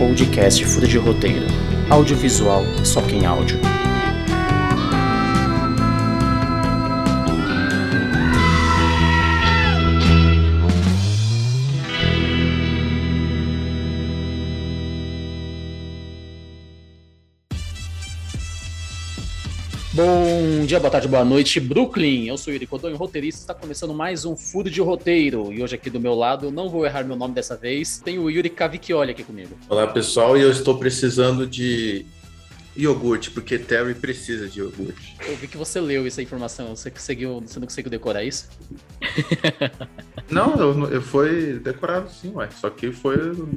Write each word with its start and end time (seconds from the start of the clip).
podcast 0.00 0.64
Fura 0.64 0.88
de 0.88 0.96
Roteiro. 0.96 1.44
Audiovisual, 1.90 2.64
só 2.82 3.02
quem 3.02 3.26
áudio. 3.26 3.60
Bom 20.02 20.64
dia, 20.64 20.80
boa 20.80 20.90
tarde, 20.90 21.06
boa 21.06 21.22
noite, 21.22 21.60
Brooklyn. 21.60 22.26
Eu 22.26 22.38
sou 22.38 22.50
o 22.50 22.54
Yuri 22.54 22.66
Codonho, 22.66 22.96
roteirista. 22.96 23.42
Está 23.42 23.52
começando 23.52 23.92
mais 23.92 24.24
um 24.24 24.34
Furo 24.34 24.70
de 24.70 24.80
Roteiro. 24.80 25.52
E 25.52 25.62
hoje 25.62 25.74
aqui 25.74 25.90
do 25.90 26.00
meu 26.00 26.14
lado, 26.14 26.50
não 26.50 26.70
vou 26.70 26.86
errar 26.86 27.04
meu 27.04 27.16
nome 27.16 27.34
dessa 27.34 27.54
vez, 27.54 27.98
tem 28.02 28.18
o 28.18 28.30
Yuri 28.30 28.48
Cavicchioli 28.48 29.10
aqui 29.10 29.22
comigo. 29.22 29.50
Olá, 29.68 29.86
pessoal. 29.86 30.38
E 30.38 30.40
eu 30.40 30.50
estou 30.50 30.78
precisando 30.78 31.46
de 31.46 32.06
iogurte, 32.74 33.30
porque 33.30 33.58
Terry 33.58 33.94
precisa 33.94 34.48
de 34.48 34.60
iogurte. 34.60 35.16
Eu 35.28 35.36
vi 35.36 35.46
que 35.46 35.58
você 35.58 35.78
leu 35.78 36.06
essa 36.06 36.22
informação. 36.22 36.74
Você, 36.74 36.90
conseguiu, 36.90 37.42
você 37.46 37.60
não 37.60 37.66
conseguiu 37.66 37.90
decorar 37.90 38.24
isso? 38.24 38.48
não, 40.30 40.54
eu, 40.54 40.92
eu 40.92 41.02
foi 41.02 41.58
decorado 41.58 42.10
sim, 42.10 42.32
ué. 42.34 42.48
Só 42.58 42.70
que 42.70 42.90
foi 42.90 43.16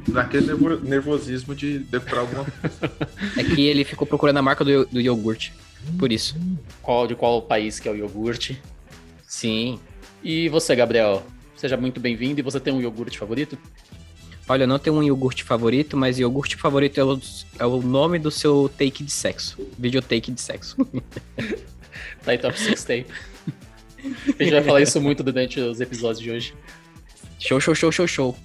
naquele 0.10 0.54
nervosismo 0.82 1.56
de 1.56 1.80
decorar 1.80 2.20
alguma 2.20 2.44
coisa. 2.44 2.92
É 3.38 3.44
que 3.46 3.66
ele 3.66 3.86
ficou 3.86 4.06
procurando 4.06 4.40
a 4.40 4.42
marca 4.42 4.66
do, 4.66 4.86
do 4.88 5.00
iogurte. 5.00 5.54
Por 5.98 6.12
isso. 6.12 6.36
Qual, 6.82 7.08
de 7.08 7.16
qual 7.16 7.42
país 7.42 7.80
que 7.80 7.88
é 7.88 7.92
o 7.92 7.96
iogurte? 7.96 8.62
Sim. 9.28 9.80
E 10.24 10.50
você, 10.50 10.76
Gabriel? 10.76 11.24
Seja 11.56 11.78
muito 11.78 12.00
bem-vindo. 12.00 12.40
E 12.40 12.44
você 12.44 12.60
tem 12.60 12.74
um 12.74 12.82
iogurte 12.82 13.18
favorito? 13.18 13.58
Olha, 14.48 14.64
eu 14.64 14.68
não 14.68 14.78
tenho 14.78 14.98
um 14.98 15.04
iogurte 15.04 15.44
favorito, 15.44 15.96
mas 15.96 16.20
iogurte 16.20 16.58
favorito 16.58 17.00
é 17.00 17.04
o, 17.04 17.20
é 17.60 17.66
o 17.66 17.82
nome 17.82 18.20
do 18.20 18.30
seu 18.30 18.70
take 18.78 19.04
de 19.04 19.12
sexo. 19.12 19.58
Videotake 19.78 20.32
de 20.32 20.42
sexo. 20.42 20.76
tá 22.24 22.38
top 22.38 22.60
6 22.60 22.84
tape. 22.84 23.06
A 24.38 24.44
gente 24.44 24.52
vai 24.52 24.64
falar 24.64 24.82
isso 24.82 25.00
muito 25.00 25.24
durante 25.24 25.60
os 25.60 25.80
episódios 25.80 26.20
de 26.20 26.32
hoje. 26.32 26.54
Show, 27.40 27.60
show, 27.60 27.74
show, 27.74 27.92
show, 27.92 28.08
show. 28.08 28.38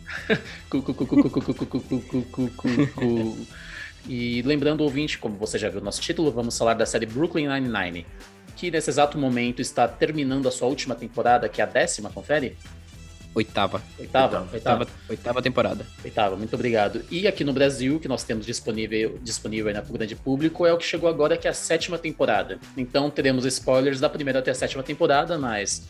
E 4.09 4.41
lembrando, 4.42 4.81
ouvinte, 4.81 5.19
como 5.19 5.37
você 5.37 5.59
já 5.59 5.69
viu 5.69 5.81
no 5.81 5.84
nosso 5.84 6.01
título, 6.01 6.33
vamos 6.33 6.56
falar 6.56 6.73
da 6.75 6.87
série 6.87 7.05
Brooklyn 7.05 7.47
Nine-Nine, 7.47 8.06
que 8.56 8.70
nesse 8.70 8.89
exato 8.89 9.19
momento 9.19 9.61
está 9.61 9.87
terminando 9.87 10.48
a 10.48 10.50
sua 10.50 10.67
última 10.67 10.95
temporada, 10.95 11.47
que 11.47 11.61
é 11.61 11.65
a 11.65 11.67
décima, 11.67 12.09
confere? 12.09 12.56
Oitava. 13.34 13.83
Oitava? 13.98 14.48
Oitava, 14.53 14.87
oitava 15.09 15.42
temporada. 15.42 15.87
Oitava, 16.03 16.37
muito 16.37 16.55
obrigado. 16.55 17.05
E 17.11 17.28
aqui 17.28 17.45
no 17.45 17.53
Brasil, 17.53 18.00
que 18.00 18.09
nós 18.09 18.25
temos 18.25 18.47
disponível, 18.47 19.19
disponível 19.23 19.69
aí 19.69 19.75
para 19.75 19.91
o 19.91 19.92
grande 19.92 20.17
público, 20.17 20.67
é 20.67 20.72
o 20.72 20.78
que 20.78 20.84
chegou 20.84 21.09
agora, 21.09 21.37
que 21.37 21.47
é 21.47 21.50
a 21.50 21.55
sétima 21.55 21.98
temporada. 21.98 22.59
Então 22.77 23.11
teremos 23.11 23.45
spoilers 23.45 24.00
da 24.00 24.09
primeira 24.09 24.39
até 24.39 24.50
a 24.50 24.55
sétima 24.55 24.83
temporada, 24.83 25.39
mas 25.39 25.87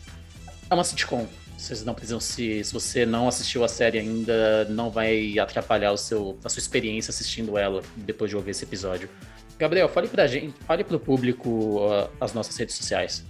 é 0.69 0.73
uma 0.73 0.83
sitcom. 0.83 1.25
Vocês 1.59 1.83
não 1.83 1.93
precisam 1.93 2.21
se. 2.21 2.63
Se 2.63 2.71
você 2.71 3.05
não 3.05 3.27
assistiu 3.27 3.65
a 3.65 3.67
série 3.67 3.99
ainda, 3.99 4.63
não 4.69 4.89
vai 4.89 5.37
atrapalhar 5.37 5.91
o 5.91 5.97
seu, 5.97 6.39
a 6.43 6.47
sua 6.47 6.59
experiência 6.61 7.11
assistindo 7.11 7.57
ela 7.57 7.83
depois 7.97 8.29
de 8.29 8.37
ouvir 8.37 8.51
esse 8.51 8.63
episódio. 8.63 9.09
Gabriel, 9.57 9.89
fale 9.89 10.07
pra 10.07 10.25
gente, 10.25 10.55
fale 10.65 10.85
pro 10.85 10.97
público 10.97 11.49
uh, 11.49 12.09
as 12.19 12.33
nossas 12.33 12.55
redes 12.55 12.75
sociais. 12.75 13.25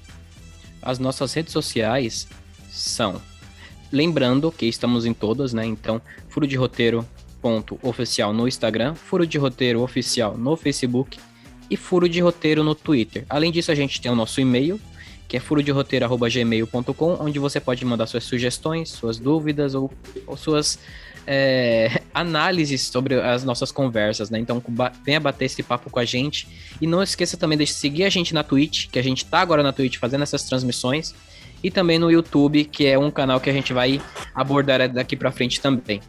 As 0.80 1.00
nossas 1.00 1.34
redes 1.34 1.52
sociais 1.52 2.28
são. 2.70 3.20
Lembrando 3.92 4.52
que 4.52 4.68
estamos 4.68 5.08
em 5.08 5.14
todas, 5.14 5.52
né? 5.52 5.66
Então, 5.66 6.00
furo 6.30 6.46
de 6.46 6.56
roteiro 6.56 7.06
ponto 7.42 7.80
oficial 7.82 8.32
no 8.32 8.48
Instagram, 8.48 8.94
furo 8.94 9.26
de 9.26 9.40
roteiro 9.40 9.82
oficial 9.82 10.38
no 10.38 10.56
Facebook 10.56 11.18
e 11.68 11.76
furo 11.76 12.08
de 12.08 12.20
roteiro 12.20 12.64
no 12.64 12.76
Twitter. 12.76 13.26
Além 13.28 13.52
disso, 13.52 13.72
a 13.72 13.76
gente 13.76 14.00
tem 14.00 14.12
o 14.12 14.16
nosso 14.16 14.40
e-mail, 14.40 14.80
que 15.30 15.38
é 15.38 15.40
furoderoteiro.gmail.com, 15.40 17.18
onde 17.20 17.38
você 17.38 17.60
pode 17.60 17.86
mandar 17.86 18.08
suas 18.08 18.24
sugestões, 18.24 18.90
suas 18.90 19.20
dúvidas 19.20 19.76
ou, 19.76 19.92
ou 20.26 20.36
suas 20.36 20.80
é, 21.28 22.02
análises 22.12 22.88
sobre 22.88 23.14
as 23.14 23.44
nossas 23.44 23.72
conversas, 23.72 24.32
né? 24.32 24.40
Então 24.40 24.62
venha 25.06 25.20
bater 25.20 25.46
esse 25.46 25.62
papo 25.62 25.92
com 25.92 26.00
a 26.00 26.04
gente. 26.04 26.48
E 26.82 26.88
não 26.88 27.04
esqueça 27.04 27.38
também 27.38 27.60
de 27.60 27.68
seguir 27.68 28.06
a 28.06 28.10
gente 28.10 28.34
na 28.34 28.44
Twitch, 28.44 28.88
que 28.90 28.98
a 28.98 29.04
gente 29.04 29.24
tá 29.24 29.40
agora 29.40 29.62
na 29.62 29.72
Twitch 29.72 29.98
fazendo 29.98 30.24
essas 30.24 30.44
transmissões. 30.44 31.14
E 31.64 31.70
também 31.70 32.00
no 32.00 32.10
YouTube, 32.10 32.66
que 32.66 32.88
é 32.88 32.98
um 32.98 33.12
canal 33.12 33.40
que 33.40 33.52
a 33.52 33.54
gente 33.54 33.72
vai 33.72 34.02
abordar 34.34 34.92
daqui 34.92 35.16
para 35.16 35.32
frente 35.32 35.62
também. 35.62 36.02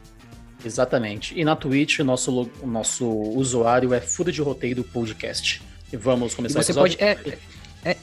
Exatamente. 0.64 1.38
E 1.38 1.44
na 1.44 1.54
Twitch, 1.54 1.98
o 1.98 2.04
nosso, 2.04 2.50
o 2.62 2.66
nosso 2.66 3.06
usuário 3.06 3.92
é 3.92 4.00
Furo 4.00 4.32
de 4.32 4.40
Roteiro 4.40 4.82
Podcast. 4.82 5.60
E 5.92 5.96
vamos 5.96 6.34
começar 6.34 6.60
e 6.60 6.64
você 6.64 6.72
pode 6.72 6.96
é, 7.02 7.18
é, 7.84 7.96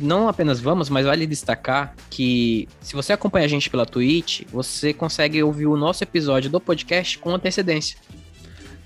não 0.00 0.28
apenas 0.28 0.60
vamos, 0.60 0.88
mas 0.88 1.04
vale 1.04 1.26
destacar 1.26 1.94
que 2.08 2.68
se 2.80 2.94
você 2.94 3.12
acompanha 3.12 3.44
a 3.44 3.48
gente 3.48 3.68
pela 3.68 3.84
Twitch, 3.84 4.42
você 4.50 4.94
consegue 4.94 5.42
ouvir 5.42 5.66
o 5.66 5.76
nosso 5.76 6.02
episódio 6.02 6.50
do 6.50 6.60
podcast 6.60 7.18
com 7.18 7.34
antecedência. 7.34 7.98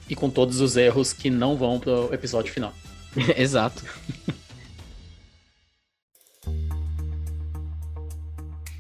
E 0.09 0.15
com 0.15 0.29
todos 0.29 0.61
os 0.61 0.77
erros 0.77 1.13
que 1.13 1.31
não 1.31 1.57
vão 1.57 1.79
pro 1.79 2.13
episódio 2.13 2.53
final. 2.53 2.75
Exato. 3.37 3.85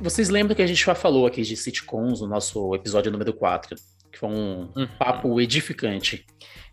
Vocês 0.00 0.28
lembram 0.28 0.54
que 0.54 0.60
a 0.60 0.66
gente 0.66 0.84
já 0.84 0.94
falou 0.94 1.26
aqui 1.26 1.40
de 1.42 1.56
sitcoms 1.56 2.20
no 2.20 2.26
nosso 2.26 2.74
episódio 2.74 3.10
número 3.10 3.32
4, 3.32 3.76
que 4.12 4.18
foi 4.18 4.28
um 4.28 4.68
uhum. 4.76 4.86
papo 4.98 5.40
edificante 5.40 6.26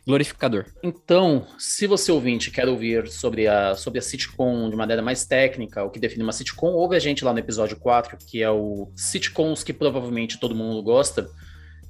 glorificador. 0.05 0.65
Então, 0.81 1.45
se 1.57 1.85
você 1.85 2.11
ouvinte 2.11 2.49
quer 2.49 2.67
ouvir 2.67 3.07
sobre 3.07 3.47
a, 3.47 3.75
sobre 3.75 3.99
a 3.99 4.01
sitcom 4.01 4.69
de 4.69 4.75
maneira 4.75 5.01
mais 5.01 5.25
técnica, 5.25 5.83
o 5.83 5.89
que 5.89 5.99
define 5.99 6.23
uma 6.23 6.33
sitcom, 6.33 6.71
ouve 6.73 6.95
a 6.95 6.99
gente 6.99 7.23
lá 7.23 7.31
no 7.31 7.39
episódio 7.39 7.77
4, 7.77 8.17
que 8.17 8.41
é 8.41 8.49
o 8.49 8.91
sitcoms 8.95 9.63
que 9.63 9.73
provavelmente 9.73 10.39
todo 10.39 10.55
mundo 10.55 10.81
gosta, 10.81 11.29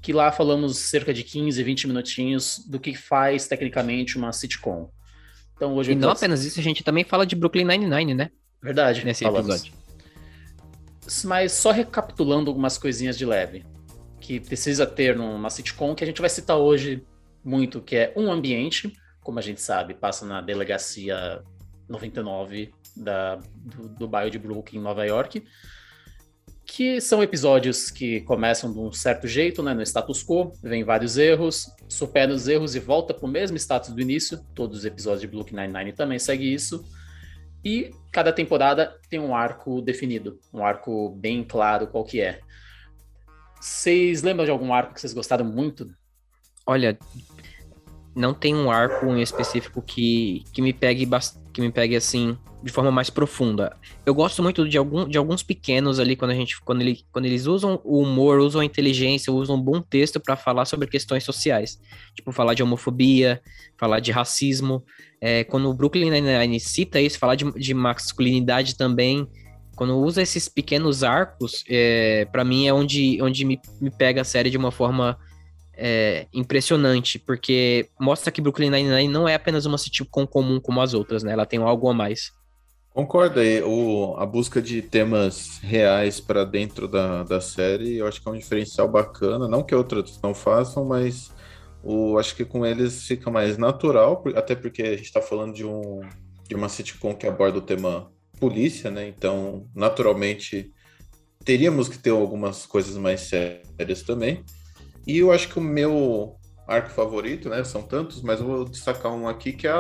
que 0.02 0.12
lá 0.12 0.32
falamos 0.32 0.78
cerca 0.78 1.14
de 1.14 1.24
15, 1.24 1.64
20 1.64 1.88
minutinhos 1.88 2.60
do 2.68 2.80
que 2.80 2.96
faz 2.96 3.48
tecnicamente 3.48 4.18
uma 4.18 4.34
sitcom. 4.34 4.90
Então, 5.56 5.76
hoje 5.76 5.92
e 5.92 5.96
não 5.96 6.10
apenas 6.10 6.44
isso, 6.44 6.60
a 6.60 6.64
gente 6.64 6.84
também 6.84 7.04
fala 7.04 7.26
de 7.26 7.36
Brooklyn 7.36 7.66
Nine-Nine, 7.66 8.14
né? 8.16 8.32
Verdade. 8.62 9.06
Nesse 9.06 9.24
falamos. 9.24 9.48
episódio. 9.48 9.74
Mas 11.24 11.52
só 11.52 11.72
recapitulando 11.72 12.50
algumas 12.50 12.78
coisinhas 12.78 13.18
de 13.18 13.26
leve 13.26 13.64
que 14.20 14.40
precisa 14.40 14.86
ter 14.86 15.16
numa 15.16 15.50
sitcom 15.50 15.94
que 15.94 16.04
a 16.04 16.08
gente 16.08 16.22
vai 16.22 16.30
citar 16.30 16.58
hoje 16.58 17.04
muito, 17.44 17.81
que 17.81 17.96
é 17.96 18.13
um 18.16 18.31
ambiente, 18.31 18.94
como 19.22 19.40
a 19.40 19.41
gente 19.41 19.62
sabe, 19.62 19.94
passa 19.94 20.25
na 20.25 20.41
delegacia 20.41 21.41
99 21.88 22.74
da, 22.96 23.35
do, 23.35 23.90
do 23.90 24.07
bairro 24.07 24.31
de 24.31 24.40
Brooklyn, 24.40 24.79
em 24.79 24.84
Nova 24.84 25.06
York, 25.06 25.44
que 26.66 27.02
são 27.02 27.22
episódios 27.22 27.91
que 27.91 28.22
começam 28.22 28.72
de 28.72 28.79
um 28.79 28.91
certo 28.91 29.28
jeito, 29.28 29.62
né, 29.62 29.74
no 29.74 29.81
status 29.81 30.24
quo, 30.24 30.53
vem 30.63 30.84
vários 30.84 31.18
erros, 31.18 31.69
supera 31.90 32.31
os 32.31 32.47
erros 32.47 32.75
e 32.75 32.79
volta 32.79 33.13
para 33.13 33.25
o 33.25 33.29
mesmo 33.29 33.58
status 33.58 33.90
do 33.94 34.00
início. 34.00 34.41
Todos 34.56 34.79
os 34.79 34.85
episódios 34.85 35.22
de 35.22 35.28
Brooklyn 35.28 35.68
Nine-Nine 35.68 35.91
também 35.91 36.18
seguem 36.18 36.53
isso. 36.53 36.85
E 37.63 37.91
cada 38.12 38.31
temporada 38.31 38.97
tem 39.09 39.19
um 39.19 39.35
arco 39.35 39.81
definido, 39.81 40.40
um 40.53 40.66
arco 40.66 41.09
bem 41.09 41.44
claro 41.44 41.88
qual 41.88 42.06
que 42.06 42.22
é. 42.22 42.40
Vocês 43.59 44.23
lembram 44.23 44.46
de 44.46 44.52
algum 44.52 44.73
arco 44.73 44.94
que 44.94 45.02
vocês 45.02 45.13
gostaram 45.13 45.46
muito? 45.46 45.94
Olha, 46.66 46.98
não 48.16 48.34
tem 48.34 48.56
um 48.56 48.70
arco 48.70 49.06
em 49.08 49.22
específico 49.22 49.82
que, 49.82 50.44
que 50.54 50.62
me 50.62 50.74
pegue 50.74 51.08
que 51.54 51.62
me 51.62 51.72
pegue 51.72 51.96
assim 51.96 52.38
de 52.64 52.72
forma 52.72 52.92
mais 52.92 53.10
profunda. 53.10 53.76
Eu 54.06 54.14
gosto 54.14 54.44
muito 54.44 54.68
de, 54.68 54.78
algum, 54.78 55.08
de 55.08 55.18
alguns 55.18 55.42
pequenos 55.42 56.00
ali 56.00 56.16
quando 56.16 56.32
a 56.32 56.36
gente 56.36 56.62
quando, 56.62 56.82
ele, 56.82 57.04
quando 57.12 57.26
eles 57.26 57.48
usam 57.48 57.82
o 57.84 58.00
humor, 58.00 58.40
usam 58.40 58.62
a 58.62 58.66
inteligência, 58.66 59.34
usam 59.34 59.56
um 59.56 59.62
bom 59.62 59.82
texto 59.82 60.20
para 60.20 60.36
falar 60.36 60.66
sobre 60.66 60.88
questões 60.88 61.24
sociais, 61.24 61.80
tipo 62.16 62.32
falar 62.32 62.53
de 62.53 62.62
homofobia, 62.62 63.41
falar 63.78 64.00
de 64.00 64.12
racismo. 64.12 64.84
É, 65.20 65.44
quando 65.44 65.70
o 65.70 65.74
Brooklyn 65.74 66.09
Nine-Nine 66.09 66.59
cita 66.59 67.02
isso, 67.02 67.18
falar 67.18 67.35
de, 67.35 67.52
de 67.53 67.74
masculinidade 67.74 68.76
também. 68.76 69.28
Quando 69.76 69.97
usa 69.97 70.22
esses 70.22 70.47
pequenos 70.47 71.03
arcos, 71.03 71.64
é, 71.68 72.26
para 72.32 72.44
mim 72.44 72.68
é 72.68 72.74
onde, 72.74 73.20
onde 73.22 73.44
me, 73.44 73.59
me 73.80 73.90
pega 73.90 74.22
a 74.22 74.26
série 74.26 74.52
de 74.52 74.58
uma 74.58 74.70
forma 74.70 75.18
é, 75.84 76.28
impressionante, 76.32 77.18
porque 77.18 77.90
mostra 78.00 78.32
que 78.32 78.40
Brooklyn 78.40 78.70
Nine-Nine 78.70 79.12
não 79.12 79.28
é 79.28 79.34
apenas 79.34 79.66
uma 79.66 79.80
sitcom 79.80 80.28
comum 80.28 80.60
como 80.60 80.80
as 80.80 80.94
outras, 80.94 81.24
né? 81.24 81.34
Ela 81.34 81.46
tem 81.46 81.60
algo 81.60 81.90
a 81.90 81.94
mais. 81.94 82.32
Concorda 82.94 83.42
aí, 83.42 83.64
a 84.18 84.26
busca 84.26 84.62
de 84.62 84.82
temas 84.82 85.58
reais 85.64 86.20
para 86.20 86.44
dentro 86.44 86.88
da, 86.88 87.24
da 87.24 87.42
série, 87.42 87.98
eu 87.98 88.06
acho 88.06 88.22
que 88.22 88.30
é 88.30 88.32
um 88.32 88.38
diferencial 88.38 88.88
bacana, 88.88 89.48
não 89.48 89.64
que 89.64 89.74
outras 89.74 90.20
não 90.22 90.36
façam, 90.36 90.86
mas 90.86 91.32
o, 91.84 92.20
acho 92.20 92.36
que 92.36 92.46
com 92.46 92.64
eles 92.64 93.08
fica 93.08 93.32
mais 93.32 93.58
natural, 93.58 94.24
até 94.36 94.54
porque 94.54 94.84
a 94.84 94.92
gente 94.98 95.06
está 95.06 95.22
falando 95.22 95.56
de, 95.56 95.66
um, 95.66 96.02
de 96.48 96.54
uma 96.54 96.70
sitcom 96.70 97.16
que 97.16 97.26
aborda 97.26 97.58
o 97.58 97.62
tema 97.62 98.12
polícia, 98.40 98.92
né? 98.92 99.08
Então, 99.08 99.66
naturalmente, 99.74 100.72
teríamos 101.44 101.90
que 101.90 101.98
ter 101.98 102.12
algumas 102.12 102.68
coisas 102.68 102.98
mais 102.98 103.22
sérias 103.22 104.04
também. 104.04 104.44
E 105.06 105.18
eu 105.18 105.32
acho 105.32 105.50
que 105.50 105.59
o 105.59 105.62
meu 105.62 106.36
arco 106.68 106.90
favorito, 106.90 107.50
né? 107.50 107.64
São 107.64 107.82
tantos, 107.82 108.22
mas 108.22 108.40
eu 108.40 108.46
vou 108.46 108.66
destacar 108.66 109.12
um 109.12 109.28
aqui 109.28 109.53
que 109.53 109.68
é 109.68 109.74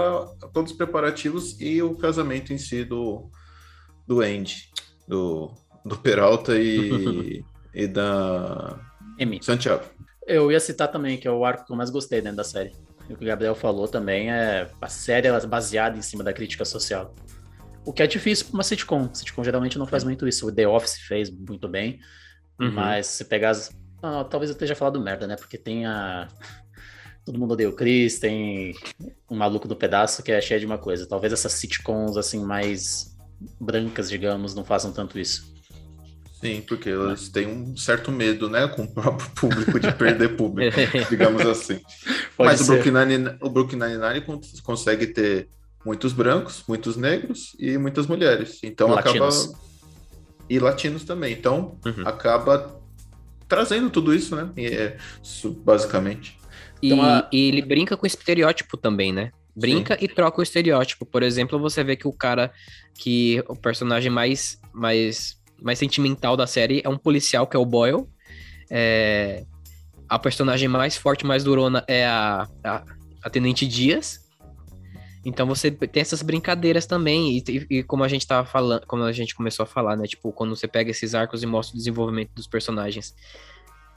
todos 0.53 0.71
os 0.71 0.77
preparativos 0.77 1.59
e 1.59 1.81
o 1.81 1.95
casamento 1.95 2.51
em 2.51 2.57
si 2.57 2.83
do, 2.83 3.29
do 4.07 4.21
Andy, 4.21 4.69
do, 5.07 5.51
do 5.85 5.97
Peralta 5.97 6.57
e, 6.57 7.43
e 7.73 7.87
da 7.87 8.79
Emi. 9.17 9.39
Santiago. 9.41 9.85
Eu 10.27 10.51
ia 10.51 10.59
citar 10.59 10.89
também, 10.89 11.17
que 11.17 11.27
é 11.27 11.31
o 11.31 11.43
arco 11.45 11.65
que 11.65 11.71
eu 11.71 11.75
mais 11.75 11.89
gostei 11.89 12.21
dentro 12.21 12.37
da 12.37 12.43
série. 12.43 12.71
O 13.09 13.15
que 13.15 13.23
o 13.23 13.27
Gabriel 13.27 13.55
falou 13.55 13.87
também 13.87 14.31
é 14.31 14.69
a 14.79 14.87
série 14.87 15.27
é 15.27 15.45
baseada 15.45 15.97
em 15.97 16.01
cima 16.01 16.23
da 16.23 16.31
crítica 16.31 16.63
social. 16.63 17.13
O 17.83 17.91
que 17.91 18.03
é 18.03 18.07
difícil 18.07 18.45
para 18.45 18.53
uma 18.53 18.63
sitcom. 18.63 19.09
Sitcom 19.13 19.43
geralmente 19.43 19.77
não 19.77 19.87
faz 19.87 20.03
muito 20.03 20.27
isso. 20.27 20.47
O 20.47 20.51
The 20.51 20.67
Office 20.67 20.99
fez 20.99 21.29
muito 21.29 21.67
bem. 21.67 21.99
Uhum. 22.59 22.71
Mas 22.71 23.07
se 23.07 23.25
pegar 23.25 23.49
as... 23.49 23.71
Não, 24.01 24.23
talvez 24.23 24.49
eu 24.49 24.53
esteja 24.53 24.75
falando 24.75 24.99
merda, 24.99 25.27
né? 25.27 25.35
Porque 25.35 25.57
tem 25.57 25.85
a. 25.85 26.27
Todo 27.23 27.37
mundo 27.37 27.51
odeia 27.51 27.69
o 27.69 27.75
Chris, 27.75 28.17
tem 28.17 28.75
um 29.29 29.35
maluco 29.35 29.67
do 29.67 29.75
pedaço 29.75 30.23
que 30.23 30.31
é 30.31 30.41
cheio 30.41 30.59
de 30.59 30.65
uma 30.65 30.79
coisa. 30.79 31.07
Talvez 31.07 31.31
essas 31.31 31.53
sitcoms 31.53 32.17
assim 32.17 32.43
mais 32.43 33.15
brancas, 33.59 34.09
digamos, 34.09 34.55
não 34.55 34.63
façam 34.63 34.91
tanto 34.91 35.19
isso. 35.19 35.51
Sim, 36.41 36.63
porque 36.67 36.89
eles 36.89 37.29
têm 37.29 37.47
um 37.47 37.77
certo 37.77 38.11
medo, 38.11 38.49
né, 38.49 38.67
com 38.67 38.81
o 38.81 38.91
próprio 38.91 39.29
público 39.35 39.79
de 39.79 39.93
perder 39.93 40.35
público, 40.35 40.75
digamos 41.07 41.45
assim. 41.45 41.79
Pode 42.35 42.49
Mas 42.49 42.61
ser. 42.61 42.63
o 42.63 42.73
Brooklyn 42.73 42.93
Nine-Nine, 42.93 43.37
o 43.39 43.49
Brooklyn 43.49 43.79
Nine-Nine 43.79 44.41
consegue 44.63 45.07
ter 45.07 45.47
muitos 45.85 46.13
brancos, 46.13 46.63
muitos 46.67 46.97
negros 46.97 47.55
e 47.59 47.77
muitas 47.77 48.07
mulheres. 48.07 48.59
Então 48.63 48.89
e 48.89 48.97
acaba 48.97 49.25
latinos. 49.25 49.53
e 50.49 50.59
latinos 50.59 51.03
também. 51.03 51.33
Então 51.33 51.77
uhum. 51.85 52.07
acaba 52.07 52.80
trazendo 53.51 53.89
tudo 53.89 54.15
isso, 54.15 54.33
né? 54.33 54.49
É, 54.55 54.95
basicamente. 55.57 56.37
E, 56.81 56.93
então, 56.93 57.03
a... 57.03 57.27
e, 57.29 57.49
ele 57.49 57.61
brinca 57.61 57.97
com 57.97 58.05
o 58.05 58.07
estereótipo 58.07 58.77
também, 58.77 59.11
né? 59.11 59.29
Brinca 59.53 59.97
Sim. 59.99 60.05
e 60.05 60.07
troca 60.07 60.39
o 60.39 60.43
estereótipo. 60.43 61.05
Por 61.05 61.21
exemplo, 61.21 61.59
você 61.59 61.83
vê 61.83 61.97
que 61.97 62.07
o 62.07 62.13
cara 62.13 62.49
que 62.95 63.43
o 63.49 63.55
personagem 63.55 64.09
mais 64.09 64.57
mais 64.73 65.37
mais 65.61 65.77
sentimental 65.77 66.37
da 66.37 66.47
série 66.47 66.81
é 66.81 66.87
um 66.87 66.97
policial, 66.97 67.45
que 67.45 67.57
é 67.57 67.59
o 67.59 67.65
Boyle. 67.65 68.07
É, 68.69 69.43
a 70.07 70.17
personagem 70.17 70.69
mais 70.69 70.95
forte, 70.95 71.25
mais 71.25 71.43
durona 71.43 71.83
é 71.89 72.05
a, 72.05 72.47
a, 72.63 72.83
a 73.21 73.29
Tenente 73.29 73.67
Dias. 73.67 74.20
Então 75.23 75.45
você 75.45 75.69
tem 75.69 76.01
essas 76.01 76.21
brincadeiras 76.21 76.85
também, 76.85 77.37
e, 77.37 77.67
e, 77.69 77.83
como 77.83 78.03
a 78.03 78.07
gente 78.07 78.25
tava 78.25 78.47
falando, 78.47 78.85
como 78.87 79.03
a 79.03 79.11
gente 79.11 79.35
começou 79.35 79.63
a 79.63 79.67
falar, 79.67 79.95
né? 79.95 80.07
Tipo, 80.07 80.31
quando 80.31 80.55
você 80.55 80.67
pega 80.67 80.89
esses 80.89 81.13
arcos 81.13 81.43
e 81.43 81.45
mostra 81.45 81.75
o 81.75 81.77
desenvolvimento 81.77 82.31
dos 82.33 82.47
personagens. 82.47 83.13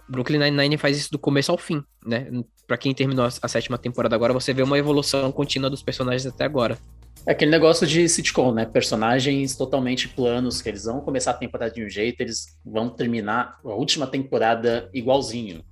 Brooklyn 0.06 0.38
Nine-Nine 0.38 0.76
faz 0.76 0.98
isso 0.98 1.10
do 1.10 1.18
começo 1.18 1.50
ao 1.50 1.56
fim, 1.56 1.82
né? 2.04 2.30
Pra 2.66 2.76
quem 2.76 2.94
terminou 2.94 3.24
a 3.24 3.48
sétima 3.48 3.78
temporada 3.78 4.14
agora, 4.14 4.34
você 4.34 4.52
vê 4.52 4.62
uma 4.62 4.78
evolução 4.78 5.32
contínua 5.32 5.70
dos 5.70 5.82
personagens 5.82 6.26
até 6.26 6.44
agora. 6.44 6.78
É 7.26 7.32
aquele 7.32 7.50
negócio 7.50 7.86
de 7.86 8.06
sitcom, 8.06 8.52
né? 8.52 8.66
Personagens 8.66 9.56
totalmente 9.56 10.08
planos, 10.08 10.60
que 10.60 10.68
eles 10.68 10.84
vão 10.84 11.00
começar 11.00 11.30
a 11.30 11.34
temporada 11.34 11.72
de 11.72 11.82
um 11.82 11.88
jeito, 11.88 12.20
eles 12.20 12.58
vão 12.64 12.90
terminar 12.90 13.58
a 13.64 13.74
última 13.74 14.06
temporada 14.06 14.90
igualzinho. 14.92 15.64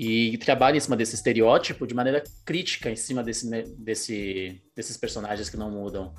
E 0.00 0.38
trabalha 0.38 0.76
em 0.76 0.80
cima 0.80 0.96
desse 0.96 1.16
estereótipo 1.16 1.84
de 1.84 1.92
maneira 1.92 2.22
crítica 2.44 2.88
em 2.88 2.94
cima 2.94 3.20
desse, 3.20 3.50
desse, 3.76 4.62
desses 4.76 4.96
personagens 4.96 5.50
que 5.50 5.56
não 5.56 5.72
mudam. 5.72 6.14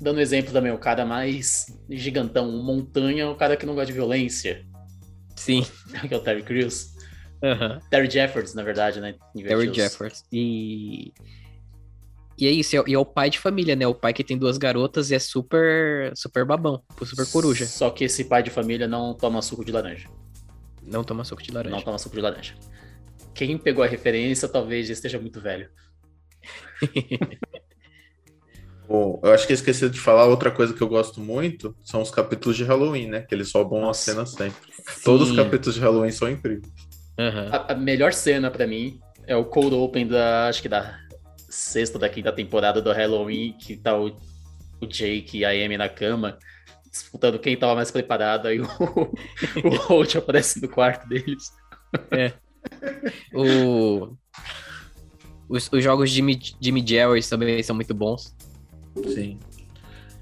Dando 0.00 0.18
um 0.18 0.20
exemplo 0.20 0.52
também, 0.52 0.70
o 0.70 0.78
cara 0.78 1.04
mais 1.04 1.66
gigantão, 1.90 2.48
montanha, 2.62 3.28
o 3.28 3.34
cara 3.34 3.56
que 3.56 3.66
não 3.66 3.74
gosta 3.74 3.86
de 3.86 3.92
violência. 3.92 4.64
Sim. 5.34 5.66
Que 6.08 6.14
é 6.14 6.16
o 6.16 6.20
Terry 6.20 6.44
Crews. 6.44 6.94
Uhum. 7.42 7.80
Terry 7.90 8.08
Jeffords, 8.08 8.54
na 8.54 8.62
verdade, 8.62 9.00
né? 9.00 9.16
Terry 9.34 9.74
Jeffords. 9.74 10.22
E 10.32 11.12
e 12.38 12.46
é 12.46 12.50
isso, 12.52 12.76
e 12.86 12.94
é 12.94 12.98
o 12.98 13.04
pai 13.04 13.30
de 13.30 13.38
família, 13.40 13.74
né? 13.74 13.86
O 13.86 13.94
pai 13.94 14.14
que 14.14 14.22
tem 14.22 14.38
duas 14.38 14.56
garotas 14.56 15.10
e 15.10 15.16
é 15.16 15.18
super, 15.18 16.12
super 16.14 16.44
babão, 16.44 16.80
super 17.04 17.26
coruja. 17.26 17.66
Só 17.66 17.90
que 17.90 18.04
esse 18.04 18.24
pai 18.24 18.44
de 18.44 18.48
família 18.48 18.86
não 18.86 19.12
toma 19.12 19.42
suco 19.42 19.64
de 19.64 19.72
laranja. 19.72 20.08
Não 20.90 21.04
toma 21.04 21.24
suco 21.24 21.42
de 21.42 21.52
laranja. 21.52 21.76
Não 21.76 21.82
toma 21.82 21.98
suco 21.98 22.16
de 22.16 22.20
laranja. 22.20 22.54
Quem 23.32 23.56
pegou 23.56 23.84
a 23.84 23.86
referência 23.86 24.48
talvez 24.48 24.88
já 24.88 24.92
esteja 24.92 25.20
muito 25.20 25.40
velho. 25.40 25.70
Bom, 28.88 29.20
eu 29.22 29.32
acho 29.32 29.46
que 29.46 29.52
esqueci 29.52 29.88
de 29.88 30.00
falar 30.00 30.26
outra 30.26 30.50
coisa 30.50 30.74
que 30.74 30.82
eu 30.82 30.88
gosto 30.88 31.20
muito, 31.20 31.76
são 31.84 32.02
os 32.02 32.10
capítulos 32.10 32.56
de 32.56 32.64
Halloween, 32.64 33.06
né? 33.06 33.20
Que 33.20 33.32
eles 33.36 33.52
roubam 33.52 33.88
a 33.88 33.94
cena 33.94 34.26
sempre. 34.26 34.58
Sim. 34.72 35.02
Todos 35.04 35.30
os 35.30 35.36
capítulos 35.36 35.76
de 35.76 35.80
Halloween 35.80 36.10
são 36.10 36.28
incríveis. 36.28 36.72
Uhum. 37.16 37.48
A, 37.52 37.72
a, 37.72 37.74
melhor 37.76 38.12
cena 38.12 38.50
para 38.50 38.66
mim 38.66 38.98
é 39.28 39.36
o 39.36 39.44
cold 39.44 39.76
open 39.76 40.08
da, 40.08 40.48
acho 40.48 40.60
que 40.60 40.68
da 40.68 40.98
sexta 41.48 42.00
da 42.00 42.08
quinta 42.08 42.32
temporada 42.32 42.82
do 42.82 42.90
Halloween, 42.90 43.52
que 43.52 43.76
tá 43.76 43.96
o, 43.96 44.16
o 44.80 44.86
Jake 44.86 45.38
e 45.38 45.44
a 45.44 45.50
Amy 45.50 45.76
na 45.76 45.88
cama, 45.88 46.36
disputando 46.90 47.38
quem 47.38 47.56
tava 47.56 47.74
mais 47.74 47.90
preparado, 47.90 48.48
aí 48.48 48.60
o, 48.60 48.64
o 49.64 49.76
Holt 49.86 50.16
aparece 50.16 50.60
no 50.60 50.68
quarto 50.68 51.08
deles. 51.08 51.52
É. 52.10 52.32
O, 53.32 54.16
os, 55.48 55.70
os 55.72 55.82
jogos 55.82 56.10
de 56.10 56.16
Jimmy, 56.60 56.86
Jerry 56.86 57.22
também 57.28 57.62
são 57.62 57.74
muito 57.74 57.94
bons. 57.94 58.34
Sim. 59.14 59.38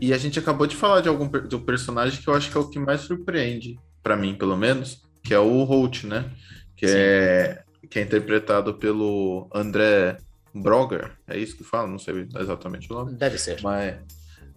E 0.00 0.12
a 0.12 0.18
gente 0.18 0.38
acabou 0.38 0.66
de 0.66 0.76
falar 0.76 1.00
de 1.00 1.08
algum 1.08 1.26
do 1.26 1.60
personagem 1.60 2.20
que 2.22 2.28
eu 2.28 2.34
acho 2.34 2.50
que 2.50 2.56
é 2.56 2.60
o 2.60 2.68
que 2.68 2.78
mais 2.78 3.00
surpreende, 3.02 3.78
para 4.02 4.16
mim, 4.16 4.34
pelo 4.34 4.56
menos, 4.56 5.02
que 5.22 5.34
é 5.34 5.38
o 5.38 5.64
Holt, 5.64 6.04
né? 6.04 6.30
Que 6.76 6.86
é, 6.86 7.62
que 7.90 7.98
é 7.98 8.02
interpretado 8.02 8.74
pelo 8.74 9.48
André 9.52 10.18
Broger, 10.54 11.12
é 11.26 11.36
isso 11.36 11.56
que 11.56 11.64
fala? 11.64 11.88
Não 11.88 11.98
sei 11.98 12.28
exatamente 12.38 12.90
o 12.92 12.94
nome. 12.94 13.14
Deve 13.14 13.38
ser. 13.38 13.60
Mas, 13.62 13.96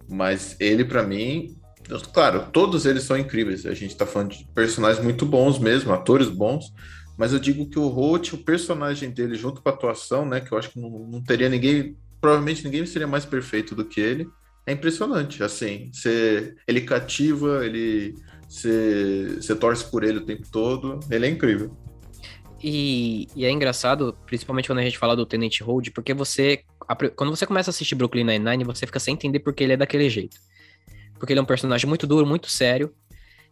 mas 0.08 0.56
ele, 0.60 0.84
para 0.84 1.02
mim, 1.02 1.56
claro, 2.12 2.48
todos 2.52 2.86
eles 2.86 3.02
são 3.02 3.16
incríveis. 3.16 3.66
A 3.66 3.74
gente 3.74 3.96
tá 3.96 4.06
falando 4.06 4.30
de 4.30 4.46
personagens 4.54 5.02
muito 5.02 5.26
bons 5.26 5.58
mesmo, 5.58 5.92
atores 5.92 6.28
bons. 6.28 6.72
Mas 7.16 7.32
eu 7.32 7.38
digo 7.38 7.68
que 7.68 7.78
o 7.78 7.88
Holt, 7.88 8.32
o 8.32 8.38
personagem 8.38 9.10
dele, 9.10 9.34
junto 9.34 9.60
com 9.60 9.68
a 9.68 9.72
atuação, 9.72 10.24
né? 10.24 10.40
Que 10.40 10.52
eu 10.52 10.58
acho 10.58 10.70
que 10.70 10.80
não, 10.80 10.90
não 10.90 11.22
teria 11.22 11.48
ninguém. 11.48 11.96
Provavelmente 12.20 12.64
ninguém 12.64 12.86
seria 12.86 13.06
mais 13.06 13.24
perfeito 13.24 13.74
do 13.74 13.84
que 13.84 14.00
ele. 14.00 14.28
É 14.66 14.72
impressionante, 14.72 15.42
assim. 15.42 15.90
Você, 15.92 16.54
ele 16.66 16.80
cativa, 16.82 17.64
ele. 17.64 18.14
Você, 18.48 19.54
torce 19.58 19.90
por 19.90 20.04
ele 20.04 20.18
o 20.18 20.24
tempo 20.24 20.46
todo. 20.50 21.00
Ele 21.10 21.26
é 21.26 21.28
incrível. 21.28 21.76
E, 22.62 23.26
e, 23.34 23.44
é 23.44 23.50
engraçado, 23.50 24.16
principalmente 24.24 24.68
quando 24.68 24.78
a 24.78 24.84
gente 24.84 24.98
fala 24.98 25.16
do 25.16 25.26
Tenant 25.26 25.60
Hold, 25.60 25.90
porque 25.90 26.14
você. 26.14 26.64
Quando 27.16 27.30
você 27.30 27.46
começa 27.46 27.70
a 27.70 27.72
assistir 27.72 27.94
Brooklyn 27.94 28.24
Nine-Nine, 28.24 28.64
você 28.64 28.86
fica 28.86 29.00
sem 29.00 29.14
entender 29.14 29.40
porque 29.40 29.64
ele 29.64 29.72
é 29.72 29.76
daquele 29.76 30.08
jeito. 30.08 30.36
Porque 31.22 31.32
ele 31.32 31.38
é 31.38 31.42
um 31.42 31.46
personagem 31.46 31.88
muito 31.88 32.04
duro, 32.04 32.26
muito 32.26 32.48
sério, 32.48 32.92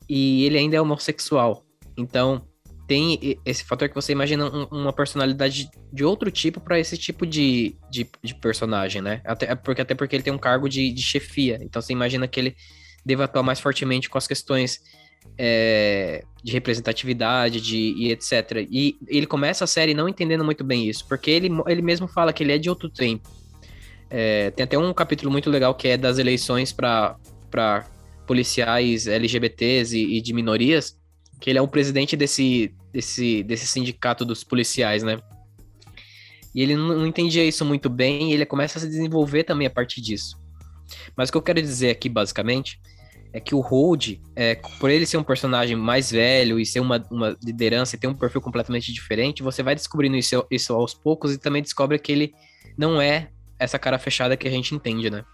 e 0.09 0.45
ele 0.45 0.59
ainda 0.59 0.75
é 0.75 0.81
homossexual. 0.81 1.65
Então, 1.97 2.45
tem 2.89 3.39
esse 3.47 3.63
fator 3.63 3.89
que 3.89 3.95
você 3.95 4.11
imagina 4.11 4.45
um, 4.45 4.65
uma 4.73 4.93
personalidade 4.93 5.71
de 5.93 6.05
outro 6.05 6.33
tipo 6.33 6.61
para 6.61 6.81
esse 6.81 6.99
tipo 6.99 7.25
de, 7.25 7.77
de, 7.89 8.11
de, 8.21 8.35
personagem, 8.35 9.01
né? 9.01 9.21
Até 9.25 9.55
porque, 9.55 9.83
até 9.83 9.95
porque 9.95 10.17
ele 10.17 10.25
tem 10.25 10.33
um 10.33 10.39
cargo 10.39 10.69
de, 10.69 10.91
de 10.91 11.01
chefia. 11.01 11.61
Então, 11.63 11.81
você 11.81 11.93
imagina 11.93 12.27
que 12.27 12.41
ele 12.41 12.57
deva 13.07 13.23
atuar 13.23 13.45
mais 13.45 13.61
fortemente 13.61 14.11
com 14.11 14.19
as 14.19 14.27
questões 14.27 14.81
é, 15.39 16.25
de 16.43 16.51
representatividade 16.51 17.61
de, 17.61 17.95
e 17.97 18.11
etc. 18.11 18.67
E 18.69 18.99
ele 19.07 19.29
começa 19.29 19.63
a 19.63 19.69
série 19.69 19.95
não 19.95 20.09
entendendo 20.09 20.45
muito 20.45 20.65
bem 20.65 20.89
isso, 20.89 21.07
porque 21.07 21.31
ele, 21.31 21.49
ele 21.69 21.83
mesmo 21.83 22.09
fala 22.09 22.33
que 22.33 22.43
ele 22.43 22.53
é 22.53 22.59
de 22.59 22.69
outro 22.69 22.91
tempo. 22.91 23.31
É, 24.11 24.51
tem 24.51 24.65
até 24.65 24.77
um 24.77 24.93
capítulo 24.93 25.31
muito 25.31 25.49
legal 25.49 25.73
que 25.73 25.87
é 25.87 25.97
das 25.97 26.19
eleições 26.19 26.73
para 26.73 27.17
policiais 28.27 29.07
LGBTs 29.07 29.97
e, 29.97 30.19
e, 30.19 30.21
de 30.21 30.33
minorias, 30.33 30.97
que 31.41 31.51
ele 31.51 31.59
é 31.59 31.63
o 31.63 31.69
presidente 31.69 32.17
desse, 32.17 32.73
desse, 32.93 33.43
desse 33.43 33.67
sindicato 33.67 34.25
dos 34.25 34.45
policiais, 34.45 35.03
né? 35.03 35.19
E 36.55 36.63
ele 36.63 36.77
não, 36.77 36.89
não 36.99 37.07
entendia 37.07 37.45
isso 37.45 37.65
muito 37.65 37.89
bem 37.89 38.31
e 38.31 38.35
ele 38.35 38.47
começa 38.47 38.79
a 38.79 38.81
se 38.81 38.89
desenvolver 38.89 39.45
também 39.45 39.67
a 39.67 39.71
partir 39.71 40.01
disso. 40.01 40.39
Mas 41.17 41.29
o 41.29 41.33
que 41.33 41.39
eu 41.39 41.43
quero 41.43 41.61
dizer 41.61 41.91
aqui, 41.91 42.09
basicamente, 42.09 42.81
é 43.33 43.41
que 43.41 43.55
o 43.55 43.61
Hold, 43.61 44.19
é, 44.35 44.57
por 44.79 44.91
ele 44.91 45.07
ser 45.07 45.17
um 45.17 45.23
personagem 45.23 45.77
mais 45.77 46.11
velho 46.11 46.59
e 46.59 46.67
ser 46.67 46.81
uma, 46.81 47.05
uma 47.11 47.37
liderança 47.43 47.95
e 47.95 47.99
ter 47.99 48.09
um 48.09 48.15
perfil 48.15 48.41
completamente 48.41 48.93
diferente, 48.93 49.43
você 49.43 49.63
vai 49.63 49.75
descobrindo 49.75 50.17
isso, 50.17 50.45
isso 50.51 50.75
aos 50.75 50.95
poucos 50.95 51.33
e 51.33 51.39
também 51.39 51.63
descobre 51.63 51.99
que 51.99 52.11
ele 52.11 52.35
não 52.77 53.01
é 53.01 53.31
essa 53.59 53.79
cara 53.79 53.99
fechada 53.99 54.37
que 54.37 54.49
a 54.49 54.51
gente 54.51 54.75
entende, 54.75 55.11
né? 55.11 55.25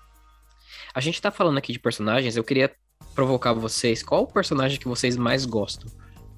A 0.97 1.01
gente 1.01 1.21
tá 1.21 1.31
falando 1.31 1.59
aqui 1.59 1.75
de 1.75 1.79
personagens, 1.79 2.39
eu 2.39 2.43
queria 2.43 2.75
provocar 3.15 3.53
vocês. 3.53 4.03
Qual 4.03 4.23
o 4.23 4.27
personagem 4.27 4.81
que 4.81 4.89
vocês 4.89 5.15
mais 5.15 5.45
gostam? 5.45 5.91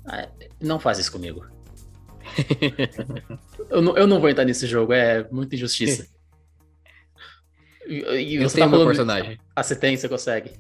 Ah, 0.05 0.29
não 0.61 0.81
faz 0.81 0.99
isso 0.99 1.13
comigo. 1.13 1.47
eu, 3.71 3.81
não, 3.81 3.97
eu 3.97 4.05
não 4.05 4.19
vou 4.19 4.29
entrar 4.29 4.45
nesse 4.45 4.67
jogo, 4.67 4.93
é 4.93 5.25
muita 5.31 5.55
injustiça. 5.55 6.09
e, 7.87 7.99
e 8.01 8.35
eu 8.35 8.51
tenho 8.51 8.69
tá 8.69 8.77
meu 8.77 8.85
personagem. 8.85 9.39
Ah, 9.55 9.63
você 9.63 9.77
tem, 9.77 9.97
você 9.97 10.09
consegue. 10.09 10.51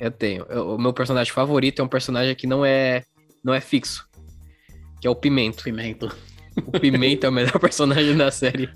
Eu 0.00 0.10
tenho. 0.10 0.44
Eu, 0.48 0.74
o 0.74 0.78
meu 0.78 0.92
personagem 0.92 1.32
favorito 1.32 1.80
é 1.80 1.84
um 1.84 1.88
personagem 1.88 2.34
que 2.34 2.48
não 2.48 2.66
é 2.66 3.04
não 3.44 3.54
é 3.54 3.60
fixo, 3.60 4.08
que 5.00 5.06
é 5.06 5.10
o 5.10 5.14
Pimento. 5.14 5.62
Pimento. 5.62 6.12
O 6.66 6.80
Pimenta 6.80 7.28
é 7.28 7.30
o 7.30 7.32
melhor 7.32 7.58
personagem 7.60 8.16
da 8.16 8.28
série. 8.32 8.68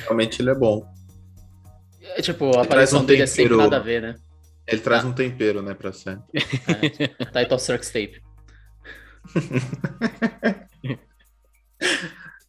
Realmente 0.00 0.40
ele 0.40 0.48
é 0.48 0.54
bom. 0.54 0.94
Tipo, 2.24 2.58
a 2.58 2.62
aparição 2.62 3.02
um 3.02 3.04
dele 3.04 3.22
é 3.22 3.26
sempre 3.26 3.54
nada 3.54 3.76
a 3.76 3.80
ver, 3.80 4.00
né? 4.00 4.16
Ele 4.66 4.80
traz 4.80 5.04
ah. 5.04 5.08
um 5.08 5.12
tempero, 5.12 5.60
né, 5.60 5.74
pra 5.74 5.92
série. 5.92 6.20
É. 6.32 7.42
Title 7.42 7.58
Circus 7.58 7.90
Tape. 7.90 8.22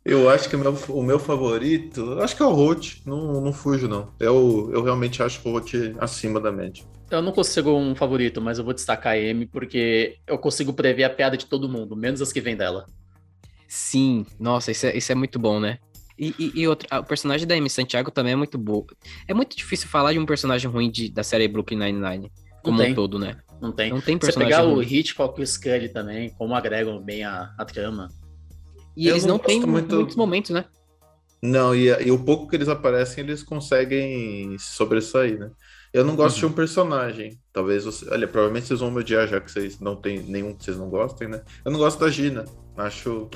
Eu 0.05 0.29
acho 0.29 0.47
que 0.47 0.55
o 0.55 0.59
meu, 0.59 0.71
o 0.89 1.01
meu 1.01 1.17
favorito, 1.17 2.19
acho 2.21 2.35
que 2.35 2.43
é 2.43 2.45
o 2.45 2.53
Rote, 2.53 3.01
não, 3.07 3.41
não 3.41 3.51
fujo 3.51 3.87
não. 3.87 4.13
Eu, 4.19 4.69
eu 4.71 4.83
realmente 4.83 5.23
acho 5.23 5.41
o 5.43 5.51
Rote 5.51 5.95
acima 5.97 6.39
da 6.39 6.51
média. 6.51 6.85
Eu 7.09 7.23
não 7.23 7.31
consigo 7.31 7.71
um 7.71 7.95
favorito, 7.95 8.39
mas 8.39 8.59
eu 8.59 8.63
vou 8.63 8.73
destacar 8.73 9.13
a 9.13 9.17
Amy 9.17 9.47
porque 9.47 10.19
eu 10.27 10.37
consigo 10.37 10.73
prever 10.73 11.05
a 11.05 11.09
piada 11.09 11.35
de 11.35 11.47
todo 11.47 11.67
mundo, 11.67 11.95
menos 11.95 12.21
as 12.21 12.31
que 12.31 12.39
vêm 12.39 12.55
dela. 12.55 12.85
Sim, 13.67 14.27
nossa, 14.39 14.71
isso 14.71 14.85
é, 14.85 14.95
isso 14.95 15.11
é 15.11 15.15
muito 15.15 15.39
bom, 15.39 15.59
né? 15.59 15.79
E, 16.17 16.33
e, 16.39 16.61
e 16.61 16.67
outra, 16.67 16.99
o 16.99 17.03
personagem 17.03 17.45
da 17.45 17.55
Amy 17.55 17.69
Santiago 17.69 18.09
também 18.09 18.33
é 18.33 18.35
muito 18.35 18.57
bom. 18.57 18.85
É 19.27 19.33
muito 19.33 19.55
difícil 19.55 19.87
falar 19.87 20.13
de 20.13 20.19
um 20.19 20.25
personagem 20.25 20.69
ruim 20.69 20.89
de, 20.89 21.09
da 21.09 21.23
série 21.23 21.47
Brooklyn 21.47 21.77
Nine-Nine, 21.77 22.31
como 22.63 22.81
um 22.81 22.93
todo, 22.93 23.19
né? 23.19 23.37
Não 23.61 23.71
tem. 23.71 23.91
Não 23.91 24.01
tem 24.01 24.17
personagem 24.17 24.53
Você 24.53 24.57
pegar 24.57 24.69
ruim. 24.69 24.77
o 24.77 24.83
Hitchcock 24.83 25.39
e 25.39 25.43
o 25.43 25.47
Scully 25.47 25.89
também, 25.89 26.29
como 26.31 26.55
agregam 26.55 27.01
bem 27.01 27.23
a, 27.23 27.53
a 27.57 27.65
trama. 27.65 28.09
E 28.95 29.07
eu 29.07 29.13
eles 29.13 29.25
não, 29.25 29.37
têm 29.37 29.59
muito... 29.65 29.95
muitos 29.95 30.15
momentos, 30.15 30.51
né? 30.51 30.65
Não, 31.43 31.75
e, 31.75 31.87
e, 31.87 32.11
o 32.11 32.23
pouco 32.23 32.47
que 32.47 32.55
eles 32.55 32.69
aparecem, 32.69 33.23
eles 33.23 33.43
conseguem 33.43 34.57
sobressair, 34.57 35.37
né? 35.37 35.51
Eu 35.93 36.03
não 36.03 36.15
gosto 36.15 36.35
uhum. 36.35 36.39
de 36.39 36.45
um 36.47 36.51
personagem. 36.53 37.39
Talvez 37.53 37.85
você. 37.85 38.09
Olha, 38.09 38.27
provavelmente 38.27 38.67
vocês 38.67 38.79
vão 38.79 38.91
me 38.91 38.99
odiar, 38.99 39.27
já 39.27 39.39
que 39.39 39.51
vocês 39.51 39.79
não 39.79 39.95
tem 39.95 40.19
nenhum 40.23 40.55
que 40.55 40.63
vocês 40.63 40.77
não 40.77 40.89
gostem, 40.89 41.27
né? 41.27 41.41
Eu 41.63 41.71
não 41.71 41.79
gosto 41.79 41.99
da 41.99 42.09
Gina. 42.09 42.45
Acho 42.77 43.29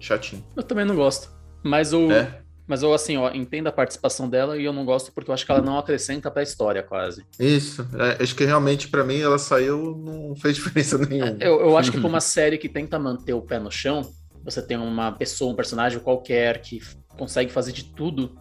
chatinho. 0.00 0.44
Eu 0.56 0.62
também 0.62 0.84
não 0.84 0.96
gosto. 0.96 1.30
Mas 1.62 1.92
o. 1.92 2.10
É? 2.10 2.42
Mas 2.66 2.82
eu, 2.82 2.94
assim, 2.94 3.16
ó, 3.16 3.30
entendo 3.32 3.66
a 3.66 3.72
participação 3.72 4.28
dela 4.28 4.56
e 4.56 4.64
eu 4.64 4.72
não 4.72 4.84
gosto 4.84 5.12
porque 5.12 5.28
eu 5.28 5.34
acho 5.34 5.44
que 5.44 5.50
ela 5.50 5.60
não 5.60 5.76
acrescenta 5.76 6.30
pra 6.30 6.42
história, 6.42 6.82
quase. 6.82 7.24
Isso. 7.38 7.86
É, 7.98 8.22
acho 8.22 8.34
que 8.34 8.44
realmente, 8.44 8.88
para 8.88 9.04
mim, 9.04 9.20
ela 9.20 9.36
saiu, 9.36 9.96
não 9.96 10.34
fez 10.36 10.56
diferença 10.56 10.96
nenhuma. 10.96 11.36
Eu, 11.40 11.60
eu 11.60 11.76
acho 11.76 11.90
que 11.90 11.98
pra 11.98 12.06
uma 12.08 12.20
série 12.20 12.56
que 12.56 12.68
tenta 12.68 12.98
manter 12.98 13.34
o 13.34 13.42
pé 13.42 13.58
no 13.58 13.70
chão, 13.70 14.02
você 14.44 14.62
tem 14.62 14.76
uma 14.76 15.12
pessoa, 15.12 15.52
um 15.52 15.56
personagem 15.56 15.98
qualquer 15.98 16.62
que 16.62 16.80
consegue 17.18 17.52
fazer 17.52 17.72
de 17.72 17.84
tudo, 17.84 18.38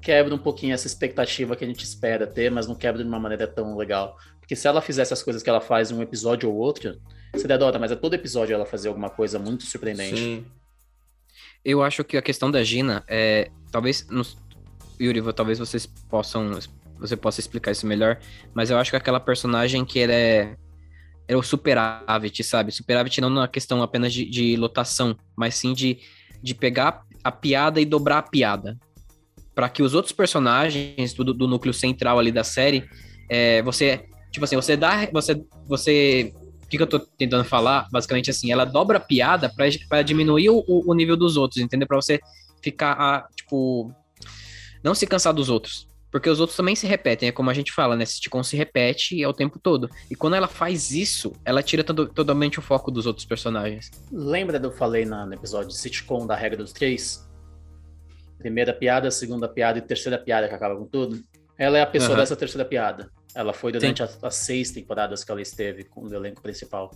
quebra 0.00 0.34
um 0.34 0.38
pouquinho 0.38 0.74
essa 0.74 0.86
expectativa 0.86 1.56
que 1.56 1.64
a 1.64 1.66
gente 1.66 1.82
espera 1.82 2.26
ter, 2.26 2.50
mas 2.50 2.66
não 2.66 2.74
quebra 2.74 3.02
de 3.02 3.08
uma 3.08 3.18
maneira 3.18 3.46
tão 3.46 3.76
legal. 3.76 4.16
Porque 4.38 4.54
se 4.54 4.68
ela 4.68 4.82
fizesse 4.82 5.12
as 5.12 5.22
coisas 5.22 5.42
que 5.42 5.48
ela 5.48 5.60
faz 5.60 5.90
em 5.90 5.94
um 5.94 6.02
episódio 6.02 6.50
ou 6.50 6.56
outro, 6.56 7.00
seria 7.34 7.56
da 7.56 7.66
hora, 7.66 7.78
mas 7.78 7.90
é 7.90 7.96
todo 7.96 8.14
episódio 8.14 8.54
ela 8.54 8.66
fazer 8.66 8.88
alguma 8.88 9.08
coisa 9.08 9.38
muito 9.38 9.64
surpreendente. 9.64 10.16
Sim. 10.16 10.44
Eu 11.64 11.82
acho 11.82 12.04
que 12.04 12.16
a 12.16 12.22
questão 12.22 12.50
da 12.50 12.62
Gina 12.62 13.02
é. 13.08 13.50
Talvez. 13.70 14.06
Nos, 14.08 14.36
Yuri, 15.00 15.20
talvez 15.32 15.58
vocês 15.58 15.86
possam. 15.86 16.58
Você 16.98 17.16
possa 17.16 17.40
explicar 17.40 17.72
isso 17.72 17.86
melhor. 17.86 18.18
Mas 18.52 18.70
eu 18.70 18.78
acho 18.78 18.90
que 18.90 18.96
aquela 18.96 19.20
personagem 19.20 19.84
que 19.84 19.98
ela 19.98 20.12
é 20.12 20.56
era 21.26 21.38
o 21.38 21.42
superávit, 21.42 22.44
sabe? 22.44 22.70
Superávit 22.70 23.20
não 23.20 23.30
na 23.30 23.48
questão 23.48 23.82
apenas 23.82 24.12
de, 24.12 24.24
de, 24.26 24.56
lotação, 24.56 25.16
mas 25.34 25.54
sim 25.54 25.72
de, 25.72 25.98
de 26.42 26.54
pegar 26.54 27.02
a 27.22 27.32
piada 27.32 27.80
e 27.80 27.84
dobrar 27.84 28.18
a 28.18 28.22
piada. 28.22 28.78
para 29.54 29.68
que 29.68 29.82
os 29.82 29.94
outros 29.94 30.12
personagens 30.12 31.14
do, 31.14 31.32
do 31.32 31.48
núcleo 31.48 31.72
central 31.72 32.18
ali 32.18 32.30
da 32.30 32.44
série, 32.44 32.84
é, 33.30 33.62
você, 33.62 34.04
tipo 34.30 34.44
assim, 34.44 34.56
você 34.56 34.76
dá, 34.76 35.08
você, 35.10 35.42
você, 35.66 36.34
que, 36.78 36.86
que 36.86 36.94
eu 36.94 37.00
tô 37.00 37.06
tentando 37.18 37.44
falar? 37.44 37.88
Basicamente 37.90 38.30
assim, 38.30 38.50
ela 38.50 38.64
dobra 38.64 38.98
a 38.98 39.00
piada 39.00 39.50
para 39.88 40.02
diminuir 40.02 40.50
o, 40.50 40.64
o 40.66 40.94
nível 40.94 41.16
dos 41.16 41.36
outros, 41.36 41.62
entendeu? 41.62 41.86
Para 41.86 41.96
você 41.96 42.20
ficar, 42.62 42.92
a, 42.92 43.28
tipo, 43.34 43.92
não 44.82 44.94
se 44.94 45.06
cansar 45.06 45.32
dos 45.32 45.48
outros. 45.48 45.88
Porque 46.10 46.30
os 46.30 46.38
outros 46.38 46.56
também 46.56 46.76
se 46.76 46.86
repetem, 46.86 47.28
é 47.28 47.32
como 47.32 47.50
a 47.50 47.54
gente 47.54 47.72
fala, 47.72 47.96
né? 47.96 48.04
Sitcom 48.04 48.40
se 48.44 48.56
repete 48.56 49.22
ao 49.24 49.32
tempo 49.32 49.58
todo. 49.58 49.90
E 50.08 50.14
quando 50.14 50.34
ela 50.34 50.46
faz 50.46 50.92
isso, 50.92 51.32
ela 51.44 51.60
tira 51.60 51.82
todo, 51.82 52.06
totalmente 52.06 52.58
o 52.58 52.62
foco 52.62 52.88
dos 52.88 53.04
outros 53.04 53.26
personagens. 53.26 53.90
Lembra 54.12 54.60
do 54.60 54.68
que 54.68 54.74
eu 54.74 54.78
falei 54.78 55.04
no 55.04 55.34
episódio 55.34 55.68
de 55.68 55.76
sitcom 55.76 56.24
da 56.24 56.36
regra 56.36 56.58
dos 56.58 56.72
três? 56.72 57.28
Primeira 58.38 58.72
piada, 58.72 59.10
segunda 59.10 59.48
piada 59.48 59.78
e 59.78 59.82
terceira 59.82 60.16
piada 60.16 60.48
que 60.48 60.54
acaba 60.54 60.76
com 60.76 60.86
tudo. 60.86 61.20
Ela 61.58 61.78
é 61.78 61.82
a 61.82 61.86
pessoa 61.86 62.12
uhum. 62.12 62.18
dessa 62.18 62.36
terceira 62.36 62.64
piada. 62.64 63.10
Ela 63.34 63.52
foi 63.52 63.72
durante 63.72 64.02
as, 64.02 64.22
as, 64.22 64.34
seis 64.34 64.70
temporadas 64.70 65.24
que 65.24 65.30
ela 65.30 65.42
esteve 65.42 65.84
com 65.84 66.02
o 66.02 66.14
elenco 66.14 66.40
principal. 66.40 66.90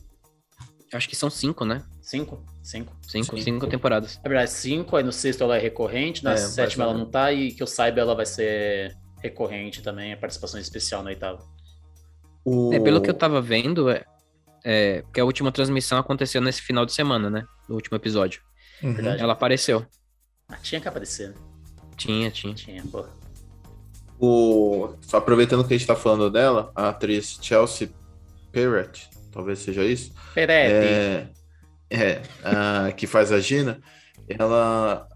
Acho 0.93 1.09
que 1.09 1.17
são 1.17 1.29
cinco, 1.29 1.65
né? 1.65 1.85
Cinco? 2.01 2.43
Cinco. 2.63 2.97
Cinco, 3.03 3.37
cinco, 3.37 3.43
cinco 3.43 3.67
temporadas. 3.67 4.19
É 4.25 4.29
verdade, 4.29 4.51
cinco, 4.51 4.97
aí 4.97 5.03
no 5.03 5.13
sexto 5.13 5.43
ela 5.43 5.57
é 5.57 5.61
recorrente, 5.61 6.25
na 6.25 6.33
é, 6.33 6.37
sétima 6.37 6.85
ela 6.85 6.95
não 6.95 7.05
tá, 7.11 7.33
e 7.33 7.53
que 7.53 7.63
eu 7.63 7.67
saiba 7.67 8.01
ela 8.01 8.15
vai 8.15 8.25
ser 8.25 8.97
recorrente 9.23 9.83
também, 9.83 10.13
a 10.13 10.17
participação 10.17 10.59
especial 10.59 11.03
na 11.03 11.11
oitava. 11.11 11.45
O... 12.45 12.73
É, 12.73 12.81
pelo 12.81 13.03
que 13.03 13.11
eu 13.11 13.15
tava 13.15 13.41
vendo, 13.41 13.91
é, 13.91 14.05
é 14.65 15.05
que 15.13 15.21
a 15.21 15.25
última 15.25 15.53
transmissão 15.53 15.99
aconteceu 15.99 16.41
nesse 16.41 16.63
final 16.63 16.87
de 16.87 16.93
semana, 16.93 17.29
né? 17.29 17.45
No 17.69 17.75
último 17.75 17.97
episódio. 17.97 18.41
Uhum. 18.83 19.09
Ela 19.09 19.33
apareceu. 19.35 19.85
Ah, 20.49 20.57
tinha 20.57 20.81
que 20.81 20.89
aparecer. 20.89 21.31
Né? 21.31 21.35
Tinha, 21.97 22.31
tinha. 22.31 22.55
Tinha, 22.55 22.83
pô. 22.85 23.05
O... 24.21 24.91
Aproveitando 25.13 25.67
que 25.67 25.75
a 25.75 25.79
gente 25.79 25.87
tá 25.87 25.97
falando 25.97 26.31
dela, 26.31 26.73
a 26.75 26.89
atriz 26.89 27.39
Chelsea 27.41 27.91
Perrett, 28.51 29.09
talvez 29.33 29.61
seja 29.61 29.85
isso. 29.85 30.13
Peretti. 30.35 30.75
É, 30.75 31.29
é 31.91 32.23
a, 32.43 32.93
que 32.93 33.07
faz 33.07 33.33
a 33.33 33.41
Gina. 33.41 33.81
Ela 34.29 35.09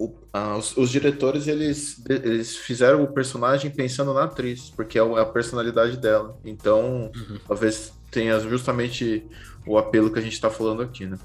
o, 0.00 0.14
a, 0.32 0.56
os, 0.56 0.74
os, 0.78 0.90
diretores 0.90 1.46
eles, 1.46 2.02
eles 2.08 2.56
fizeram 2.56 3.02
o 3.02 3.12
personagem 3.12 3.70
pensando 3.70 4.14
na 4.14 4.24
atriz, 4.24 4.70
porque 4.70 4.98
é, 4.98 5.02
é 5.02 5.20
a 5.20 5.26
personalidade 5.26 5.98
dela. 5.98 6.38
Então, 6.42 7.10
uhum. 7.14 7.38
talvez 7.46 7.92
tenha 8.10 8.40
justamente 8.40 9.26
o 9.66 9.76
apelo 9.76 10.10
que 10.10 10.18
a 10.18 10.22
gente 10.22 10.32
está 10.32 10.48
falando 10.48 10.82
aqui, 10.82 11.04
né? 11.04 11.18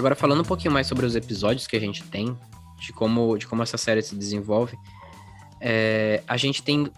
Agora 0.00 0.14
falando 0.14 0.40
um 0.40 0.44
pouquinho 0.44 0.72
mais 0.72 0.86
sobre 0.86 1.04
os 1.04 1.14
episódios 1.14 1.66
que 1.66 1.76
a 1.76 1.80
gente 1.80 2.02
tem, 2.04 2.34
de 2.80 2.90
como, 2.90 3.36
de 3.36 3.46
como 3.46 3.62
essa 3.62 3.76
série 3.76 4.00
se 4.00 4.16
desenvolve, 4.16 4.74
é, 5.60 6.22
a 6.26 6.38
gente 6.38 6.62
tem 6.62 6.90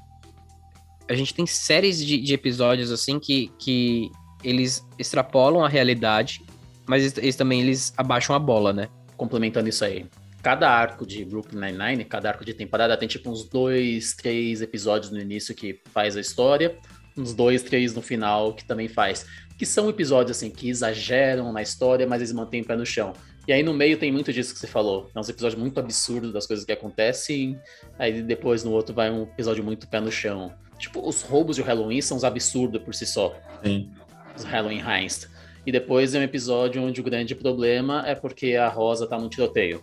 a 1.08 1.14
gente 1.14 1.34
tem 1.34 1.44
séries 1.44 1.98
de, 1.98 2.16
de 2.16 2.32
episódios 2.32 2.92
assim 2.92 3.18
que, 3.18 3.50
que 3.58 4.08
eles 4.44 4.86
extrapolam 4.96 5.64
a 5.64 5.68
realidade, 5.68 6.44
mas 6.86 7.18
eles 7.18 7.34
também 7.34 7.60
eles 7.60 7.92
abaixam 7.96 8.36
a 8.36 8.38
bola, 8.38 8.72
né? 8.72 8.88
Complementando 9.16 9.68
isso 9.68 9.84
aí. 9.84 10.06
Cada 10.40 10.70
arco 10.70 11.04
de 11.04 11.24
Brooklyn 11.24 11.60
Nine-Nine, 11.60 12.04
cada 12.04 12.28
arco 12.28 12.44
de 12.44 12.54
temporada 12.54 12.96
tem 12.96 13.08
tipo 13.08 13.28
uns 13.28 13.42
dois, 13.42 14.14
três 14.14 14.62
episódios 14.62 15.10
no 15.10 15.20
início 15.20 15.56
que 15.56 15.80
faz 15.92 16.16
a 16.16 16.20
história, 16.20 16.78
uns 17.16 17.34
dois, 17.34 17.64
três 17.64 17.94
no 17.94 18.00
final 18.00 18.54
que 18.54 18.64
também 18.64 18.86
faz. 18.86 19.26
Que 19.62 19.66
são 19.66 19.88
episódios 19.88 20.36
assim 20.36 20.50
que 20.50 20.68
exageram 20.68 21.52
na 21.52 21.62
história, 21.62 22.04
mas 22.04 22.20
eles 22.20 22.32
mantêm 22.32 22.62
o 22.62 22.64
pé 22.64 22.74
no 22.74 22.84
chão. 22.84 23.12
E 23.46 23.52
aí 23.52 23.62
no 23.62 23.72
meio 23.72 23.96
tem 23.96 24.10
muito 24.10 24.32
disso 24.32 24.52
que 24.52 24.58
você 24.58 24.66
falou. 24.66 25.08
É 25.14 25.20
uns 25.20 25.28
episódios 25.28 25.60
muito 25.60 25.78
absurdos 25.78 26.32
das 26.32 26.48
coisas 26.48 26.64
que 26.64 26.72
acontecem. 26.72 27.56
Aí 27.98 28.22
depois 28.22 28.64
no 28.64 28.72
outro 28.72 28.92
vai 28.92 29.08
um 29.10 29.22
episódio 29.22 29.62
muito 29.62 29.88
pé 29.88 30.00
no 30.00 30.10
chão. 30.10 30.52
Tipo, 30.78 31.06
os 31.08 31.22
roubos 31.22 31.54
de 31.54 31.62
Halloween 31.62 32.00
são 32.00 32.16
uns 32.16 32.24
absurdos 32.24 32.82
por 32.82 32.92
si 32.92 33.06
só. 33.06 33.38
Sim 33.62 33.88
os 34.36 34.44
Halloween 34.44 34.80
Heist. 34.80 35.28
E 35.64 35.70
depois 35.70 36.14
é 36.14 36.18
um 36.18 36.22
episódio 36.22 36.82
onde 36.82 37.00
o 37.00 37.04
grande 37.04 37.34
problema 37.34 38.02
é 38.06 38.14
porque 38.14 38.56
a 38.56 38.68
Rosa 38.68 39.06
tá 39.06 39.18
no 39.18 39.28
tiroteio. 39.28 39.82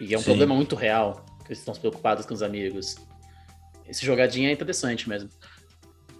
E 0.00 0.14
é 0.14 0.16
um 0.16 0.20
Sim. 0.20 0.26
problema 0.26 0.54
muito 0.54 0.76
real, 0.76 1.24
que 1.40 1.48
eles 1.48 1.58
estão 1.58 1.74
preocupados 1.74 2.24
com 2.24 2.32
os 2.32 2.42
amigos. 2.42 2.96
Esse 3.88 4.06
jogadinho 4.06 4.48
é 4.48 4.52
interessante 4.52 5.08
mesmo. 5.08 5.28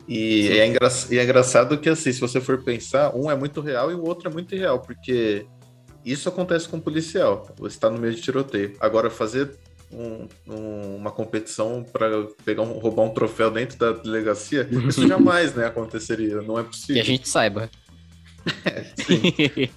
E 0.08 0.58
é, 0.58 0.66
engra... 0.66 0.88
e 1.10 1.18
é 1.18 1.24
engraçado 1.24 1.78
que, 1.78 1.88
assim, 1.88 2.12
se 2.12 2.20
você 2.20 2.40
for 2.40 2.62
pensar, 2.62 3.14
um 3.14 3.30
é 3.30 3.36
muito 3.36 3.60
real 3.60 3.90
e 3.90 3.94
o 3.94 4.04
outro 4.04 4.28
é 4.28 4.32
muito 4.32 4.54
irreal, 4.54 4.80
porque 4.80 5.46
isso 6.04 6.28
acontece 6.28 6.68
com 6.68 6.78
um 6.78 6.80
policial. 6.80 7.48
Você 7.58 7.76
está 7.76 7.90
no 7.90 7.98
meio 7.98 8.14
de 8.14 8.20
tiroteio. 8.20 8.76
Agora, 8.80 9.10
fazer 9.10 9.50
um, 9.92 10.26
um, 10.48 10.96
uma 10.96 11.10
competição 11.10 11.84
para 11.84 12.24
pegar 12.44 12.62
um, 12.62 12.78
roubar 12.78 13.04
um 13.04 13.10
troféu 13.10 13.50
dentro 13.50 13.78
da 13.78 13.92
delegacia, 13.92 14.68
isso 14.88 15.06
jamais 15.06 15.54
né, 15.54 15.66
aconteceria, 15.66 16.40
não 16.42 16.58
é 16.58 16.62
possível. 16.62 16.94
Que 16.94 17.00
a 17.00 17.04
gente 17.04 17.28
saiba. 17.28 17.68
é, 18.64 18.84
sim. 18.96 19.68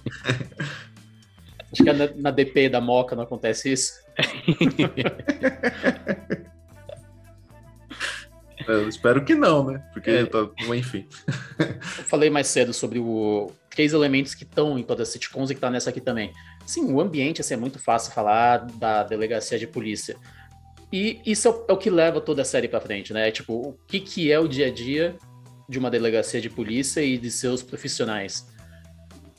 Acho 1.72 1.82
que 1.82 1.92
na, 1.92 2.08
na 2.16 2.30
DP 2.30 2.68
da 2.68 2.80
Moca 2.80 3.16
não 3.16 3.24
acontece 3.24 3.72
isso. 3.72 3.92
Eu 8.66 8.88
espero 8.88 9.24
que 9.24 9.34
não, 9.34 9.64
né? 9.64 9.82
Porque, 9.92 10.10
é. 10.10 10.26
tá, 10.26 10.48
enfim. 10.74 11.06
Eu 11.58 12.04
falei 12.04 12.30
mais 12.30 12.46
cedo 12.46 12.72
sobre 12.72 12.98
o 12.98 13.50
três 13.70 13.92
elementos 13.92 14.34
que 14.34 14.44
estão 14.44 14.78
em 14.78 14.82
todas 14.82 15.08
as 15.08 15.12
sitcoms 15.12 15.50
e 15.50 15.54
que 15.54 15.60
tá 15.60 15.70
nessa 15.70 15.90
aqui 15.90 16.00
também. 16.00 16.32
Sim, 16.64 16.92
o 16.92 17.00
ambiente 17.00 17.40
assim, 17.40 17.54
é 17.54 17.56
muito 17.56 17.78
fácil 17.78 18.12
falar 18.12 18.66
da 18.76 19.02
delegacia 19.02 19.58
de 19.58 19.66
polícia. 19.66 20.16
E 20.92 21.20
isso 21.26 21.48
é 21.48 21.50
o, 21.50 21.66
é 21.68 21.76
que 21.76 21.90
leva 21.90 22.20
toda 22.20 22.42
a 22.42 22.44
série 22.44 22.68
para 22.68 22.80
frente, 22.80 23.12
né? 23.12 23.30
Tipo, 23.30 23.54
o 23.54 23.72
que, 23.86 23.98
que 23.98 24.30
é 24.30 24.38
o 24.38 24.46
dia 24.46 24.68
a 24.68 24.70
dia 24.70 25.16
de 25.68 25.78
uma 25.78 25.90
delegacia 25.90 26.40
de 26.40 26.50
polícia 26.50 27.00
e 27.00 27.18
de 27.18 27.30
seus 27.30 27.62
profissionais. 27.62 28.46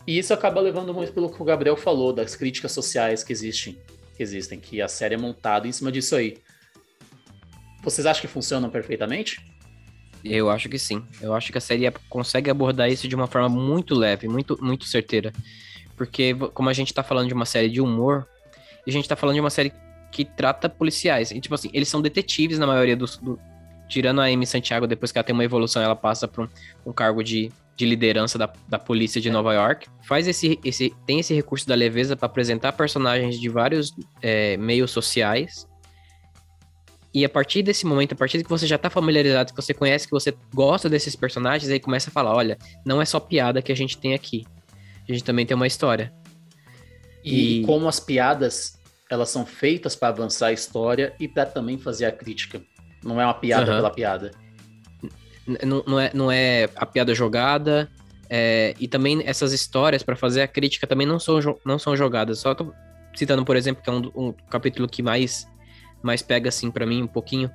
E 0.08 0.18
isso 0.18 0.34
acaba 0.34 0.62
levando 0.62 0.94
muito 0.94 1.14
pelo 1.14 1.32
que 1.32 1.42
o 1.42 1.46
Gabriel 1.46 1.78
falou, 1.78 2.14
das 2.14 2.36
críticas 2.36 2.72
sociais 2.72 3.24
que 3.24 3.32
existem, 3.32 3.78
que 4.16 4.22
existem, 4.22 4.60
que 4.60 4.82
a 4.82 4.88
série 4.88 5.16
é 5.16 5.18
montada 5.18 5.68
em 5.68 5.72
cima 5.72 5.92
disso 5.92 6.16
aí. 6.16 6.38
Vocês 7.86 8.08
acham 8.08 8.22
que 8.22 8.28
funcionam 8.28 8.68
perfeitamente? 8.68 9.40
Eu 10.24 10.50
acho 10.50 10.68
que 10.68 10.80
sim. 10.80 11.04
Eu 11.22 11.36
acho 11.36 11.52
que 11.52 11.58
a 11.60 11.62
série 11.62 11.90
consegue 12.10 12.50
abordar 12.50 12.90
isso 12.90 13.08
de 13.08 13.14
uma 13.16 13.28
forma 13.28 13.48
muito 13.48 13.94
leve, 13.94 14.28
muito, 14.28 14.58
muito 14.60 14.86
certeira. 14.86 15.32
Porque, 15.96 16.34
como 16.56 16.68
a 16.68 16.74
gente 16.74 16.92
tá 16.92 17.04
falando 17.04 17.28
de 17.28 17.36
uma 17.36 17.46
série 17.46 17.70
de 17.70 17.80
humor, 17.80 18.28
a 18.86 18.90
gente 18.90 19.08
tá 19.08 19.16
falando 19.16 19.36
de 19.36 19.40
uma 19.40 19.52
série 19.52 19.72
que 20.12 20.26
trata 20.26 20.68
policiais. 20.68 21.30
E, 21.30 21.40
tipo 21.40 21.54
assim, 21.54 21.70
eles 21.74 21.88
são 21.88 22.02
detetives 22.02 22.58
na 22.58 22.66
maioria 22.66 22.98
dos. 22.98 23.18
Do, 23.18 23.40
tirando 23.88 24.20
a 24.20 24.26
Amy 24.26 24.48
Santiago, 24.48 24.88
depois 24.88 25.12
que 25.12 25.20
ela 25.20 25.24
tem 25.24 25.36
uma 25.36 25.46
evolução, 25.46 25.80
ela 25.80 25.96
passa 25.96 26.28
para 26.28 26.44
um, 26.44 26.50
um, 26.88 26.92
cargo 26.92 27.24
de, 27.24 27.52
de 27.78 27.86
liderança 27.86 28.36
da, 28.36 28.52
da 28.68 28.80
polícia 28.80 29.22
de 29.22 29.30
Nova 29.30 29.54
York. 29.54 29.88
Faz 30.02 30.28
esse, 30.28 30.60
esse. 30.66 30.92
Tem 31.06 31.20
esse 31.20 31.36
recurso 31.36 31.68
da 31.68 31.76
leveza 31.76 32.16
para 32.16 32.26
apresentar 32.26 32.72
personagens 32.72 33.40
de 33.40 33.48
vários 33.48 33.94
é, 34.24 34.58
meios 34.58 34.90
sociais 34.90 35.68
e 37.16 37.24
a 37.24 37.30
partir 37.30 37.64
desse 37.64 37.86
momento, 37.86 38.12
a 38.12 38.16
partir 38.16 38.40
de 38.40 38.44
que 38.44 38.50
você 38.50 38.68
já 38.68 38.78
tá 38.78 38.90
familiarizado, 38.90 39.54
que 39.54 39.56
você 39.56 39.74
conhece, 39.74 40.06
que 40.06 40.12
você 40.12 40.36
gosta 40.54 40.90
desses 40.90 41.16
personagens, 41.16 41.72
aí 41.72 41.80
começa 41.80 42.10
a 42.10 42.14
falar: 42.14 42.36
olha, 42.36 42.58
não 42.86 43.02
é 43.02 43.06
só 43.06 43.22
piada 43.22 43.62
que 43.62 43.72
a 43.72 43.76
gente 43.76 43.98
tem 43.98 44.14
aqui. 44.14 44.46
A 45.08 45.14
gente 45.14 45.24
também 45.24 45.46
tem 45.46 45.56
uma 45.56 45.66
história. 45.66 46.14
E, 47.24 47.62
e... 47.62 47.66
como 47.66 47.88
as 47.88 48.02
piadas, 48.02 48.78
elas 49.10 49.30
são 49.30 49.46
feitas 49.46 49.96
para 49.96 50.10
avançar 50.10 50.48
a 50.48 50.52
história 50.52 51.16
e 51.18 51.26
para 51.26 51.46
também 51.46 51.78
fazer 51.78 52.04
a 52.06 52.12
crítica. 52.12 52.62
Não 53.02 53.22
é 53.22 53.24
uma 53.24 53.34
piada 53.34 53.72
uhum. 53.72 53.78
pela 53.78 53.92
piada. 53.92 54.32
Não, 55.64 55.84
não, 55.88 55.98
é, 55.98 56.12
não 56.14 56.30
é 56.30 56.68
a 56.76 56.86
piada 56.86 57.16
jogada. 57.16 57.90
É, 58.30 58.74
e 58.78 58.90
também 58.90 59.24
essas 59.26 59.54
histórias 59.54 60.04
para 60.04 60.18
fazer 60.18 60.42
a 60.42 60.48
crítica 60.50 60.86
também 60.86 61.08
não 61.08 61.18
são, 61.18 61.40
não 61.66 61.80
são 61.80 61.96
jogadas. 61.96 62.40
Só 62.40 62.54
tô 62.54 62.74
citando, 63.16 63.46
por 63.46 63.56
exemplo, 63.56 63.82
que 63.82 63.90
é 63.90 63.94
um, 63.94 64.12
um 64.14 64.34
capítulo 64.50 64.86
que 64.86 65.02
mais 65.02 65.48
mais 66.06 66.22
pega 66.22 66.50
assim 66.50 66.70
para 66.70 66.86
mim 66.86 67.04
um 67.04 67.08
pouquinho, 67.08 67.50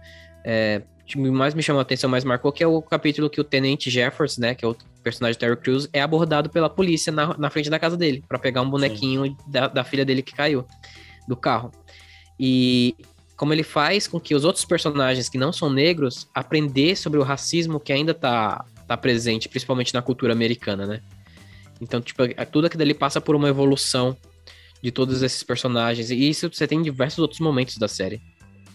é, 0.45 0.83
mais 1.17 1.55
me 1.55 1.63
chamou 1.63 1.79
a 1.79 1.83
atenção, 1.83 2.11
mais 2.11 2.25
marcou, 2.25 2.53
que 2.53 2.63
é 2.63 2.67
o 2.67 2.83
capítulo 2.83 3.31
que 3.31 3.41
o 3.41 3.45
Tenente 3.45 3.91
Jefferson, 3.91 4.41
né, 4.41 4.55
que 4.55 4.65
é 4.65 4.69
o 4.69 4.77
personagem 5.03 5.39
Terry 5.39 5.57
Crews, 5.57 5.89
é 5.93 6.01
abordado 6.01 6.51
pela 6.51 6.69
polícia 6.69 7.13
na, 7.13 7.37
na 7.37 7.51
frente 7.51 7.71
da 7.71 7.79
casa 7.79 7.97
dele, 7.97 8.23
para 8.29 8.39
pegar 8.39 8.63
um 8.63 8.71
bonequinho 8.71 9.37
da, 9.47 9.69
da, 9.69 9.85
filha 9.85 10.05
dele 10.05 10.23
que 10.23 10.35
caiu 10.35 10.65
do 11.27 11.37
carro. 11.37 11.71
E 12.39 12.95
como 13.37 13.53
ele 13.53 13.63
faz 13.63 14.07
com 14.07 14.21
que 14.21 14.35
os 14.35 14.45
outros 14.45 14.65
personagens 14.65 15.29
que 15.29 15.39
não 15.39 15.53
são 15.53 15.71
negros 15.71 16.29
aprender 16.35 16.97
sobre 16.97 17.19
o 17.19 17.23
racismo 17.23 17.81
que 17.81 17.93
ainda 17.93 18.13
tá, 18.13 18.65
tá 18.87 18.97
presente, 18.97 19.49
principalmente 19.49 19.95
na 19.95 20.03
cultura 20.03 20.33
americana, 20.33 20.87
né? 20.87 21.01
Então, 21.81 22.01
tipo, 22.01 22.23
tudo 22.53 22.67
aquilo 22.67 22.83
ali 22.83 22.93
passa 22.93 23.21
por 23.21 23.35
uma 23.35 23.49
evolução 23.49 24.17
de 24.83 24.91
todos 24.91 25.23
esses 25.23 25.43
personagens. 25.43 26.11
E 26.11 26.29
isso 26.29 26.51
você 26.53 26.67
tem 26.67 26.79
em 26.79 26.83
diversos 26.83 27.19
outros 27.19 27.41
momentos 27.41 27.79
da 27.79 27.89
série. 27.89 28.21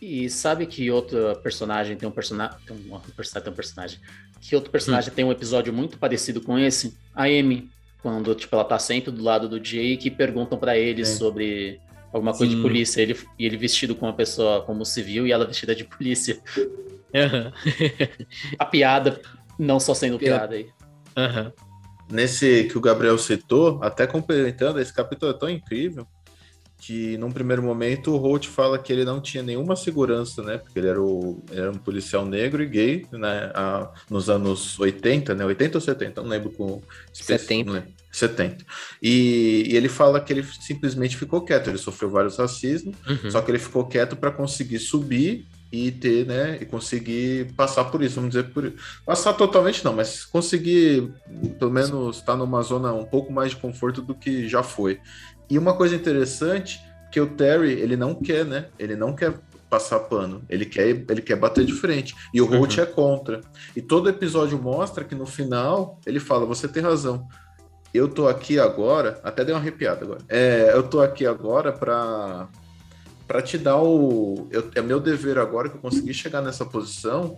E 0.01 0.29
sabe 0.29 0.65
que 0.65 0.91
outro 0.91 1.35
personagem 1.41 1.95
tem 1.95 2.07
um 2.07 2.11
personagem. 2.11 2.57
Tem 2.65 2.75
um 2.75 2.99
personagem, 2.99 3.43
tem 3.43 3.53
um 3.53 3.55
personagem. 3.55 3.99
Que 4.41 4.55
outro 4.55 4.71
personagem 4.71 5.11
hum. 5.11 5.15
tem 5.15 5.25
um 5.25 5.31
episódio 5.31 5.73
muito 5.73 5.97
parecido 5.97 6.41
com 6.41 6.57
esse? 6.57 6.97
A 7.13 7.23
Amy. 7.23 7.69
Quando, 8.01 8.35
tipo, 8.35 8.55
ela 8.55 8.63
tá 8.63 8.77
sempre 8.77 9.11
do 9.11 9.23
lado 9.23 9.49
do 9.49 9.59
Jake 9.59 10.07
e 10.07 10.11
perguntam 10.11 10.59
para 10.59 10.77
ele 10.77 11.01
é. 11.01 11.05
sobre 11.05 11.79
alguma 12.13 12.33
coisa 12.33 12.51
Sim. 12.51 12.57
de 12.57 12.61
polícia. 12.61 13.01
Ele, 13.01 13.17
e 13.39 13.45
ele 13.45 13.57
vestido 13.57 13.95
com 13.95 14.05
uma 14.05 14.13
pessoa 14.13 14.61
como 14.61 14.85
civil 14.85 15.25
e 15.25 15.31
ela 15.31 15.45
vestida 15.45 15.73
de 15.73 15.83
polícia. 15.83 16.39
Uhum. 16.57 17.51
a 18.59 18.65
piada, 18.65 19.19
não 19.57 19.79
só 19.79 19.93
sendo 19.93 20.19
piada 20.19 20.55
aí. 20.55 20.69
Uhum. 21.17 21.51
Nesse 22.11 22.65
que 22.65 22.77
o 22.77 22.81
Gabriel 22.81 23.17
citou, 23.17 23.79
até 23.81 24.05
complementando, 24.05 24.79
esse 24.79 24.93
capítulo 24.93 25.31
é 25.31 25.37
tão 25.37 25.49
incrível 25.49 26.05
que 26.77 27.17
num 27.17 27.31
primeiro 27.31 27.63
momento 27.63 28.11
o 28.11 28.17
Holt 28.17 28.47
fala 28.47 28.77
que 28.77 28.91
ele 28.91 29.05
não 29.05 29.19
tinha 29.19 29.41
nenhuma 29.41 29.75
segurança, 29.75 30.43
né? 30.43 30.57
Porque 30.57 30.77
ele 30.77 30.87
era, 30.87 31.01
o, 31.01 31.43
ele 31.51 31.61
era 31.61 31.71
um 31.71 31.77
policial 31.77 32.25
negro 32.25 32.61
e 32.61 32.67
gay, 32.67 33.05
né? 33.11 33.51
A, 33.55 33.91
nos 34.09 34.29
anos 34.29 34.79
80, 34.79 35.33
né? 35.33 35.45
80 35.45 35.77
ou 35.77 35.81
70? 35.81 36.21
Não 36.21 36.29
lembro 36.29 36.51
com... 36.51 36.81
70. 37.11 37.71
Não 37.71 37.83
70. 38.15 38.65
E, 39.01 39.65
e, 39.67 39.75
ele 39.75 39.89
fala 39.89 40.21
que 40.21 40.31
ele 40.31 40.43
simplesmente 40.61 41.17
ficou 41.17 41.41
quieto, 41.41 41.69
ele 41.69 41.77
sofreu 41.77 42.09
vários 42.09 42.37
racismos, 42.37 42.95
uhum. 43.05 43.29
só 43.29 43.41
que 43.41 43.51
ele 43.51 43.59
ficou 43.59 43.85
quieto 43.85 44.15
para 44.15 44.31
conseguir 44.31 44.79
subir 44.79 45.45
e 45.71 45.91
ter, 45.91 46.25
né, 46.25 46.57
e 46.61 46.65
conseguir 46.65 47.51
passar 47.53 47.85
por 47.85 48.01
isso, 48.01 48.15
vamos 48.15 48.29
dizer 48.29 48.45
por 48.51 48.71
passar 49.05 49.33
totalmente 49.33 49.83
não, 49.83 49.93
mas 49.93 50.23
conseguir 50.23 51.11
pelo 51.59 51.71
menos 51.71 52.17
estar 52.17 52.33
tá 52.33 52.37
numa 52.37 52.61
zona 52.61 52.93
um 52.93 53.03
pouco 53.03 53.33
mais 53.33 53.49
de 53.49 53.57
conforto 53.57 54.01
do 54.01 54.15
que 54.15 54.47
já 54.47 54.63
foi. 54.63 54.99
E 55.49 55.57
uma 55.57 55.75
coisa 55.75 55.95
interessante, 55.95 56.79
que 57.11 57.19
o 57.19 57.27
Terry, 57.27 57.71
ele 57.73 57.95
não 57.95 58.15
quer, 58.15 58.45
né? 58.45 58.67
Ele 58.77 58.95
não 58.95 59.13
quer 59.13 59.33
passar 59.69 59.99
pano, 59.99 60.43
ele 60.49 60.65
quer, 60.65 60.87
ele 60.87 61.21
quer 61.21 61.35
bater 61.35 61.65
de 61.65 61.73
frente. 61.73 62.15
E 62.33 62.41
o 62.41 62.45
Holt 62.45 62.77
uhum. 62.77 62.83
é 62.83 62.85
contra. 62.85 63.41
E 63.75 63.81
todo 63.81 64.09
episódio 64.09 64.61
mostra 64.61 65.03
que 65.03 65.15
no 65.15 65.25
final 65.25 65.99
ele 66.05 66.19
fala: 66.19 66.45
"Você 66.45 66.67
tem 66.67 66.81
razão. 66.81 67.27
Eu 67.93 68.07
tô 68.07 68.27
aqui 68.27 68.59
agora, 68.59 69.19
até 69.23 69.43
deu 69.43 69.55
uma 69.55 69.61
arrepiada 69.61 70.03
agora. 70.03 70.21
É, 70.27 70.71
eu 70.73 70.83
tô 70.83 71.01
aqui 71.01 71.25
agora 71.25 71.71
para 71.71 72.47
para 73.27 73.41
te 73.41 73.57
dar 73.57 73.81
o 73.81 74.47
eu, 74.51 74.69
é 74.75 74.81
meu 74.81 74.99
dever 74.99 75.39
agora 75.39 75.67
que 75.67 75.77
eu 75.77 75.81
consegui 75.81 76.13
chegar 76.13 76.41
nessa 76.41 76.63
posição 76.63 77.35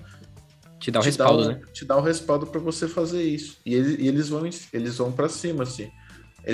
te 0.80 0.92
dar 0.92 1.00
o 1.00 1.04
te 1.04 1.06
respaldo, 1.06 1.44
dar 1.44 1.50
né? 1.50 1.62
Te 1.74 1.86
dar 1.86 1.98
o 1.98 2.02
respaldo 2.02 2.48
para 2.48 2.60
você 2.60 2.88
fazer 2.88 3.24
isso. 3.24 3.58
E, 3.66 3.74
ele, 3.74 4.04
e 4.04 4.08
eles 4.08 4.30
vão 4.30 4.48
eles 4.74 4.98
vão 4.98 5.12
para 5.12 5.30
cima 5.30 5.64
assim. 5.64 5.90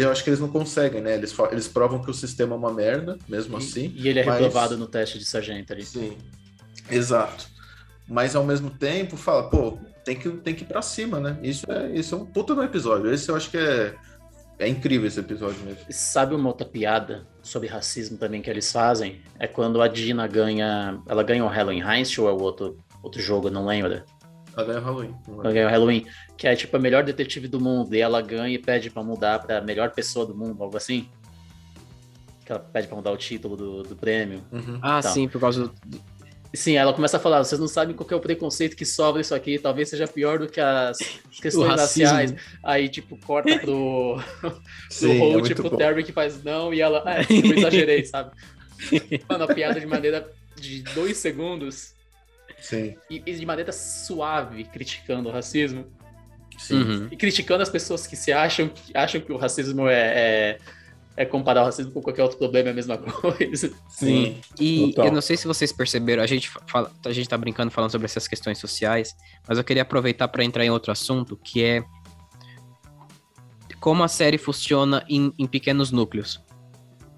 Eu 0.01 0.11
acho 0.11 0.23
que 0.23 0.29
eles 0.29 0.39
não 0.39 0.49
conseguem, 0.49 1.01
né? 1.01 1.13
Eles, 1.13 1.35
eles 1.51 1.67
provam 1.67 2.01
que 2.01 2.09
o 2.09 2.13
sistema 2.13 2.55
é 2.55 2.57
uma 2.57 2.73
merda, 2.73 3.17
mesmo 3.29 3.55
e, 3.55 3.57
assim. 3.57 3.93
E 3.95 4.07
ele 4.07 4.19
é 4.19 4.25
mas... 4.25 4.39
reprovado 4.39 4.75
no 4.75 4.87
teste 4.87 5.19
de 5.19 5.25
sargento 5.25 5.71
ali. 5.71 5.85
Sim. 5.85 6.17
Exato. 6.89 7.47
Mas 8.07 8.35
ao 8.35 8.43
mesmo 8.43 8.69
tempo, 8.71 9.15
fala, 9.15 9.49
pô, 9.49 9.77
tem 10.03 10.15
que, 10.15 10.29
tem 10.29 10.55
que 10.55 10.63
ir 10.63 10.67
pra 10.67 10.81
cima, 10.81 11.19
né? 11.19 11.37
Isso 11.41 11.65
é, 11.71 11.91
isso 11.91 12.15
é 12.15 12.17
um 12.17 12.25
puta 12.25 12.55
no 12.55 12.63
episódio. 12.63 13.13
Esse 13.13 13.29
eu 13.29 13.35
acho 13.35 13.51
que 13.51 13.57
é, 13.57 13.95
é 14.59 14.67
incrível 14.67 15.07
esse 15.07 15.19
episódio 15.19 15.63
mesmo. 15.63 15.79
Sabe 15.89 16.35
uma 16.35 16.49
outra 16.49 16.67
piada 16.67 17.27
sobre 17.41 17.67
racismo 17.67 18.17
também 18.17 18.41
que 18.41 18.49
eles 18.49 18.71
fazem? 18.71 19.21
É 19.39 19.47
quando 19.47 19.81
a 19.81 19.87
Dina 19.87 20.27
ganha. 20.27 21.01
Ela 21.07 21.23
ganha 21.23 21.45
o 21.45 21.47
Halloween 21.47 21.81
Heist 21.81 22.19
ou 22.19 22.27
é 22.27 22.31
o 22.31 22.41
outro, 22.41 22.77
outro 23.01 23.21
jogo, 23.21 23.49
não 23.49 23.65
lembra? 23.65 24.05
Ela 24.55 24.65
ganha 24.65 24.79
o 24.79 24.83
Halloween. 24.83 25.15
Ela 25.27 25.53
ganha 25.53 25.67
o 25.67 25.69
Halloween, 25.69 26.05
que 26.37 26.47
é 26.47 26.55
tipo 26.55 26.75
a 26.77 26.79
melhor 26.79 27.03
detetive 27.03 27.47
do 27.47 27.59
mundo, 27.59 27.93
e 27.95 27.99
ela 27.99 28.21
ganha 28.21 28.53
e 28.53 28.59
pede 28.59 28.89
para 28.89 29.03
mudar 29.03 29.39
pra 29.39 29.61
melhor 29.61 29.91
pessoa 29.91 30.25
do 30.25 30.35
mundo, 30.35 30.61
algo 30.61 30.77
assim. 30.77 31.09
Que 32.45 32.51
ela 32.51 32.59
pede 32.59 32.87
pra 32.87 32.95
mudar 32.95 33.11
o 33.11 33.17
título 33.17 33.55
do, 33.55 33.83
do 33.83 33.95
prêmio. 33.95 34.43
Uhum. 34.51 34.79
Ah, 34.81 34.99
então, 34.99 35.11
sim, 35.11 35.27
por 35.27 35.41
causa 35.41 35.67
do. 35.67 35.73
Sim, 36.55 36.75
ela 36.75 36.93
começa 36.93 37.17
a 37.17 37.19
falar, 37.19 37.43
vocês 37.43 37.59
não 37.59 37.67
sabem 37.67 37.95
qual 37.95 38.07
é 38.11 38.15
o 38.15 38.19
preconceito 38.19 38.75
que 38.75 38.85
sobra 38.85 39.19
isso 39.19 39.33
aqui, 39.33 39.57
talvez 39.57 39.89
seja 39.89 40.07
pior 40.07 40.37
do 40.37 40.47
que 40.47 40.61
as 40.61 40.97
questões 41.41 41.67
raciais. 41.67 42.35
Aí, 42.63 42.87
tipo, 42.89 43.17
corta 43.25 43.57
pro, 43.57 44.21
pro 44.39 44.61
Sim, 44.87 45.17
Holt, 45.17 45.49
é 45.49 45.55
pro 45.55 45.71
bom. 45.71 45.77
Terry 45.77 46.03
que 46.03 46.11
faz 46.11 46.43
não, 46.43 46.71
e 46.71 46.79
ela, 46.79 47.03
é, 47.07 47.25
eu 47.27 47.57
exagerei, 47.57 48.05
sabe? 48.05 48.31
Mano, 49.27 49.45
a 49.45 49.47
piada 49.47 49.79
de 49.79 49.87
maneira 49.87 50.29
de 50.55 50.83
dois 50.93 51.17
segundos 51.17 51.95
Sim. 52.63 52.95
E, 53.09 53.21
e 53.25 53.33
de 53.33 53.45
maneira 53.45 53.73
suave 53.73 54.63
criticando 54.63 55.27
o 55.27 55.31
racismo. 55.31 55.85
Sim. 56.57 56.81
Uhum. 56.81 57.07
E 57.11 57.17
criticando 57.17 57.61
as 57.61 57.69
pessoas 57.69 58.07
que 58.07 58.15
se 58.15 58.31
acham 58.31 58.69
que, 58.69 58.95
acham 58.95 59.19
que 59.19 59.31
o 59.33 59.37
racismo 59.37 59.87
é, 59.87 59.93
é, 59.93 60.57
é, 61.17 61.25
comparar 61.25 61.61
o 61.61 61.65
racismo 61.65 61.91
com 61.91 62.01
qualquer 62.01 62.23
outro 62.23 62.37
problema, 62.37 62.69
é 62.69 62.71
a 62.71 62.75
mesma 62.75 62.97
coisa. 62.97 63.73
Sim. 63.89 64.39
E 64.57 64.87
Total. 64.91 65.07
eu 65.07 65.11
não 65.11 65.21
sei 65.21 65.35
se 65.35 65.45
vocês 65.45 65.73
perceberam, 65.73 66.23
a 66.23 66.27
gente, 66.27 66.49
fala, 66.67 66.89
a 67.05 67.11
gente 67.11 67.27
tá 67.27 67.37
brincando 67.37 67.69
falando 67.69 67.91
sobre 67.91 68.05
essas 68.05 68.29
questões 68.29 68.57
sociais, 68.57 69.13
mas 69.45 69.57
eu 69.57 69.63
queria 69.63 69.81
aproveitar 69.81 70.29
para 70.29 70.43
entrar 70.43 70.63
em 70.63 70.69
outro 70.69 70.91
assunto, 70.91 71.35
que 71.35 71.61
é 71.61 71.83
como 73.81 74.03
a 74.03 74.07
série 74.07 74.37
funciona 74.37 75.03
em, 75.09 75.33
em 75.37 75.45
pequenos 75.45 75.91
núcleos 75.91 76.41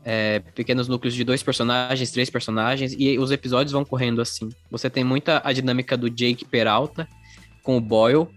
é, 0.05 0.39
pequenos 0.53 0.87
núcleos 0.87 1.15
de 1.15 1.23
dois 1.23 1.41
personagens, 1.41 2.11
três 2.11 2.29
personagens, 2.29 2.95
e 2.97 3.17
os 3.17 3.31
episódios 3.31 3.71
vão 3.71 3.83
correndo 3.83 4.21
assim. 4.21 4.49
Você 4.69 4.87
tem 4.87 5.03
muita 5.03 5.41
a 5.43 5.51
dinâmica 5.51 5.97
do 5.97 6.09
Jake 6.09 6.45
Peralta 6.45 7.09
com 7.63 7.75
o 7.75 7.81
Boyle, 7.81 8.27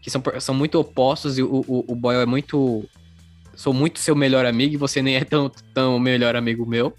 que 0.00 0.08
são, 0.08 0.22
são 0.38 0.54
muito 0.54 0.78
opostos, 0.78 1.36
e 1.36 1.42
o, 1.42 1.64
o, 1.66 1.84
o 1.88 1.94
Boyle 1.96 2.22
é 2.22 2.26
muito. 2.26 2.88
Sou 3.56 3.74
muito 3.74 3.98
seu 3.98 4.14
melhor 4.14 4.46
amigo, 4.46 4.74
e 4.74 4.76
você 4.76 5.02
nem 5.02 5.16
é 5.16 5.24
tão, 5.24 5.50
tão 5.74 5.98
melhor 5.98 6.36
amigo 6.36 6.64
meu. 6.64 6.96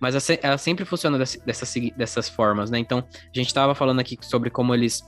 Mas 0.00 0.30
ela 0.42 0.56
sempre 0.56 0.86
funciona 0.86 1.18
dessas, 1.18 1.74
dessas 1.94 2.28
formas, 2.30 2.70
né? 2.70 2.78
Então, 2.78 3.00
a 3.00 3.38
gente 3.38 3.48
estava 3.48 3.74
falando 3.74 4.00
aqui 4.00 4.18
sobre 4.22 4.48
como 4.48 4.74
eles, 4.74 5.04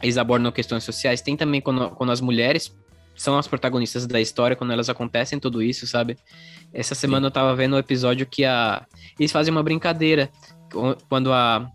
eles 0.00 0.16
abordam 0.16 0.52
questões 0.52 0.84
sociais. 0.84 1.20
Tem 1.20 1.36
também 1.36 1.60
quando, 1.60 1.90
quando 1.90 2.12
as 2.12 2.20
mulheres 2.20 2.72
são 3.14 3.38
as 3.38 3.46
protagonistas 3.46 4.06
da 4.06 4.20
história 4.20 4.56
quando 4.56 4.72
elas 4.72 4.88
acontecem 4.88 5.38
tudo 5.38 5.62
isso, 5.62 5.86
sabe? 5.86 6.16
Essa 6.72 6.94
semana 6.94 7.20
Sim. 7.20 7.26
eu 7.26 7.30
tava 7.30 7.54
vendo 7.54 7.74
o 7.74 7.76
um 7.76 7.78
episódio 7.78 8.26
que 8.26 8.44
a 8.44 8.84
eles 9.18 9.30
fazem 9.30 9.52
uma 9.52 9.62
brincadeira 9.62 10.30
quando 11.08 11.32
a 11.32 11.70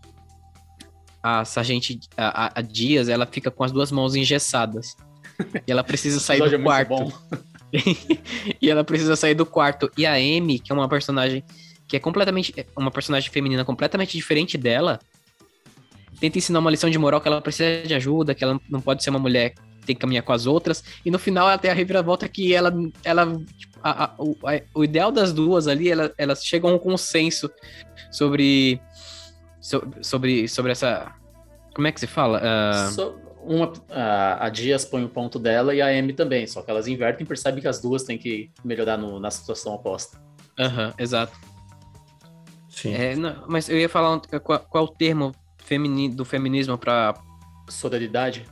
a 1.22 1.44
sargente, 1.44 2.00
a, 2.16 2.58
a 2.58 2.62
Dias, 2.62 3.08
ela 3.08 3.26
fica 3.26 3.50
com 3.50 3.62
as 3.62 3.70
duas 3.70 3.92
mãos 3.92 4.14
engessadas. 4.14 4.96
E 5.66 5.70
ela 5.70 5.84
precisa 5.84 6.18
sair 6.18 6.38
do 6.38 6.54
é 6.54 6.58
quarto. 6.58 7.12
e 8.60 8.70
ela 8.70 8.82
precisa 8.82 9.16
sair 9.16 9.34
do 9.34 9.44
quarto. 9.46 9.90
E 9.96 10.06
a 10.06 10.14
Amy, 10.14 10.58
que 10.58 10.72
é 10.72 10.74
uma 10.74 10.88
personagem 10.88 11.44
que 11.86 11.96
é 11.96 12.00
completamente. 12.00 12.54
Uma 12.76 12.90
personagem 12.90 13.30
feminina 13.30 13.64
completamente 13.64 14.16
diferente 14.16 14.56
dela, 14.56 14.98
tenta 16.18 16.38
ensinar 16.38 16.58
uma 16.58 16.70
lição 16.70 16.88
de 16.88 16.98
moral 16.98 17.20
que 17.20 17.28
ela 17.28 17.40
precisa 17.40 17.86
de 17.86 17.94
ajuda, 17.94 18.34
que 18.34 18.44
ela 18.44 18.60
não 18.68 18.80
pode 18.80 19.02
ser 19.02 19.10
uma 19.10 19.18
mulher 19.18 19.54
tem 19.86 19.94
que 19.94 20.00
caminhar 20.00 20.22
com 20.22 20.32
as 20.32 20.46
outras. 20.46 20.82
E 21.04 21.10
no 21.10 21.18
final 21.18 21.48
ela 21.48 21.58
tem 21.58 21.70
a 21.70 21.74
reviravolta 21.74 22.28
que 22.28 22.54
ela. 22.54 22.72
ela 23.04 23.26
tipo, 23.56 23.78
a, 23.82 24.04
a, 24.04 24.14
o, 24.18 24.36
a, 24.44 24.60
o, 24.74 24.84
ideal 24.84 25.10
das 25.10 25.32
duas 25.32 25.66
ali, 25.66 25.90
ela, 25.90 26.12
elas 26.16 26.44
chegam 26.44 26.70
a 26.70 26.74
um 26.74 26.78
consenso 26.78 27.50
sobre. 28.10 28.80
sobre, 29.60 30.48
sobre 30.48 30.72
essa. 30.72 31.12
Como 31.74 31.86
é 31.86 31.92
que 31.92 32.00
se 32.00 32.06
fala? 32.06 32.40
Uh... 32.40 32.90
So 32.92 33.30
uma, 33.42 33.72
a, 33.90 34.46
a 34.46 34.48
Dias 34.48 34.84
põe 34.84 35.02
o 35.02 35.08
ponto 35.08 35.38
dela 35.38 35.74
e 35.74 35.80
a 35.80 35.86
Amy 35.86 36.12
também, 36.12 36.46
só 36.46 36.62
que 36.62 36.70
elas 36.70 36.86
invertem 36.86 37.24
e 37.24 37.26
percebem 37.26 37.60
que 37.60 37.68
as 37.68 37.80
duas 37.80 38.02
têm 38.02 38.18
que 38.18 38.50
melhorar 38.64 38.96
no, 38.96 39.18
na 39.18 39.30
situação 39.30 39.74
oposta. 39.74 40.20
Aham, 40.58 40.88
uhum, 40.88 40.92
exato. 40.98 41.36
Sim. 42.68 42.94
É, 42.94 43.16
não, 43.16 43.44
mas 43.48 43.68
eu 43.68 43.78
ia 43.78 43.88
falar 43.88 44.20
qual, 44.42 44.60
qual 44.60 44.84
o 44.84 44.88
termo 44.88 45.34
femini, 45.58 46.08
do 46.08 46.24
feminismo 46.24 46.78
para 46.78 47.14
Sororidade? 47.68 48.46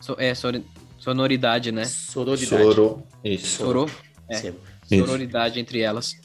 So, 0.00 0.16
é, 0.18 0.34
sor, 0.34 0.60
sonoridade, 0.98 1.70
né? 1.70 1.84
Sororidade. 1.84 2.46
Soro, 2.46 3.06
isso. 3.22 3.58
Soro? 3.58 3.90
É. 4.28 4.52
Sororidade 4.96 5.60
entre 5.60 5.80
elas. 5.80 6.16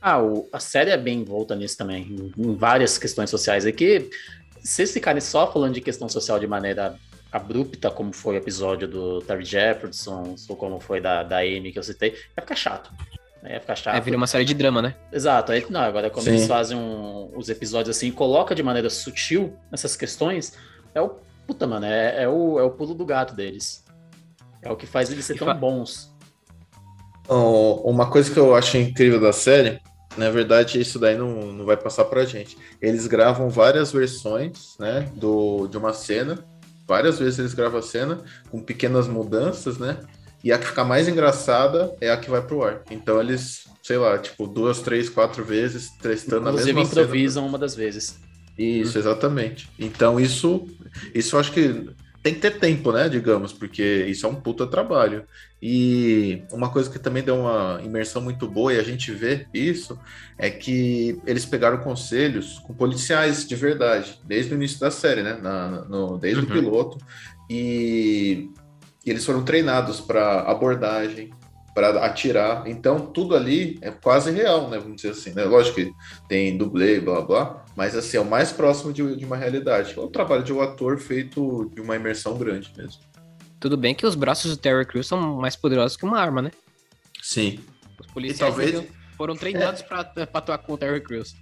Ah, 0.00 0.22
o, 0.22 0.48
a 0.52 0.60
série 0.60 0.90
é 0.90 0.96
bem 0.96 1.24
volta 1.24 1.56
nisso 1.56 1.76
também, 1.76 2.02
em, 2.02 2.32
em 2.36 2.54
várias 2.54 2.98
questões 2.98 3.30
sociais. 3.30 3.66
Aqui, 3.66 4.08
se 4.62 4.82
eles 4.82 4.92
ficarem 4.92 5.20
só 5.20 5.50
falando 5.50 5.74
de 5.74 5.80
questão 5.80 6.08
social 6.08 6.38
de 6.38 6.46
maneira 6.46 6.96
abrupta, 7.30 7.90
como 7.90 8.12
foi 8.12 8.34
o 8.34 8.38
episódio 8.38 8.88
do 8.88 9.20
Terry 9.20 9.44
Jefferson, 9.44 10.34
ou 10.48 10.56
como 10.56 10.80
foi 10.80 11.00
da, 11.00 11.22
da 11.22 11.38
Amy 11.38 11.72
que 11.72 11.78
eu 11.78 11.82
citei, 11.82 12.10
vai 12.34 12.42
ficar 12.42 12.54
chato. 12.54 12.90
Né? 13.42 13.54
Ia 13.54 13.60
ficar 13.60 13.76
chato. 13.76 13.96
É, 13.96 14.00
vira 14.00 14.16
uma 14.16 14.26
série 14.26 14.44
de 14.44 14.54
drama, 14.54 14.80
né? 14.80 14.94
Exato. 15.12 15.52
Aí, 15.52 15.64
não, 15.68 15.80
agora, 15.80 16.10
quando 16.10 16.24
Sim. 16.24 16.30
eles 16.30 16.46
fazem 16.46 16.76
um, 16.76 17.30
os 17.36 17.48
episódios 17.48 17.96
assim, 17.96 18.10
coloca 18.10 18.54
de 18.54 18.62
maneira 18.62 18.88
sutil 18.88 19.56
essas 19.72 19.96
questões, 19.96 20.54
é 20.94 21.00
o. 21.00 21.16
Puta, 21.48 21.66
mano, 21.66 21.86
é, 21.86 22.22
é, 22.22 22.28
o, 22.28 22.60
é 22.60 22.62
o 22.62 22.70
pulo 22.70 22.94
do 22.94 23.04
gato 23.04 23.34
deles. 23.34 23.84
É 24.62 24.70
o 24.70 24.76
que 24.76 24.86
faz 24.86 25.10
eles 25.10 25.24
ser 25.24 25.36
tão 25.36 25.52
bons. 25.58 26.14
uma 27.26 28.08
coisa 28.08 28.32
que 28.32 28.38
eu 28.38 28.54
acho 28.54 28.76
incrível 28.76 29.20
da 29.20 29.32
série 29.32 29.80
na 30.18 30.30
verdade, 30.30 30.80
isso 30.80 30.98
daí 30.98 31.16
não, 31.16 31.52
não 31.52 31.64
vai 31.64 31.76
passar 31.76 32.04
pra 32.06 32.24
gente. 32.24 32.58
Eles 32.82 33.06
gravam 33.06 33.48
várias 33.48 33.92
versões, 33.92 34.74
né, 34.78 35.08
do, 35.14 35.68
de 35.68 35.78
uma 35.78 35.92
cena. 35.92 36.44
Várias 36.86 37.20
vezes 37.20 37.38
eles 37.38 37.54
gravam 37.54 37.78
a 37.78 37.82
cena 37.82 38.20
com 38.50 38.60
pequenas 38.60 39.06
mudanças, 39.06 39.78
né? 39.78 39.98
E 40.42 40.52
a 40.52 40.58
que 40.58 40.66
fica 40.66 40.84
mais 40.84 41.06
engraçada 41.06 41.94
é 42.00 42.10
a 42.10 42.16
que 42.16 42.30
vai 42.30 42.42
pro 42.42 42.64
ar. 42.64 42.82
Então 42.90 43.20
eles, 43.20 43.68
sei 43.82 43.96
lá, 43.96 44.18
tipo, 44.18 44.46
duas, 44.46 44.80
três, 44.80 45.08
quatro 45.08 45.44
vezes 45.44 45.90
testando 46.00 46.48
Inclusive, 46.48 46.70
a 46.70 46.74
mesma 46.74 46.74
cena. 46.74 46.82
Inclusive 46.82 47.04
improvisam 47.04 47.46
uma 47.46 47.58
das 47.58 47.74
vezes. 47.74 48.18
Isso, 48.58 48.94
uhum. 48.94 49.00
exatamente. 49.00 49.70
Então 49.78 50.18
isso, 50.18 50.66
isso 51.14 51.36
eu 51.36 51.40
acho 51.40 51.52
que 51.52 51.88
tem 52.22 52.34
que 52.34 52.40
ter 52.40 52.58
tempo, 52.58 52.90
né? 52.90 53.08
Digamos, 53.08 53.52
porque 53.52 54.04
isso 54.08 54.26
é 54.26 54.28
um 54.28 54.34
puta 54.34 54.66
trabalho. 54.66 55.24
E 55.62 56.42
uma 56.52 56.68
coisa 56.68 56.90
que 56.90 56.98
também 56.98 57.22
deu 57.22 57.36
uma 57.36 57.80
imersão 57.82 58.20
muito 58.20 58.48
boa, 58.48 58.72
e 58.72 58.78
a 58.78 58.82
gente 58.82 59.12
vê 59.12 59.46
isso, 59.54 59.98
é 60.36 60.50
que 60.50 61.20
eles 61.26 61.46
pegaram 61.46 61.78
conselhos 61.78 62.58
com 62.60 62.74
policiais 62.74 63.46
de 63.46 63.54
verdade, 63.54 64.20
desde 64.24 64.52
o 64.52 64.56
início 64.56 64.78
da 64.80 64.90
série, 64.90 65.22
né? 65.22 65.38
Na, 65.40 65.84
no, 65.84 66.18
desde 66.18 66.40
uhum. 66.40 66.46
o 66.46 66.52
piloto. 66.52 66.98
E, 67.48 68.50
e 69.06 69.10
eles 69.10 69.24
foram 69.24 69.44
treinados 69.44 70.00
para 70.00 70.42
abordagem, 70.42 71.30
para 71.74 72.04
atirar. 72.04 72.66
Então, 72.66 72.98
tudo 72.98 73.36
ali 73.36 73.78
é 73.80 73.90
quase 73.90 74.32
real, 74.32 74.68
né? 74.68 74.78
Vamos 74.78 74.96
dizer 74.96 75.10
assim, 75.10 75.32
né? 75.32 75.44
Lógico 75.44 75.76
que 75.76 75.92
tem 76.28 76.58
dublê, 76.58 77.00
blá 77.00 77.20
blá, 77.20 77.64
mas 77.78 77.94
assim, 77.94 78.16
é 78.16 78.20
o 78.20 78.24
mais 78.24 78.50
próximo 78.50 78.92
de, 78.92 79.14
de 79.14 79.24
uma 79.24 79.36
realidade. 79.36 79.94
É 79.96 80.00
o 80.00 80.08
trabalho 80.08 80.42
de 80.42 80.52
um 80.52 80.60
ator 80.60 80.98
feito 80.98 81.70
de 81.72 81.80
uma 81.80 81.94
imersão 81.94 82.36
grande 82.36 82.72
mesmo. 82.76 83.00
Tudo 83.60 83.76
bem 83.76 83.94
que 83.94 84.04
os 84.04 84.16
braços 84.16 84.50
do 84.50 84.56
Terry 84.56 84.84
Crews 84.84 85.06
são 85.06 85.36
mais 85.36 85.54
poderosos 85.54 85.96
que 85.96 86.04
uma 86.04 86.18
arma, 86.18 86.42
né? 86.42 86.50
Sim. 87.22 87.60
Os 88.00 88.08
policiais 88.08 88.52
talvez... 88.52 88.84
foram 89.16 89.36
treinados 89.36 89.80
é. 89.80 89.84
para 89.84 90.00
atuar 90.40 90.58
com 90.58 90.72
o 90.72 90.76
Terry 90.76 91.00
Crews. 91.00 91.36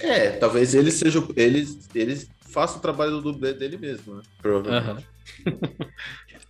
É, 0.00 0.30
talvez 0.30 0.74
ele 0.74 0.90
seja. 0.90 1.24
Eles, 1.36 1.88
eles 1.94 2.28
façam 2.40 2.78
o 2.78 2.80
trabalho 2.80 3.12
do 3.12 3.22
dublê 3.22 3.54
dele 3.54 3.78
mesmo, 3.78 4.16
né? 4.16 4.22
Provavelmente. 4.42 5.06
Uhum. 5.46 5.86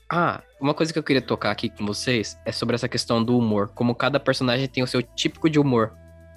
Ah, 0.09 0.41
uma 0.61 0.73
coisa 0.73 0.93
que 0.93 0.99
eu 1.01 1.03
queria 1.03 1.21
tocar 1.21 1.51
aqui 1.51 1.69
com 1.69 1.85
vocês 1.85 2.39
é 2.45 2.53
sobre 2.53 2.77
essa 2.77 2.89
questão 2.89 3.25
do 3.25 3.37
humor. 3.37 3.73
Como 3.75 3.93
cada 3.93 4.21
personagem 4.21 4.69
tem 4.69 4.81
o 4.81 4.87
seu 4.87 5.03
típico 5.03 5.51
de 5.51 5.59
humor. 5.59 5.93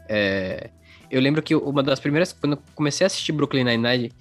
É... 0.09 0.71
Eu 1.10 1.22
lembro 1.22 1.41
que 1.41 1.56
uma 1.56 1.84
das 1.84 2.00
primeiras. 2.00 2.34
Quando 2.34 2.54
eu 2.54 2.60
comecei 2.76 3.06
a 3.06 3.08
assistir 3.08 3.32
Brooklyn 3.32 3.63
Nine-Nine, 3.63 4.12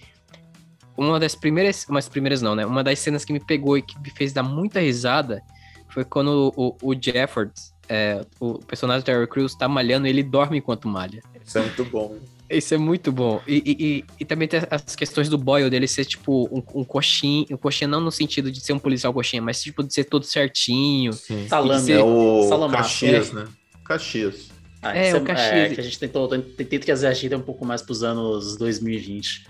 uma 0.96 1.20
das 1.20 1.34
primeiras. 1.34 1.86
Umas 1.88 2.08
primeiras 2.08 2.42
não, 2.42 2.54
né? 2.54 2.64
Uma 2.66 2.82
das 2.82 2.98
cenas 2.98 3.24
que 3.24 3.32
me 3.32 3.40
pegou 3.40 3.76
e 3.78 3.82
que 3.82 3.98
me 4.00 4.10
fez 4.10 4.32
dar 4.32 4.42
muita 4.42 4.80
risada 4.80 5.42
foi 5.88 6.04
quando 6.04 6.52
o, 6.56 6.76
o 6.82 6.94
Jeffords, 6.94 7.74
é, 7.88 8.24
o 8.38 8.58
personagem 8.58 9.02
do 9.02 9.04
Terry 9.04 9.26
Crews, 9.26 9.54
tá 9.54 9.66
malhando 9.66 10.06
e 10.06 10.10
ele 10.10 10.22
dorme 10.22 10.58
enquanto 10.58 10.86
malha. 10.86 11.22
Isso 11.44 11.58
é 11.58 11.62
muito 11.62 11.84
bom. 11.84 12.16
Isso 12.50 12.74
é 12.74 12.78
muito 12.78 13.12
bom. 13.12 13.42
E, 13.46 13.62
e, 13.66 14.04
e, 14.20 14.24
também 14.24 14.48
tem 14.48 14.60
as 14.70 14.96
questões 14.96 15.28
do 15.28 15.36
Boyle 15.36 15.68
dele 15.68 15.86
ser, 15.86 16.06
tipo, 16.06 16.48
um, 16.50 16.80
um 16.80 16.84
coxinha. 16.84 17.46
Um 17.50 17.56
coxinha 17.58 17.88
não 17.88 18.00
no 18.00 18.10
sentido 18.10 18.50
de 18.50 18.60
ser 18.60 18.72
um 18.72 18.78
policial 18.78 19.12
coxinha, 19.12 19.42
mas 19.42 19.62
tipo, 19.62 19.82
de 19.82 19.92
ser 19.92 20.04
todo 20.04 20.24
certinho. 20.24 21.12
Salame. 21.46 21.80
Ser... 21.82 22.00
É 22.00 22.02
o 22.02 22.48
Salamaço. 22.48 22.82
Caxias, 22.82 23.32
né? 23.32 23.46
Caxias. 23.84 24.48
Ah, 24.82 24.96
é, 24.96 25.12
o 25.12 25.16
é, 25.18 25.20
Caxias. 25.20 25.72
É, 25.72 25.74
que 25.74 25.80
a 25.80 25.84
gente 25.84 25.98
tentou, 25.98 26.28
tentei 26.28 26.78
trazer 26.78 27.06
a 27.08 27.12
gíria 27.12 27.36
um 27.36 27.42
pouco 27.42 27.64
mais 27.64 27.82
pros 27.82 28.02
anos 28.02 28.56
2020. 28.56 29.46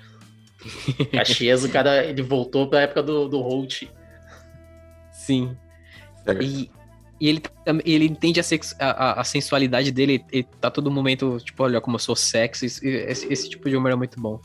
Caxias, 1.13 1.65
o 1.65 1.69
cara, 1.69 2.05
ele 2.05 2.23
voltou 2.23 2.69
pra 2.69 2.81
época 2.81 3.03
do, 3.03 3.29
do 3.29 3.41
Holt. 3.41 3.85
Sim. 5.13 5.57
E, 6.41 6.71
e 7.21 7.29
ele, 7.29 7.43
ele 7.85 8.05
entende 8.07 8.41
a, 8.41 8.43
sex, 8.43 8.75
a, 8.79 9.21
a, 9.21 9.25
sensualidade 9.25 9.91
dele, 9.91 10.25
ele 10.31 10.47
tá 10.61 10.71
todo 10.71 10.91
momento, 10.91 11.39
tipo, 11.41 11.63
olha 11.63 11.81
como 11.81 11.97
eu 11.97 12.01
sou 12.01 12.17
sexy. 12.17 12.67
Esse, 12.67 13.33
esse 13.33 13.49
tipo 13.49 13.69
de 13.69 13.77
humor 13.77 13.93
é 13.93 13.97
muito 13.97 14.21
bom. 14.21 14.41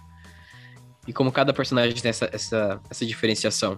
E 1.08 1.14
como 1.14 1.32
cada 1.32 1.54
personagem 1.54 1.96
tem 1.96 2.10
essa, 2.10 2.30
essa, 2.32 2.82
essa 2.90 3.06
diferenciação. 3.06 3.78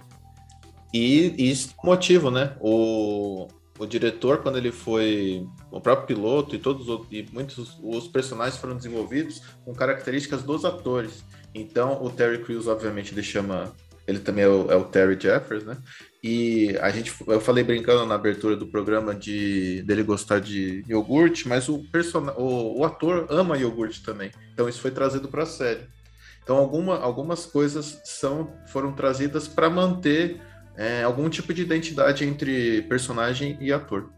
E, 0.94 1.34
isso 1.38 1.70
é 1.72 1.86
motivo, 1.86 2.32
né? 2.32 2.56
O, 2.60 3.48
o 3.78 3.86
diretor, 3.86 4.40
quando 4.40 4.58
ele 4.58 4.72
foi. 4.72 5.46
O 5.72 5.82
próprio 5.82 6.08
piloto 6.08 6.56
e 6.56 6.60
todos 6.60 6.88
os, 6.88 7.08
e 7.12 7.28
muitos 7.32 7.78
os 7.84 8.08
personagens 8.08 8.58
foram 8.58 8.76
desenvolvidos 8.76 9.42
com 9.64 9.74
características 9.74 10.44
dos 10.44 10.64
atores. 10.64 11.24
Então, 11.54 12.04
o 12.04 12.10
Terry 12.10 12.44
Crews, 12.44 12.68
obviamente, 12.68 13.14
ele 13.14 13.24
chama. 13.24 13.74
Ele 14.08 14.20
também 14.20 14.44
é 14.44 14.48
o, 14.48 14.72
é 14.72 14.76
o 14.76 14.84
Terry 14.84 15.20
Jeffers, 15.20 15.64
né? 15.64 15.78
E 16.24 16.78
a 16.80 16.92
gente, 16.92 17.14
eu 17.28 17.42
falei 17.42 17.64
brincando 17.64 18.06
na 18.06 18.16
abertura 18.16 18.56
do 18.56 18.68
programa 18.68 19.16
de 19.16 19.82
dele 19.82 20.04
gostar 20.04 20.40
de 20.40 20.84
iogurte, 20.88 21.48
mas 21.48 21.68
o, 21.70 21.80
person, 21.92 22.34
o, 22.38 22.80
o 22.80 22.86
ator 22.86 23.26
ama 23.30 23.58
iogurte 23.58 24.04
também. 24.04 24.32
Então 24.54 24.70
isso 24.70 24.80
foi 24.80 24.92
trazido 24.92 25.28
para 25.28 25.44
a 25.44 25.48
série. 25.48 25.82
Então 26.44 26.58
alguma, 26.58 27.00
algumas 27.00 27.48
coisas 27.48 28.00
são 28.04 28.54
foram 28.68 28.92
trazidas 28.94 29.48
para 29.48 29.70
manter 29.70 30.40
é, 30.78 31.04
algum 31.04 31.30
tipo 31.30 31.54
de 31.54 31.62
identidade 31.62 32.26
entre 32.26 32.82
personagem 32.84 33.58
e 33.60 33.72
ator. 33.72 34.10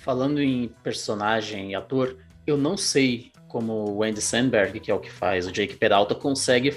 Falando 0.00 0.42
em 0.42 0.68
personagem 0.82 1.70
e 1.70 1.74
ator, 1.74 2.16
eu 2.46 2.56
não 2.56 2.76
sei 2.76 3.30
como 3.48 3.90
o 3.90 4.02
Andy 4.02 4.20
Sandberg, 4.20 4.80
que 4.80 4.90
é 4.90 4.94
o 4.94 4.98
que 4.98 5.10
faz 5.10 5.46
o 5.46 5.52
Jake 5.52 5.76
Peralta, 5.76 6.14
consegue 6.14 6.74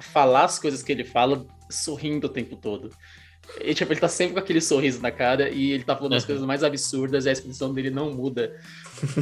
falar 0.00 0.44
as 0.44 0.58
coisas 0.58 0.82
que 0.82 0.92
ele 0.92 1.04
fala 1.04 1.44
sorrindo 1.68 2.28
o 2.28 2.30
tempo 2.30 2.56
todo. 2.56 2.90
E, 3.60 3.74
tipo, 3.74 3.92
ele 3.92 4.00
tá 4.00 4.08
sempre 4.08 4.34
com 4.34 4.40
aquele 4.40 4.60
sorriso 4.60 5.00
na 5.00 5.10
cara 5.10 5.48
e 5.48 5.72
ele 5.72 5.84
tá 5.84 5.96
falando 5.96 6.14
as 6.14 6.24
coisas 6.24 6.44
mais 6.44 6.64
absurdas 6.64 7.26
e 7.26 7.28
a 7.28 7.32
expressão 7.32 7.72
dele 7.72 7.90
não 7.90 8.12
muda. 8.12 8.58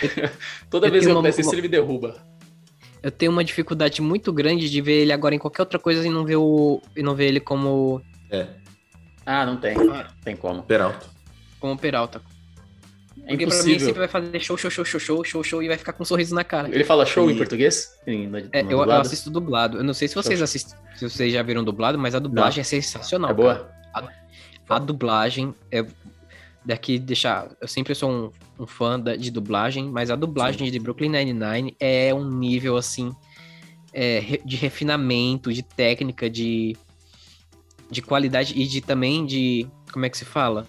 Toda 0.70 0.90
vez 0.90 1.04
que 1.04 1.10
acontece 1.10 1.40
uma... 1.40 1.46
isso, 1.46 1.54
ele 1.54 1.62
me 1.62 1.68
derruba. 1.68 2.16
Eu 3.06 3.12
tenho 3.12 3.30
uma 3.30 3.44
dificuldade 3.44 4.02
muito 4.02 4.32
grande 4.32 4.68
de 4.68 4.80
ver 4.80 5.02
ele 5.02 5.12
agora 5.12 5.32
em 5.32 5.38
qualquer 5.38 5.62
outra 5.62 5.78
coisa 5.78 6.04
e 6.04 6.10
não 6.10 6.24
ver, 6.24 6.38
o... 6.38 6.82
e 6.96 7.04
não 7.04 7.14
ver 7.14 7.26
ele 7.26 7.38
como. 7.38 8.02
É. 8.28 8.48
Ah, 9.24 9.46
não 9.46 9.56
tem. 9.58 9.76
Tem 10.24 10.34
como. 10.34 10.64
Peralta. 10.64 11.06
Como 11.60 11.78
Peralta. 11.78 12.20
É 13.18 13.28
Porque 13.28 13.44
impossível. 13.44 13.64
pra 13.64 13.72
mim 13.72 13.78
sempre 13.78 13.98
vai 14.00 14.08
fazer 14.08 14.40
show, 14.40 14.56
show, 14.56 14.68
show, 14.68 14.84
show, 14.84 14.98
show, 14.98 15.24
show, 15.24 15.44
show 15.44 15.62
e 15.62 15.68
vai 15.68 15.78
ficar 15.78 15.92
com 15.92 16.02
um 16.02 16.04
sorriso 16.04 16.34
na 16.34 16.42
cara. 16.42 16.68
Ele 16.68 16.82
fala 16.82 17.06
show 17.06 17.30
e... 17.30 17.34
em 17.34 17.36
português? 17.36 17.96
Em, 18.08 18.26
no, 18.26 18.38
é, 18.38 18.62
eu, 18.62 18.82
eu, 18.82 18.90
assisto 18.90 19.30
dublado. 19.30 19.76
Eu 19.76 19.84
não 19.84 19.94
sei 19.94 20.08
se 20.08 20.14
vocês 20.16 20.42
assistem, 20.42 20.76
se 20.96 21.08
vocês 21.08 21.32
já 21.32 21.44
viram 21.44 21.62
dublado, 21.62 21.96
mas 21.96 22.12
a 22.12 22.18
dublagem 22.18 22.56
não. 22.56 22.62
é 22.62 22.64
sensacional. 22.64 23.30
É 23.30 23.34
boa? 23.34 23.70
A, 23.94 24.02
a, 24.68 24.78
dublagem 24.80 25.54
é. 25.70 25.86
Daqui 26.66 26.98
deixar. 26.98 27.56
Eu 27.60 27.68
sempre 27.68 27.94
sou 27.94 28.10
um, 28.10 28.30
um 28.58 28.66
fã 28.66 28.98
da, 28.98 29.14
de 29.14 29.30
dublagem, 29.30 29.88
mas 29.88 30.10
a 30.10 30.16
dublagem 30.16 30.66
Sim. 30.66 30.72
de 30.72 30.78
Brooklyn 30.80 31.10
Nine-Nine 31.10 31.76
é 31.78 32.12
um 32.12 32.28
nível 32.28 32.76
assim. 32.76 33.14
é, 33.96 34.38
de 34.44 34.56
refinamento, 34.56 35.50
de 35.50 35.62
técnica, 35.62 36.28
de, 36.28 36.76
de 37.90 38.02
qualidade 38.02 38.52
e 38.54 38.66
de 38.66 38.82
também 38.82 39.24
de. 39.24 39.66
Como 39.90 40.04
é 40.04 40.10
que 40.10 40.18
se 40.18 40.24
fala? 40.26 40.66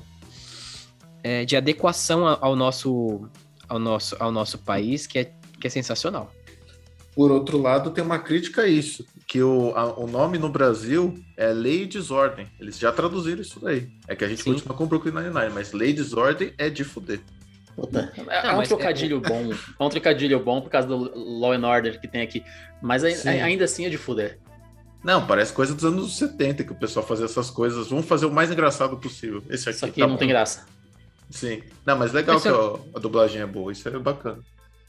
É, 1.21 1.43
de 1.43 1.57
adequação 1.57 2.25
ao 2.25 2.55
nosso, 2.55 3.27
ao 3.67 3.77
nosso, 3.77 4.15
ao 4.17 4.31
nosso 4.31 4.57
país, 4.59 5.05
que 5.05 5.19
é, 5.19 5.33
que 5.59 5.67
é 5.67 5.69
sensacional. 5.69 6.31
Por 7.13 7.29
outro 7.29 7.57
lado, 7.61 7.91
tem 7.91 8.01
uma 8.01 8.19
crítica 8.19 8.61
a 8.61 8.67
isso, 8.67 9.05
que 9.27 9.43
o, 9.43 9.73
a, 9.75 9.99
o 9.99 10.07
nome 10.07 10.37
no 10.37 10.47
Brasil 10.47 11.13
é 11.35 11.49
Lei 11.49 11.83
e 11.83 11.85
Desordem. 11.85 12.47
Eles 12.57 12.79
já 12.79 12.93
traduziram 12.93 13.41
isso 13.41 13.59
daí. 13.59 13.89
É 14.07 14.15
que 14.15 14.23
a 14.23 14.27
gente 14.27 14.41
Sim. 14.41 14.53
continua 14.53 14.75
com 14.75 14.87
Brooklyn 14.87 15.11
Nine-Nine, 15.11 15.51
mas 15.53 15.73
Lei 15.73 15.89
e 15.89 15.93
Desordem 15.93 16.53
é 16.57 16.69
de 16.69 16.85
fuder. 16.85 17.19
Puta, 17.75 18.11
é, 18.29 18.47
é 18.47 18.53
um 18.53 18.63
trocadilho 18.63 19.21
é... 19.23 19.29
bom. 19.29 19.51
É 19.51 19.83
um 19.83 19.89
trocadilho 19.89 20.39
bom 20.39 20.61
por 20.61 20.69
causa 20.69 20.87
do 20.87 20.95
Law 21.39 21.51
and 21.51 21.67
Order 21.67 21.99
que 21.99 22.07
tem 22.07 22.21
aqui. 22.21 22.43
Mas 22.81 23.03
ainda 23.03 23.65
assim 23.65 23.85
é 23.85 23.89
de 23.89 23.97
fuder. 23.97 24.39
Não, 25.03 25.27
parece 25.27 25.53
coisa 25.53 25.75
dos 25.75 25.85
anos 25.85 26.17
70 26.17 26.63
que 26.63 26.71
o 26.71 26.75
pessoal 26.75 27.05
fazia 27.05 27.25
essas 27.25 27.49
coisas. 27.49 27.89
Vamos 27.89 28.05
fazer 28.05 28.25
o 28.25 28.31
mais 28.31 28.49
engraçado 28.49 28.97
possível. 28.97 29.43
Esse 29.49 29.69
aqui, 29.69 29.77
isso 29.77 29.85
aqui 29.85 29.99
tá 29.99 30.07
não 30.07 30.15
bom. 30.15 30.19
tem 30.19 30.27
graça. 30.27 30.65
Sim. 31.29 31.61
Não, 31.85 31.97
mas 31.97 32.13
legal 32.13 32.35
mas 32.35 32.43
que 32.43 32.49
eu... 32.49 32.81
a, 32.93 32.97
a, 32.97 33.01
dublagem 33.01 33.41
é 33.41 33.45
boa. 33.45 33.71
Isso 33.71 33.87
é 33.87 33.99
bacana. 33.99 34.39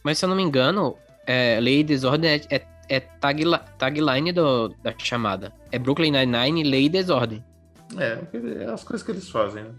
Mas 0.02 0.18
se 0.18 0.24
eu 0.24 0.28
não 0.28 0.36
me 0.36 0.42
engano, 0.42 0.96
é, 1.26 1.58
Lei 1.60 1.80
e 1.80 1.84
Desordem 1.84 2.30
é, 2.30 2.40
é, 2.50 2.66
é 2.88 3.00
tagli 3.00 3.44
tagline 3.78 4.32
do, 4.32 4.68
da 4.82 4.94
chamada. 4.98 5.52
É 5.70 5.78
Brooklyn 5.78 6.10
Nine-Nine, 6.12 6.62
Lei 6.64 6.84
e 6.86 6.88
Desordem. 6.88 7.44
É, 7.96 8.18
é 8.62 8.70
as 8.70 8.84
coisas 8.84 9.04
que 9.04 9.12
eles 9.12 9.28
fazem, 9.28 9.64
né? 9.64 9.74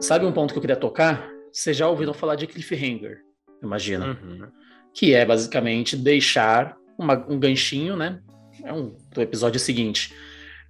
Sabe 0.00 0.24
um 0.24 0.32
ponto 0.32 0.52
que 0.52 0.58
eu 0.58 0.62
queria 0.62 0.76
tocar? 0.76 1.28
Vocês 1.52 1.76
já 1.76 1.86
ouviram 1.86 2.14
falar 2.14 2.34
de 2.34 2.46
cliffhanger, 2.46 3.18
imagina. 3.62 4.18
Uhum. 4.22 4.48
Que 4.94 5.14
é 5.14 5.26
basicamente 5.26 5.94
deixar 5.94 6.76
uma, 6.98 7.14
um 7.28 7.38
ganchinho, 7.38 7.96
né? 7.96 8.20
É 8.64 8.72
um 8.72 8.96
do 9.12 9.20
episódio 9.20 9.60
seguinte. 9.60 10.14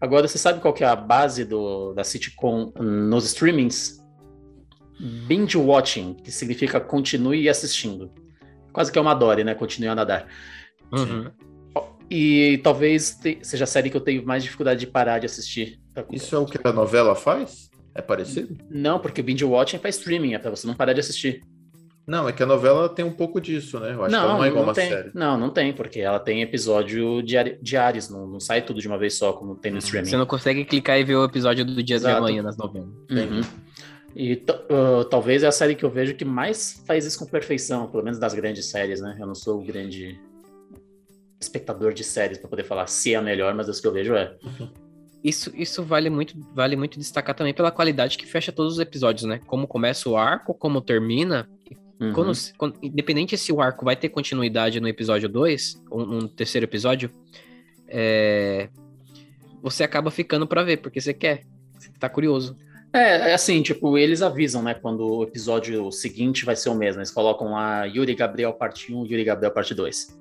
Agora, 0.01 0.27
você 0.27 0.39
sabe 0.39 0.61
qual 0.61 0.75
que 0.75 0.83
é 0.83 0.87
a 0.87 0.97
base 0.97 1.45
do, 1.45 1.93
da 1.93 2.03
sitcom 2.03 2.73
nos 2.77 3.25
streamings? 3.27 4.00
Binge 5.01 5.57
watching, 5.57 6.15
que 6.15 6.31
significa 6.31 6.81
continue 6.81 7.49
assistindo. 7.49 8.13
Quase 8.73 8.93
que 8.93 8.99
é 8.99 9.03
uma 9.03 9.15
Dory, 9.15 9.45
né? 9.45 9.55
Continue 9.55 9.89
a 9.89 9.95
nadar. 9.95 10.27
Uhum. 10.93 11.31
E 12.11 12.61
talvez 12.65 13.15
te, 13.15 13.39
seja 13.43 13.65
a 13.65 13.67
série 13.67 13.89
que 13.89 13.97
eu 13.97 14.01
tenho 14.01 14.27
mais 14.27 14.43
dificuldade 14.43 14.81
de 14.81 14.87
parar 14.87 15.19
de 15.21 15.27
assistir. 15.27 15.81
Isso 16.11 16.35
é 16.35 16.39
o 16.39 16.45
que 16.45 16.59
a 16.63 16.73
novela 16.73 17.15
faz? 17.15 17.71
É 17.95 18.03
parecido? 18.03 18.57
Não, 18.69 18.99
porque 18.99 19.21
o 19.21 19.25
binge 19.25 19.45
watching 19.45 19.77
é 19.77 19.79
para 19.79 19.91
streaming, 19.91 20.35
é 20.35 20.39
para 20.39 20.51
você 20.51 20.67
não 20.67 20.75
parar 20.75 20.93
de 20.93 21.01
assistir. 21.01 21.41
Não, 22.07 22.29
é 22.29 22.33
que 22.33 22.43
a 22.43 22.47
novela 22.47 22.89
tem 22.89 23.05
um 23.05 23.13
pouco 23.13 23.41
disso, 23.41 23.79
né? 23.79 23.93
Eu 23.93 24.03
acho 24.03 24.13
não, 24.13 24.21
que 24.21 24.27
ela 24.27 24.35
não 24.35 24.45
é 24.45 24.49
igual 24.49 24.63
não 24.63 24.69
uma 24.71 24.75
tem. 24.75 24.89
série. 24.89 25.11
Não, 25.15 25.39
não 25.39 25.51
tem, 25.51 25.73
porque 25.73 26.01
ela 26.01 26.19
tem 26.19 26.43
episódio 26.43 27.23
diari 27.23 27.57
diários, 27.63 28.09
não, 28.09 28.27
não 28.27 28.41
sai 28.41 28.63
tudo 28.63 28.81
de 28.81 28.89
uma 28.89 28.99
vez 28.99 29.15
só, 29.15 29.33
como 29.33 29.55
tem 29.55 29.71
no 29.71 29.77
uhum. 29.77 29.85
streaming. 29.85 30.09
Você 30.09 30.17
não 30.17 30.27
consegue 30.27 30.65
clicar 30.65 30.99
e 30.99 31.05
ver 31.05 31.15
o 31.15 31.25
episódio 31.25 31.65
do 31.65 31.81
dia 31.81 31.97
Exato. 31.97 32.15
de 32.15 32.19
amanhã 32.19 32.43
nas 32.43 32.57
novelas. 32.57 32.89
Uhum. 33.11 33.43
E 34.15 34.35
uh, 34.35 35.05
talvez 35.05 35.43
é 35.43 35.47
a 35.47 35.53
série 35.53 35.75
que 35.75 35.85
eu 35.85 35.91
vejo 35.91 36.15
que 36.15 36.25
mais 36.25 36.83
faz 36.87 37.07
isso 37.07 37.19
com 37.19 37.27
perfeição, 37.27 37.89
pelo 37.89 38.03
menos 38.03 38.19
das 38.19 38.35
grandes 38.35 38.67
séries, 38.67 39.01
né? 39.01 39.17
Eu 39.21 39.27
não 39.27 39.35
sou 39.35 39.61
o 39.61 39.65
grande 39.65 40.19
espectador 41.41 41.93
de 41.93 42.05
séries 42.05 42.39
para 42.39 42.49
poder 42.49 42.65
falar 42.65 42.87
se 42.87 43.15
é 43.15 43.17
a 43.17 43.23
melhor, 43.23 43.55
mas 43.55 43.69
as 43.69 43.81
que 43.81 43.87
eu 43.87 43.93
vejo 43.93 44.15
é. 44.15 44.37
Uhum. 44.43 44.71
Isso, 45.23 45.53
isso 45.55 45.83
vale 45.83 46.09
muito 46.09 46.35
vale 46.55 46.77
muito 46.77 46.99
destacar 46.99 47.35
também 47.35 47.53
pela 47.53 47.71
qualidade 47.71 48.17
que 48.17 48.27
fecha 48.27 48.51
todos 48.51 48.75
os 48.75 48.79
episódios, 48.81 49.25
né? 49.25 49.41
Como 49.47 49.67
começa 49.67 50.09
o 50.09 50.17
arco, 50.17 50.55
como 50.55 50.81
termina, 50.81 51.49
Uhum. 52.01 52.15
Quando, 52.15 52.33
quando, 52.57 52.79
independente 52.83 53.37
se 53.37 53.53
o 53.53 53.61
arco 53.61 53.85
vai 53.85 53.95
ter 53.95 54.09
continuidade 54.09 54.81
no 54.81 54.89
episódio 54.89 55.29
2, 55.29 55.83
ou 55.91 56.07
no 56.07 56.29
terceiro 56.29 56.65
episódio, 56.65 57.11
é, 57.87 58.71
você 59.63 59.85
acaba 59.85 60.11
ficando 60.11 60.47
para 60.47 60.63
ver, 60.63 60.79
porque 60.79 60.99
você 60.99 61.13
quer, 61.13 61.43
você 61.79 61.91
tá 61.99 62.09
curioso. 62.09 62.57
É, 62.93 63.31
é 63.31 63.35
assim, 63.35 63.63
tipo, 63.63 63.97
eles 63.97 64.21
avisam, 64.21 64.63
né, 64.63 64.75
quando 64.75 65.07
o 65.07 65.23
episódio 65.23 65.93
seguinte 65.93 66.45
vai 66.45 66.57
ser 66.57 66.71
o 66.71 66.75
mesmo. 66.75 67.01
Eles 67.01 67.11
colocam 67.11 67.53
lá 67.53 67.85
Yuri 67.85 68.15
Gabriel 68.15 68.53
parte 68.53 68.93
1, 68.93 69.07
Yuri 69.07 69.25
Gabriel 69.25 69.53
parte 69.53 69.75
2. 69.75 70.19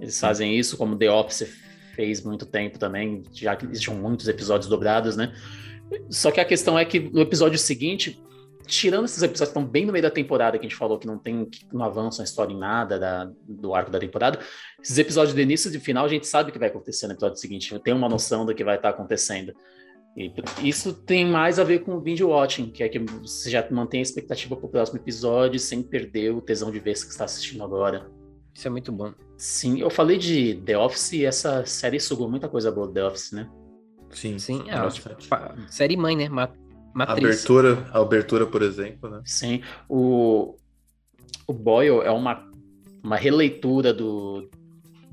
Eles 0.00 0.18
fazem 0.18 0.58
isso, 0.58 0.76
como 0.76 0.96
The 0.96 1.10
Office 1.10 1.48
fez 1.94 2.22
muito 2.22 2.46
tempo 2.46 2.78
também, 2.78 3.24
já 3.32 3.56
que 3.56 3.66
existiam 3.66 3.96
muitos 3.96 4.28
episódios 4.28 4.68
dobrados, 4.68 5.16
né? 5.16 5.34
Só 6.08 6.30
que 6.30 6.40
a 6.40 6.44
questão 6.44 6.78
é 6.78 6.84
que 6.84 7.00
no 7.00 7.20
episódio 7.20 7.58
seguinte, 7.58 8.22
tirando 8.66 9.06
esses 9.06 9.20
episódios 9.20 9.52
que 9.52 9.58
estão 9.58 9.64
bem 9.64 9.84
no 9.84 9.92
meio 9.92 10.02
da 10.02 10.10
temporada, 10.10 10.56
que 10.58 10.64
a 10.64 10.68
gente 10.68 10.78
falou 10.78 10.98
que 10.98 11.06
não 11.06 11.18
tem, 11.18 11.44
que 11.46 11.66
não 11.72 11.84
avançam 11.84 12.22
a 12.22 12.24
história 12.24 12.52
em 12.52 12.58
nada 12.58 12.98
da, 12.98 13.30
do 13.46 13.74
arco 13.74 13.90
da 13.90 13.98
temporada, 13.98 14.38
esses 14.80 14.96
episódios 14.96 15.34
de 15.34 15.42
início 15.42 15.68
e 15.68 15.72
de 15.72 15.80
final 15.80 16.04
a 16.04 16.08
gente 16.08 16.26
sabe 16.26 16.50
o 16.50 16.52
que 16.52 16.58
vai 16.58 16.68
acontecer 16.68 17.06
no 17.08 17.14
episódio 17.14 17.38
seguinte, 17.38 17.76
tem 17.80 17.92
uma 17.92 18.08
noção 18.08 18.46
do 18.46 18.54
que 18.54 18.62
vai 18.62 18.76
estar 18.76 18.90
acontecendo. 18.90 19.52
E 20.18 20.68
isso 20.68 20.92
tem 20.92 21.24
mais 21.24 21.60
a 21.60 21.64
ver 21.64 21.84
com 21.84 21.96
o 21.96 22.00
binge 22.00 22.24
watching, 22.24 22.70
que 22.70 22.82
é 22.82 22.88
que 22.88 22.98
você 22.98 23.48
já 23.48 23.64
mantém 23.70 24.00
a 24.00 24.02
expectativa 24.02 24.56
para 24.56 24.66
o 24.66 24.68
próximo 24.68 24.98
episódio 24.98 25.60
sem 25.60 25.80
perder 25.80 26.34
o 26.34 26.40
tesão 26.40 26.72
de 26.72 26.80
ver 26.80 26.90
o 26.90 26.94
que 26.94 27.12
está 27.12 27.24
assistindo 27.24 27.62
agora. 27.62 28.10
Isso 28.52 28.66
é 28.66 28.70
muito 28.70 28.90
bom. 28.90 29.14
Sim, 29.36 29.78
eu 29.80 29.88
falei 29.88 30.18
de 30.18 30.56
The 30.66 30.76
Office 30.76 31.12
e 31.12 31.24
essa 31.24 31.64
série 31.64 32.00
sugou 32.00 32.28
muita 32.28 32.48
coisa 32.48 32.72
boa 32.72 32.88
do 32.88 32.92
The 32.92 33.04
Office, 33.04 33.30
né? 33.30 33.48
Sim, 34.10 34.40
sim. 34.40 34.64
É, 34.68 35.70
série 35.70 35.96
mãe, 35.96 36.16
né? 36.16 36.28
Matriz. 36.28 36.58
Abertura, 36.96 37.88
a 37.92 38.00
abertura, 38.00 38.46
por 38.46 38.62
exemplo, 38.62 39.08
né? 39.08 39.22
Sim. 39.24 39.62
O, 39.88 40.56
o 41.46 41.52
Boyle 41.52 42.00
é 42.00 42.10
uma, 42.10 42.44
uma 43.04 43.16
releitura 43.16 43.94
do, 43.94 44.50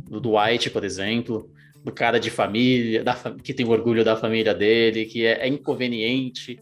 do 0.09 0.19
Dwight, 0.19 0.71
por 0.71 0.83
exemplo, 0.83 1.51
do 1.85 1.91
cara 1.91 2.19
de 2.19 2.31
família, 2.31 3.03
da, 3.03 3.13
que 3.13 3.53
tem 3.53 3.63
orgulho 3.67 4.03
da 4.03 4.17
família 4.17 4.55
dele, 4.55 5.05
que 5.05 5.23
é, 5.23 5.45
é 5.45 5.47
inconveniente. 5.47 6.59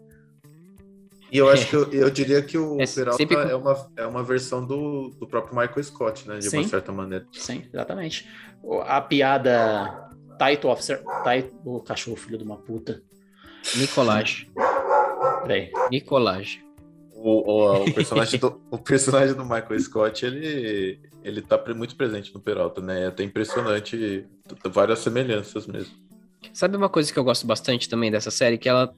E 1.31 1.37
eu 1.37 1.47
acho 1.47 1.65
que 1.65 1.75
eu, 1.77 1.89
eu 1.93 2.09
diria 2.11 2.41
que 2.41 2.57
o 2.57 2.79
é, 2.79 2.85
Peralta 2.85 3.17
sempre... 3.17 3.37
é, 3.37 3.55
uma, 3.55 3.91
é 3.95 4.05
uma 4.05 4.21
versão 4.21 4.67
do, 4.67 5.15
do 5.17 5.25
próprio 5.25 5.57
Michael 5.57 5.81
Scott, 5.81 6.27
né? 6.27 6.39
De 6.39 6.49
Sim. 6.49 6.57
uma 6.57 6.67
certa 6.67 6.91
maneira. 6.91 7.25
Sim, 7.31 7.63
exatamente. 7.73 8.27
A 8.85 8.99
piada 8.99 10.09
Title 10.37 10.69
Officer. 10.69 11.01
Title, 11.23 11.57
o 11.63 11.79
cachorro 11.79 12.17
filho 12.17 12.37
de 12.37 12.43
uma 12.43 12.57
puta. 12.57 13.01
Nicolás. 13.77 14.45
Peraí. 15.43 15.71
Nicolás. 15.89 16.59
O, 17.25 17.85
o, 17.85 17.93
personagem 17.93 18.37
do, 18.37 18.61
o 18.69 18.77
personagem 18.77 19.33
do 19.33 19.45
Michael 19.45 19.79
Scott, 19.79 20.25
ele, 20.25 20.99
ele 21.23 21.41
tá 21.41 21.57
muito 21.73 21.95
presente 21.95 22.33
no 22.33 22.41
Peralta, 22.41 22.81
né? 22.81 23.03
É 23.03 23.07
até 23.07 23.23
impressionante, 23.23 24.25
várias 24.65 24.99
semelhanças 24.99 25.65
mesmo. 25.65 25.93
Sabe 26.51 26.75
uma 26.75 26.89
coisa 26.89 27.13
que 27.13 27.17
eu 27.17 27.23
gosto 27.23 27.47
bastante 27.47 27.87
também 27.87 28.11
dessa 28.11 28.29
série? 28.29 28.57
Que 28.57 28.67
ela, 28.67 28.93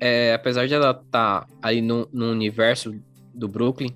é, 0.00 0.32
apesar 0.32 0.66
de 0.66 0.72
ela 0.72 0.90
estar 0.92 1.42
tá 1.42 1.46
aí 1.60 1.82
no, 1.82 2.08
no 2.10 2.30
universo 2.30 2.98
do 3.34 3.46
Brooklyn, 3.46 3.94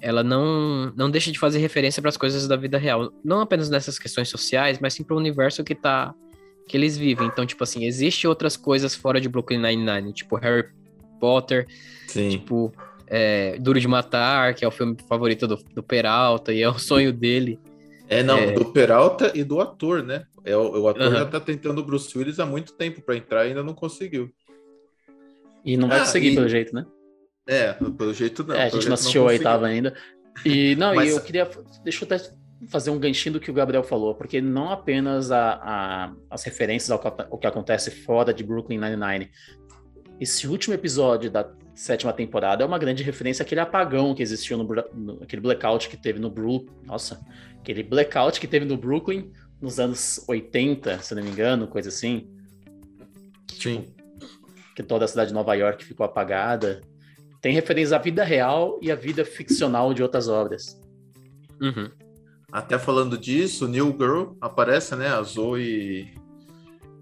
ela 0.00 0.22
não, 0.22 0.92
não 0.96 1.10
deixa 1.10 1.32
de 1.32 1.38
fazer 1.38 1.58
referência 1.58 2.00
para 2.00 2.10
as 2.10 2.16
coisas 2.16 2.46
da 2.46 2.54
vida 2.54 2.78
real. 2.78 3.12
Não 3.24 3.40
apenas 3.40 3.68
nessas 3.68 3.98
questões 3.98 4.28
sociais, 4.28 4.78
mas 4.78 4.94
sim 4.94 5.02
para 5.02 5.16
o 5.16 5.18
universo 5.18 5.64
que 5.64 5.74
tá 5.74 6.14
que 6.68 6.76
eles 6.76 6.96
vivem. 6.96 7.26
Então, 7.26 7.44
tipo 7.44 7.64
assim, 7.64 7.86
existe 7.86 8.28
outras 8.28 8.56
coisas 8.56 8.94
fora 8.94 9.20
de 9.20 9.28
Brooklyn 9.28 9.58
Nine-Nine, 9.58 10.12
tipo 10.12 10.36
Harry 10.36 10.68
Potter, 11.18 11.66
Sim. 12.06 12.30
tipo 12.30 12.72
é, 13.06 13.58
Duro 13.58 13.80
de 13.80 13.88
Matar, 13.88 14.54
que 14.54 14.64
é 14.64 14.68
o 14.68 14.70
filme 14.70 14.96
favorito 15.08 15.46
do, 15.46 15.56
do 15.56 15.82
Peralta 15.82 16.52
e 16.52 16.62
é 16.62 16.68
o 16.68 16.78
sonho 16.78 17.12
dele. 17.12 17.58
É, 18.08 18.22
não, 18.22 18.38
é... 18.38 18.52
do 18.52 18.66
Peralta 18.66 19.32
e 19.34 19.44
do 19.44 19.60
ator, 19.60 20.02
né? 20.02 20.24
É, 20.44 20.56
o, 20.56 20.82
o 20.82 20.88
ator 20.88 21.08
uhum. 21.08 21.12
já 21.12 21.26
tá 21.26 21.40
tentando 21.40 21.80
o 21.80 21.84
Bruce 21.84 22.16
Willis 22.16 22.38
há 22.38 22.46
muito 22.46 22.72
tempo 22.72 23.02
para 23.02 23.16
entrar 23.16 23.44
e 23.44 23.48
ainda 23.48 23.62
não 23.62 23.74
conseguiu. 23.74 24.30
E 25.64 25.76
não 25.76 25.88
vai 25.88 25.98
ah, 25.98 26.00
conseguir, 26.00 26.30
e... 26.30 26.34
pelo 26.34 26.48
jeito, 26.48 26.74
né? 26.74 26.86
É, 27.46 27.72
pelo 27.72 28.14
jeito 28.14 28.44
não. 28.44 28.54
É, 28.54 28.64
a 28.64 28.68
gente 28.68 28.86
não 28.86 28.94
assistiu 28.94 29.22
a 29.22 29.26
oitava 29.26 29.66
ainda. 29.66 29.94
E 30.44 30.76
não, 30.76 30.94
Mas... 30.94 31.10
e 31.10 31.12
eu 31.14 31.20
queria. 31.20 31.50
Deixa 31.82 32.04
eu 32.04 32.06
até 32.06 32.30
fazer 32.68 32.90
um 32.90 32.98
ganchinho 32.98 33.34
do 33.34 33.40
que 33.40 33.50
o 33.50 33.54
Gabriel 33.54 33.82
falou, 33.82 34.14
porque 34.14 34.40
não 34.40 34.70
apenas 34.70 35.30
a, 35.30 35.52
a, 35.62 36.12
as 36.28 36.42
referências 36.42 36.90
ao 36.90 36.98
que, 36.98 37.06
ao 37.06 37.38
que 37.38 37.46
acontece 37.46 37.90
fora 37.90 38.34
de 38.34 38.42
Brooklyn 38.42 38.78
Nine-Nine, 38.78 39.30
esse 40.20 40.46
último 40.46 40.74
episódio 40.74 41.30
da 41.30 41.48
sétima 41.74 42.12
temporada 42.12 42.64
é 42.64 42.66
uma 42.66 42.78
grande 42.78 43.02
referência 43.02 43.42
àquele 43.42 43.60
apagão 43.60 44.14
que 44.14 44.22
existiu 44.22 44.58
no, 44.58 44.64
no 44.94 45.22
aquele 45.22 45.40
blackout 45.40 45.88
que 45.88 45.96
teve 45.96 46.18
no 46.18 46.28
Brooklyn. 46.28 46.74
Nossa, 46.84 47.20
aquele 47.60 47.82
blackout 47.82 48.40
que 48.40 48.48
teve 48.48 48.64
no 48.64 48.76
Brooklyn 48.76 49.30
nos 49.60 49.78
anos 49.78 50.24
80, 50.28 50.98
se 51.00 51.14
não 51.14 51.22
me 51.22 51.30
engano, 51.30 51.68
coisa 51.68 51.88
assim. 51.88 52.28
Sim. 53.52 53.82
Tipo, 53.82 53.98
que 54.74 54.82
toda 54.82 55.04
a 55.04 55.08
cidade 55.08 55.28
de 55.28 55.34
Nova 55.34 55.54
York 55.54 55.84
ficou 55.84 56.06
apagada. 56.06 56.80
Tem 57.40 57.52
referência 57.52 57.96
à 57.96 57.98
vida 57.98 58.22
real 58.22 58.78
e 58.80 58.92
à 58.92 58.94
vida 58.94 59.24
ficcional 59.24 59.92
de 59.92 60.02
outras 60.02 60.28
obras. 60.28 60.80
Uhum. 61.60 61.90
Até 62.52 62.78
falando 62.78 63.18
disso, 63.18 63.66
New 63.66 63.90
Girl 63.98 64.36
aparece, 64.40 64.94
né? 64.94 65.08
A 65.08 65.22
Zoe 65.22 66.14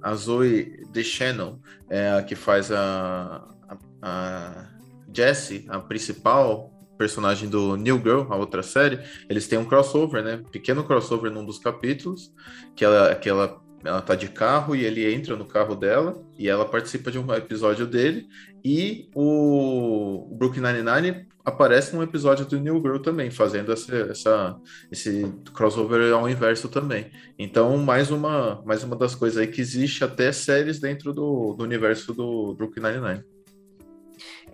a 0.07 0.15
Zoe 0.15 0.85
Deschanel, 0.93 1.59
é 1.91 2.13
a 2.13 2.23
que 2.23 2.37
faz 2.37 2.71
a, 2.71 3.45
a, 3.69 3.77
a 4.01 4.69
Jessie, 5.13 5.67
a 5.69 5.81
principal 5.81 6.73
personagem 6.97 7.49
do 7.49 7.77
New 7.77 7.99
Girl, 7.99 8.33
a 8.33 8.37
outra 8.37 8.63
série, 8.63 9.01
eles 9.29 9.49
têm 9.49 9.59
um 9.59 9.65
crossover, 9.65 10.23
né? 10.23 10.43
Pequeno 10.53 10.85
crossover 10.85 11.33
num 11.33 11.45
dos 11.45 11.59
capítulos, 11.59 12.33
que 12.77 12.85
ela, 12.85 13.17
que 13.17 13.29
ela, 13.29 13.61
ela 13.85 14.01
tá 14.01 14.15
de 14.15 14.29
carro 14.29 14.77
e 14.77 14.85
ele 14.85 15.13
entra 15.13 15.35
no 15.35 15.45
carro 15.45 15.75
dela 15.75 16.15
e 16.39 16.49
ela 16.49 16.65
participa 16.65 17.11
de 17.11 17.19
um 17.19 17.35
episódio 17.35 17.85
dele 17.85 18.29
e 18.65 19.11
o, 19.13 20.33
o 20.33 20.37
Brooklyn 20.37 20.63
Nine-Nine 20.63 21.27
aparece 21.47 21.95
num 21.95 22.03
episódio 22.03 22.45
do 22.45 22.59
New 22.59 22.83
Girl 22.83 22.99
também, 22.99 23.31
fazendo 23.31 23.73
essa, 23.73 23.95
essa, 23.97 24.61
esse 24.91 25.33
crossover 25.55 26.13
ao 26.13 26.29
inverso 26.29 26.69
também. 26.69 27.07
Então, 27.39 27.79
mais 27.79 28.11
uma, 28.11 28.61
mais 28.67 28.83
uma 28.83 28.97
das 28.97 29.15
coisas 29.15 29.39
aí 29.39 29.47
que 29.47 29.61
existe 29.61 30.03
até 30.03 30.33
séries 30.33 30.81
dentro 30.81 31.13
do, 31.13 31.55
do 31.55 31.63
universo 31.63 32.13
do 32.13 32.53
Brooklyn 32.55 32.83
Nine-Nine. 32.83 33.25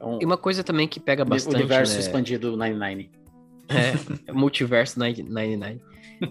Um, 0.03 0.19
e 0.21 0.27
uma 0.27 0.37
coisa 0.37 0.63
também 0.63 0.87
que 0.87 1.01
pega 1.01 1.25
bastante. 1.25 1.57
Universo 1.57 1.95
né? 1.95 2.01
expandido 2.01 2.51
99. 2.51 3.11
É, 3.69 4.33
multiverso 4.33 4.99
99. 4.99 5.81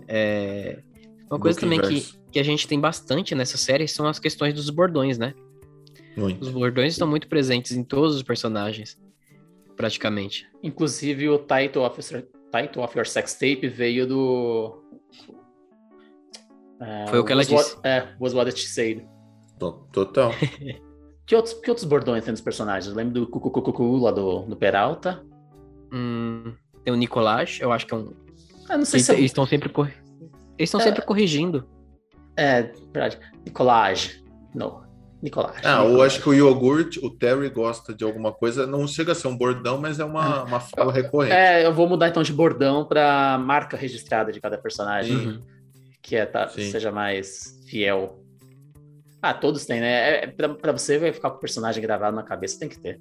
É, 0.08 0.80
uma 1.28 1.40
coisa 1.40 1.60
também 1.60 1.82
que, 1.82 2.06
que 2.32 2.40
a 2.40 2.44
gente 2.44 2.68
tem 2.68 2.80
bastante 2.80 3.34
nessa 3.34 3.58
série 3.58 3.88
são 3.88 4.06
as 4.06 4.20
questões 4.20 4.54
dos 4.54 4.70
bordões, 4.70 5.18
né? 5.18 5.34
Muito. 6.16 6.40
Os 6.40 6.50
bordões 6.50 6.94
estão 6.94 7.08
muito 7.08 7.28
presentes 7.28 7.72
em 7.72 7.84
todos 7.84 8.16
os 8.16 8.22
personagens, 8.22 9.00
praticamente. 9.82 10.48
Inclusive 10.62 11.30
o 11.30 11.40
Title 11.40 11.84
of, 11.84 12.00
Title 12.02 12.84
of 12.84 12.98
Your 12.98 13.08
Sex 13.08 13.34
Tape 13.34 13.68
veio 13.68 14.08
do. 14.08 14.82
Uh, 16.80 17.10
Foi 17.10 17.20
o 17.20 17.26
que 17.26 17.32
ela 17.32 17.44
disse. 17.44 17.54
What, 17.56 17.88
é, 17.88 18.08
was 18.20 18.34
what 18.34 18.48
it 18.48 18.60
said. 18.60 19.06
Total. 19.60 20.32
Que 21.24 21.36
outros, 21.36 21.54
que 21.54 21.70
outros 21.70 21.88
bordões 21.88 22.26
tem 22.26 22.32
nos 22.34 22.42
personagens? 22.42 22.88
Eu 22.88 22.94
lembro 22.94 23.22
do 23.22 23.28
Cucucucu 23.28 23.96
lá 24.00 24.12
do, 24.12 24.42
do 24.42 24.58
Peralta. 24.58 25.24
Hum, 25.94 26.54
tem 26.84 26.94
o 26.94 26.98
Nicolás, 26.98 27.58
eu 27.62 27.72
acho 27.72 27.88
que 27.88 27.94
é 27.94 27.98
um. 27.98 28.12
Ah, 28.68 28.78
não 28.78 28.84
sei 28.84 28.98
eles, 28.98 29.06
se. 29.06 29.14
Eles 29.14 29.26
estão 29.26 29.46
sempre, 29.46 29.70
cor... 29.70 29.88
eles 29.88 30.68
estão 30.68 30.82
é... 30.82 30.84
sempre 30.84 31.04
corrigindo. 31.04 31.66
É, 32.36 32.64
verdade. 32.64 33.18
Nicolás. 33.46 34.22
Não. 34.54 34.84
Nicolás. 35.22 35.58
Ah, 35.64 35.78
Nicolás. 35.78 35.92
eu 35.94 36.02
acho 36.02 36.22
que 36.22 36.30
o 36.30 36.34
iogurte, 36.34 37.00
o 37.04 37.10
Terry 37.10 37.50
gosta 37.50 37.94
de 37.94 38.04
alguma 38.04 38.32
coisa, 38.32 38.66
não 38.66 38.88
chega 38.88 39.12
a 39.12 39.16
ser 39.16 39.28
um 39.28 39.38
bordão, 39.38 39.78
mas 39.78 40.00
é 40.00 40.06
uma, 40.06 40.44
uma 40.44 40.60
fala 40.60 40.92
recorrente. 40.92 41.34
É, 41.34 41.66
eu 41.66 41.74
vou 41.74 41.88
mudar 41.88 42.10
então 42.10 42.24
de 42.24 42.34
bordão 42.34 42.86
para 42.86 43.38
marca 43.38 43.78
registrada 43.78 44.32
de 44.32 44.42
cada 44.42 44.58
personagem, 44.58 45.16
uhum. 45.16 45.42
que 46.02 46.16
é, 46.16 46.26
tá, 46.26 46.48
seja 46.48 46.92
mais 46.92 47.62
fiel 47.68 48.22
ah, 49.22 49.36
todos 49.36 49.66
têm, 49.66 49.80
né? 49.80 50.24
É, 50.24 50.28
pra, 50.28 50.50
pra 50.50 50.72
você 50.72 50.98
vai 50.98 51.14
ficar 51.14 51.30
com 51.30 51.38
o 51.38 51.40
personagem 51.40 51.82
gravado 51.82 52.16
na 52.16 52.24
cabeça, 52.24 52.60
tem 52.60 52.68
que 52.68 52.80
ter. 52.80 53.00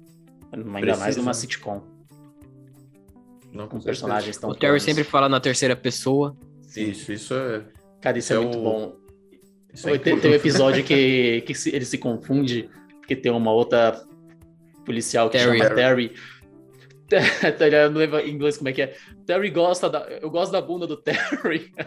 Ainda 0.51 0.79
Precisa. 0.79 0.99
mais 0.99 1.17
numa 1.17 1.33
sitcom. 1.33 1.81
Não, 3.51 3.67
com, 3.67 3.79
com 3.79 3.83
personagens 3.83 4.37
tão 4.37 4.51
O 4.51 4.53
Terry 4.53 4.67
planos. 4.67 4.83
sempre 4.83 5.03
fala 5.03 5.27
na 5.27 5.39
terceira 5.39 5.75
pessoa. 5.75 6.37
Isso, 6.75 7.11
isso 7.11 7.33
é. 7.33 7.63
Cara, 7.99 8.19
isso, 8.19 8.31
é, 8.33 8.35
é, 8.35 8.39
muito 8.39 8.59
o... 8.59 8.61
bom. 8.61 8.95
É 9.73 9.97
tem, 9.97 10.19
tem 10.19 10.31
um 10.31 10.35
episódio 10.35 10.83
que, 10.83 11.41
que 11.41 11.55
se, 11.55 11.73
ele 11.73 11.85
se 11.85 11.97
confunde, 11.97 12.69
porque 12.99 13.15
tem 13.15 13.31
uma 13.31 13.51
outra 13.51 14.03
policial 14.85 15.29
que 15.29 15.37
Terry. 15.37 15.57
chama 15.57 15.75
Terry. 15.75 16.13
Terry. 17.57 17.89
não 17.89 17.99
lembro 17.99 18.19
em 18.19 18.31
inglês 18.31 18.57
como 18.57 18.69
é 18.69 18.73
que 18.73 18.81
é. 18.81 18.93
Terry 19.25 19.49
gosta 19.49 19.89
da. 19.89 19.99
Eu 20.21 20.29
gosto 20.29 20.51
da 20.51 20.61
bunda 20.61 20.85
do 20.85 20.97
Terry. 20.97 21.71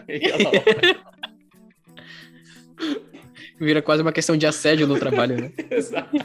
Vira 3.59 3.81
quase 3.81 4.01
uma 4.01 4.11
questão 4.11 4.35
de 4.35 4.45
assédio 4.45 4.85
no 4.87 4.99
trabalho, 4.99 5.39
né? 5.39 5.51
Exato. 5.71 6.17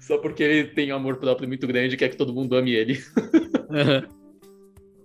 Só 0.00 0.16
porque 0.18 0.42
ele 0.42 0.68
tem 0.68 0.92
um 0.92 0.96
amor 0.96 1.16
próprio 1.16 1.48
muito 1.48 1.66
grande 1.66 1.94
e 1.94 1.98
quer 1.98 2.08
que 2.08 2.16
todo 2.16 2.32
mundo 2.32 2.56
ame 2.56 2.72
ele. 2.72 3.02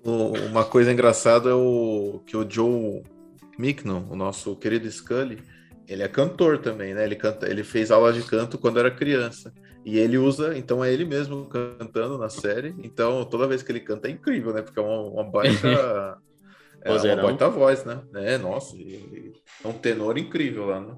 Uhum. 0.03 0.41
Uma 0.51 0.63
coisa 0.63 0.91
engraçada 0.93 1.49
é 1.49 1.53
o 1.53 2.21
que 2.25 2.37
o 2.37 2.49
Joe 2.49 3.03
Micknon, 3.57 4.05
o 4.09 4.15
nosso 4.15 4.55
querido 4.55 4.89
Scully, 4.89 5.43
ele 5.87 6.03
é 6.03 6.07
cantor 6.07 6.59
também, 6.59 6.93
né? 6.93 7.03
Ele, 7.03 7.15
canta, 7.15 7.49
ele 7.49 7.63
fez 7.63 7.91
aula 7.91 8.13
de 8.13 8.23
canto 8.23 8.57
quando 8.57 8.79
era 8.79 8.89
criança. 8.89 9.53
E 9.83 9.97
ele 9.97 10.17
usa, 10.17 10.57
então 10.57 10.83
é 10.83 10.93
ele 10.93 11.05
mesmo 11.05 11.45
cantando 11.45 12.17
na 12.17 12.29
série. 12.29 12.75
Então 12.83 13.25
toda 13.25 13.47
vez 13.47 13.63
que 13.63 13.71
ele 13.71 13.79
canta 13.79 14.07
é 14.07 14.11
incrível, 14.11 14.53
né? 14.53 14.61
Porque 14.61 14.79
é 14.79 14.83
uma, 14.83 15.01
uma 15.01 15.23
baita. 15.23 16.17
É 16.83 16.91
uma 16.91 17.21
baita 17.21 17.47
voz, 17.47 17.85
né? 17.85 18.01
É, 18.15 18.39
nossa, 18.39 18.75
é 18.75 19.67
um 19.67 19.73
tenor 19.73 20.17
incrível 20.17 20.65
lá, 20.65 20.79
né? 20.79 20.97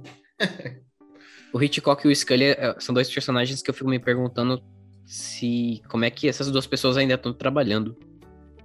o 1.53 1.61
Hitchcock 1.61 2.07
e 2.07 2.09
o 2.09 2.15
Scully 2.15 2.45
é, 2.45 2.75
são 2.79 2.95
dois 2.95 3.13
personagens 3.13 3.61
que 3.61 3.69
eu 3.69 3.73
fico 3.73 3.89
me 3.89 3.99
perguntando 3.99 4.63
se 5.05 5.81
como 5.89 6.05
é 6.05 6.09
que 6.09 6.27
essas 6.27 6.49
duas 6.49 6.65
pessoas 6.65 6.95
ainda 6.95 7.15
estão 7.15 7.33
trabalhando. 7.33 7.97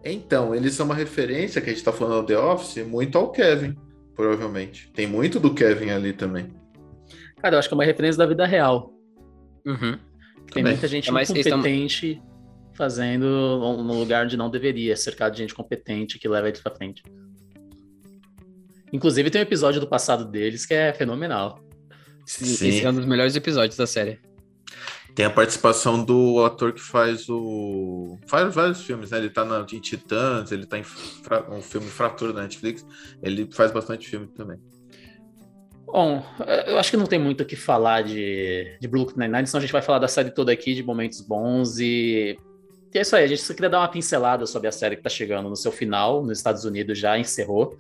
Então, 0.04 0.54
eles 0.54 0.74
são 0.74 0.87
uma 0.87 0.94
referência 0.94 1.61
que 1.61 1.70
a 1.70 1.72
gente 1.72 1.84
tá 1.84 1.92
falando 1.92 2.22
do 2.22 2.26
The 2.26 2.38
Office 2.38 2.87
muito 2.87 3.18
ao 3.18 3.30
Kevin, 3.30 3.76
provavelmente. 4.14 4.90
Tem 4.92 5.06
muito 5.06 5.40
do 5.40 5.54
Kevin 5.54 5.90
ali 5.90 6.12
também. 6.12 6.52
Cara, 7.40 7.56
eu 7.56 7.58
acho 7.58 7.68
que 7.68 7.74
é 7.74 7.76
uma 7.76 7.84
referência 7.84 8.18
da 8.18 8.26
vida 8.26 8.46
real. 8.46 8.92
Uhum. 9.66 9.98
Tem 10.52 10.62
também. 10.62 10.72
muita 10.72 10.88
gente 10.88 11.08
é 11.08 11.12
mais 11.12 11.28
competente 11.28 12.22
fazendo 12.74 13.26
no 13.82 13.98
lugar 13.98 14.24
onde 14.24 14.37
não 14.37 14.48
deveria, 14.48 14.96
cercado 14.96 15.32
de 15.32 15.38
gente 15.38 15.54
competente 15.54 16.18
que 16.18 16.28
leva 16.28 16.48
eles 16.48 16.61
pra 16.61 16.74
frente. 16.74 17.02
Inclusive 18.92 19.30
tem 19.30 19.40
um 19.40 19.42
episódio 19.42 19.80
do 19.80 19.87
passado 19.87 20.24
deles 20.24 20.64
que 20.64 20.74
é 20.74 20.92
fenomenal. 20.92 21.61
Sim. 22.24 22.68
Esse 22.68 22.84
é 22.84 22.90
um 22.90 22.94
dos 22.94 23.04
melhores 23.04 23.34
episódios 23.34 23.76
da 23.76 23.87
série. 23.87 24.20
Tem 25.18 25.26
a 25.26 25.31
participação 25.31 26.04
do 26.04 26.44
ator 26.44 26.72
que 26.72 26.81
faz 26.81 27.28
o. 27.28 28.16
Faz 28.28 28.54
vários 28.54 28.83
filmes, 28.83 29.11
né? 29.11 29.18
Ele 29.18 29.28
tá 29.28 29.44
na, 29.44 29.66
em 29.72 29.81
Titãs, 29.81 30.52
ele 30.52 30.64
tá 30.64 30.78
em 30.78 30.85
fra... 30.85 31.44
um 31.50 31.61
filme 31.61 31.88
Fratura 31.88 32.33
da 32.33 32.42
Netflix. 32.42 32.87
Ele 33.20 33.48
faz 33.52 33.72
bastante 33.72 34.09
filme 34.09 34.28
também. 34.28 34.61
Bom, 35.85 36.24
eu 36.68 36.78
acho 36.78 36.92
que 36.92 36.96
não 36.96 37.04
tem 37.04 37.18
muito 37.18 37.40
o 37.40 37.44
que 37.44 37.57
falar 37.57 38.02
de, 38.02 38.78
de 38.81 38.87
Brooklyn 38.87 39.24
Nine-Nine, 39.24 39.48
senão 39.48 39.59
a 39.59 39.61
gente 39.62 39.72
vai 39.72 39.83
falar 39.83 39.98
da 39.98 40.07
série 40.07 40.31
toda 40.31 40.52
aqui, 40.52 40.72
de 40.72 40.85
momentos 40.85 41.20
bons 41.20 41.81
e 41.81 42.38
e 42.94 42.98
é 42.98 43.00
isso 43.00 43.16
aí, 43.16 43.24
a 43.24 43.26
gente 43.26 43.42
só 43.42 43.52
queria 43.52 43.70
dar 43.70 43.81
uma 43.81 43.88
pincelada 43.88 44.46
sobre 44.46 44.68
a 44.68 44.72
série 44.72 44.94
que 44.94 45.00
está 45.00 45.11
chegando 45.11 45.48
no 45.48 45.57
seu 45.57 45.72
final, 45.72 46.24
nos 46.24 46.38
Estados 46.38 46.64
Unidos 46.64 46.96
já 46.96 47.18
encerrou. 47.18 47.76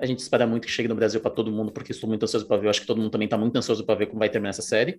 A 0.00 0.04
gente 0.04 0.18
espera 0.18 0.48
muito 0.48 0.66
que 0.66 0.72
chegue 0.72 0.88
no 0.88 0.96
Brasil 0.96 1.20
para 1.20 1.30
todo 1.30 1.48
mundo, 1.52 1.70
porque 1.70 1.92
estou 1.92 2.08
muito 2.08 2.24
ansioso 2.24 2.44
para 2.44 2.56
ver. 2.56 2.66
Eu 2.66 2.70
acho 2.70 2.80
que 2.80 2.86
todo 2.88 2.98
mundo 2.98 3.10
também 3.10 3.26
está 3.26 3.38
muito 3.38 3.56
ansioso 3.56 3.86
para 3.86 3.94
ver 3.94 4.06
como 4.06 4.18
vai 4.18 4.28
terminar 4.28 4.50
essa 4.50 4.62
série. 4.62 4.98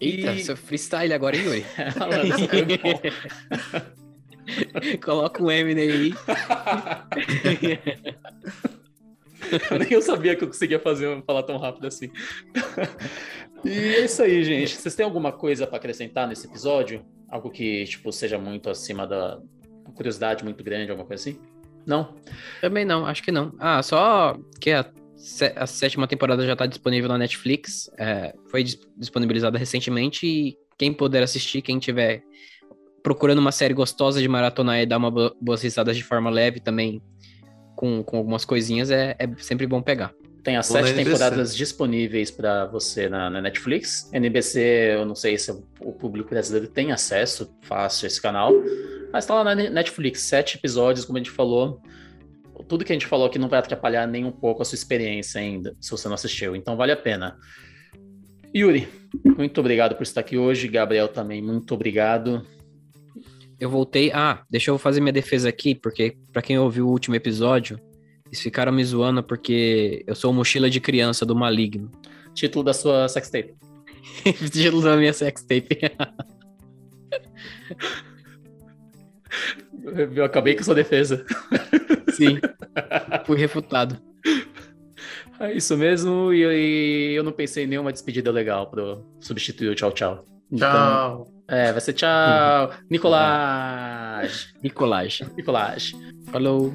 Eita, 0.00 0.32
e... 0.32 0.42
seu 0.42 0.56
freestyle 0.56 1.12
agora, 1.12 1.36
hein, 1.36 1.44
Yuri? 1.44 1.66
Coloca 5.04 5.42
um 5.42 5.50
Eminem 5.50 5.90
aí. 5.90 6.14
nem 9.78 9.92
eu 9.92 10.02
sabia 10.02 10.36
que 10.36 10.44
eu 10.44 10.48
conseguia 10.48 10.78
fazer 10.78 11.22
falar 11.24 11.42
tão 11.42 11.58
rápido 11.58 11.86
assim. 11.86 12.10
e 13.64 13.70
é 13.70 14.04
isso 14.04 14.22
aí, 14.22 14.44
gente. 14.44 14.76
Vocês 14.76 14.94
têm 14.94 15.04
alguma 15.04 15.32
coisa 15.32 15.66
para 15.66 15.76
acrescentar 15.76 16.28
nesse 16.28 16.46
episódio? 16.46 17.04
Algo 17.28 17.50
que, 17.50 17.84
tipo, 17.84 18.12
seja 18.12 18.38
muito 18.38 18.70
acima 18.70 19.06
da 19.06 19.40
curiosidade 19.94 20.44
muito 20.44 20.62
grande, 20.62 20.90
alguma 20.90 21.06
coisa 21.06 21.22
assim? 21.22 21.40
Não? 21.86 22.14
Também 22.60 22.84
não, 22.84 23.06
acho 23.06 23.22
que 23.22 23.32
não. 23.32 23.52
Ah, 23.58 23.82
só 23.82 24.38
que 24.60 24.70
a, 24.70 24.84
a 25.56 25.66
sétima 25.66 26.06
temporada 26.06 26.46
já 26.46 26.54
está 26.54 26.66
disponível 26.66 27.08
na 27.08 27.18
Netflix. 27.18 27.90
É, 27.98 28.34
foi 28.46 28.64
disponibilizada 28.96 29.58
recentemente 29.58 30.26
e 30.26 30.56
quem 30.78 30.92
puder 30.92 31.22
assistir, 31.22 31.60
quem 31.62 31.78
tiver 31.78 32.22
procurando 33.02 33.38
uma 33.38 33.52
série 33.52 33.74
gostosa 33.74 34.20
de 34.20 34.28
maratonar 34.28 34.80
e 34.80 34.86
dar 34.86 34.98
uma 34.98 35.10
boas 35.40 35.62
risadas 35.62 35.96
de 35.96 36.02
forma 36.02 36.30
leve 36.30 36.60
também, 36.60 37.02
com, 37.74 38.02
com 38.02 38.18
algumas 38.18 38.44
coisinhas, 38.44 38.90
é, 38.90 39.16
é 39.18 39.28
sempre 39.38 39.66
bom 39.66 39.82
pegar. 39.82 40.14
Tem 40.42 40.56
as 40.56 40.66
sete 40.66 40.94
temporadas 40.94 41.54
disponíveis 41.54 42.30
para 42.30 42.64
você 42.66 43.08
na, 43.08 43.28
na, 43.28 43.42
Netflix. 43.42 44.10
NBC, 44.12 44.94
eu 44.94 45.04
não 45.04 45.14
sei 45.14 45.36
se 45.36 45.50
o 45.50 45.92
público 45.92 46.30
brasileiro 46.30 46.66
tem 46.66 46.92
acesso 46.92 47.54
fácil 47.60 48.06
a 48.06 48.08
esse 48.08 48.20
canal, 48.20 48.52
mas 49.12 49.26
tá 49.26 49.34
lá 49.34 49.44
na 49.44 49.54
Netflix, 49.54 50.22
sete 50.22 50.56
episódios, 50.56 51.04
como 51.04 51.18
a 51.18 51.20
gente 51.20 51.30
falou. 51.30 51.80
Tudo 52.70 52.84
que 52.84 52.92
a 52.92 52.94
gente 52.94 53.08
falou 53.08 53.26
aqui 53.26 53.36
não 53.36 53.48
vai 53.48 53.58
atrapalhar 53.58 54.06
nem 54.06 54.24
um 54.24 54.30
pouco 54.30 54.62
a 54.62 54.64
sua 54.64 54.76
experiência 54.76 55.40
ainda, 55.40 55.76
se 55.80 55.90
você 55.90 56.06
não 56.06 56.14
assistiu. 56.14 56.54
Então 56.54 56.76
vale 56.76 56.92
a 56.92 56.96
pena. 56.96 57.36
Yuri, 58.54 58.88
muito 59.36 59.58
obrigado 59.58 59.96
por 59.96 60.04
estar 60.04 60.20
aqui 60.20 60.38
hoje. 60.38 60.68
Gabriel 60.68 61.08
também, 61.08 61.42
muito 61.42 61.74
obrigado. 61.74 62.46
Eu 63.58 63.68
voltei. 63.68 64.12
Ah, 64.12 64.44
deixa 64.48 64.70
eu 64.70 64.78
fazer 64.78 65.00
minha 65.00 65.12
defesa 65.12 65.48
aqui, 65.48 65.74
porque 65.74 66.16
para 66.32 66.42
quem 66.42 66.60
ouviu 66.60 66.86
o 66.86 66.92
último 66.92 67.16
episódio, 67.16 67.76
eles 68.24 68.40
ficaram 68.40 68.70
me 68.70 68.84
zoando 68.84 69.20
porque 69.20 70.04
eu 70.06 70.14
sou 70.14 70.32
mochila 70.32 70.70
de 70.70 70.78
criança 70.78 71.26
do 71.26 71.34
maligno. 71.34 71.90
Título 72.34 72.64
da 72.64 72.72
sua 72.72 73.08
sextape. 73.08 73.52
Título 74.48 74.80
da 74.80 74.96
minha 74.96 75.12
sextape. 75.12 75.76
eu 80.14 80.24
acabei 80.24 80.54
com 80.54 80.62
sua 80.62 80.74
defesa. 80.74 81.24
Sim. 82.12 82.38
Fui 83.24 83.38
refutado. 83.38 83.96
É 85.38 85.54
isso 85.54 85.74
mesmo, 85.76 86.32
e, 86.34 86.44
e 86.44 87.14
eu 87.14 87.22
não 87.24 87.32
pensei 87.32 87.64
em 87.64 87.66
nenhuma 87.66 87.92
despedida 87.92 88.30
legal 88.30 88.70
para 88.70 88.98
substituir 89.20 89.68
o 89.70 89.74
tchau 89.74 89.90
tchau. 89.90 90.24
Então, 90.52 90.68
Tchau. 90.68 91.32
é, 91.48 91.72
vai 91.72 91.80
ser 91.80 91.92
tchau. 91.94 92.72
Nicolás. 92.90 94.52
Nicolás. 94.62 95.20
Nicolás. 95.36 95.92
Falou. 96.30 96.74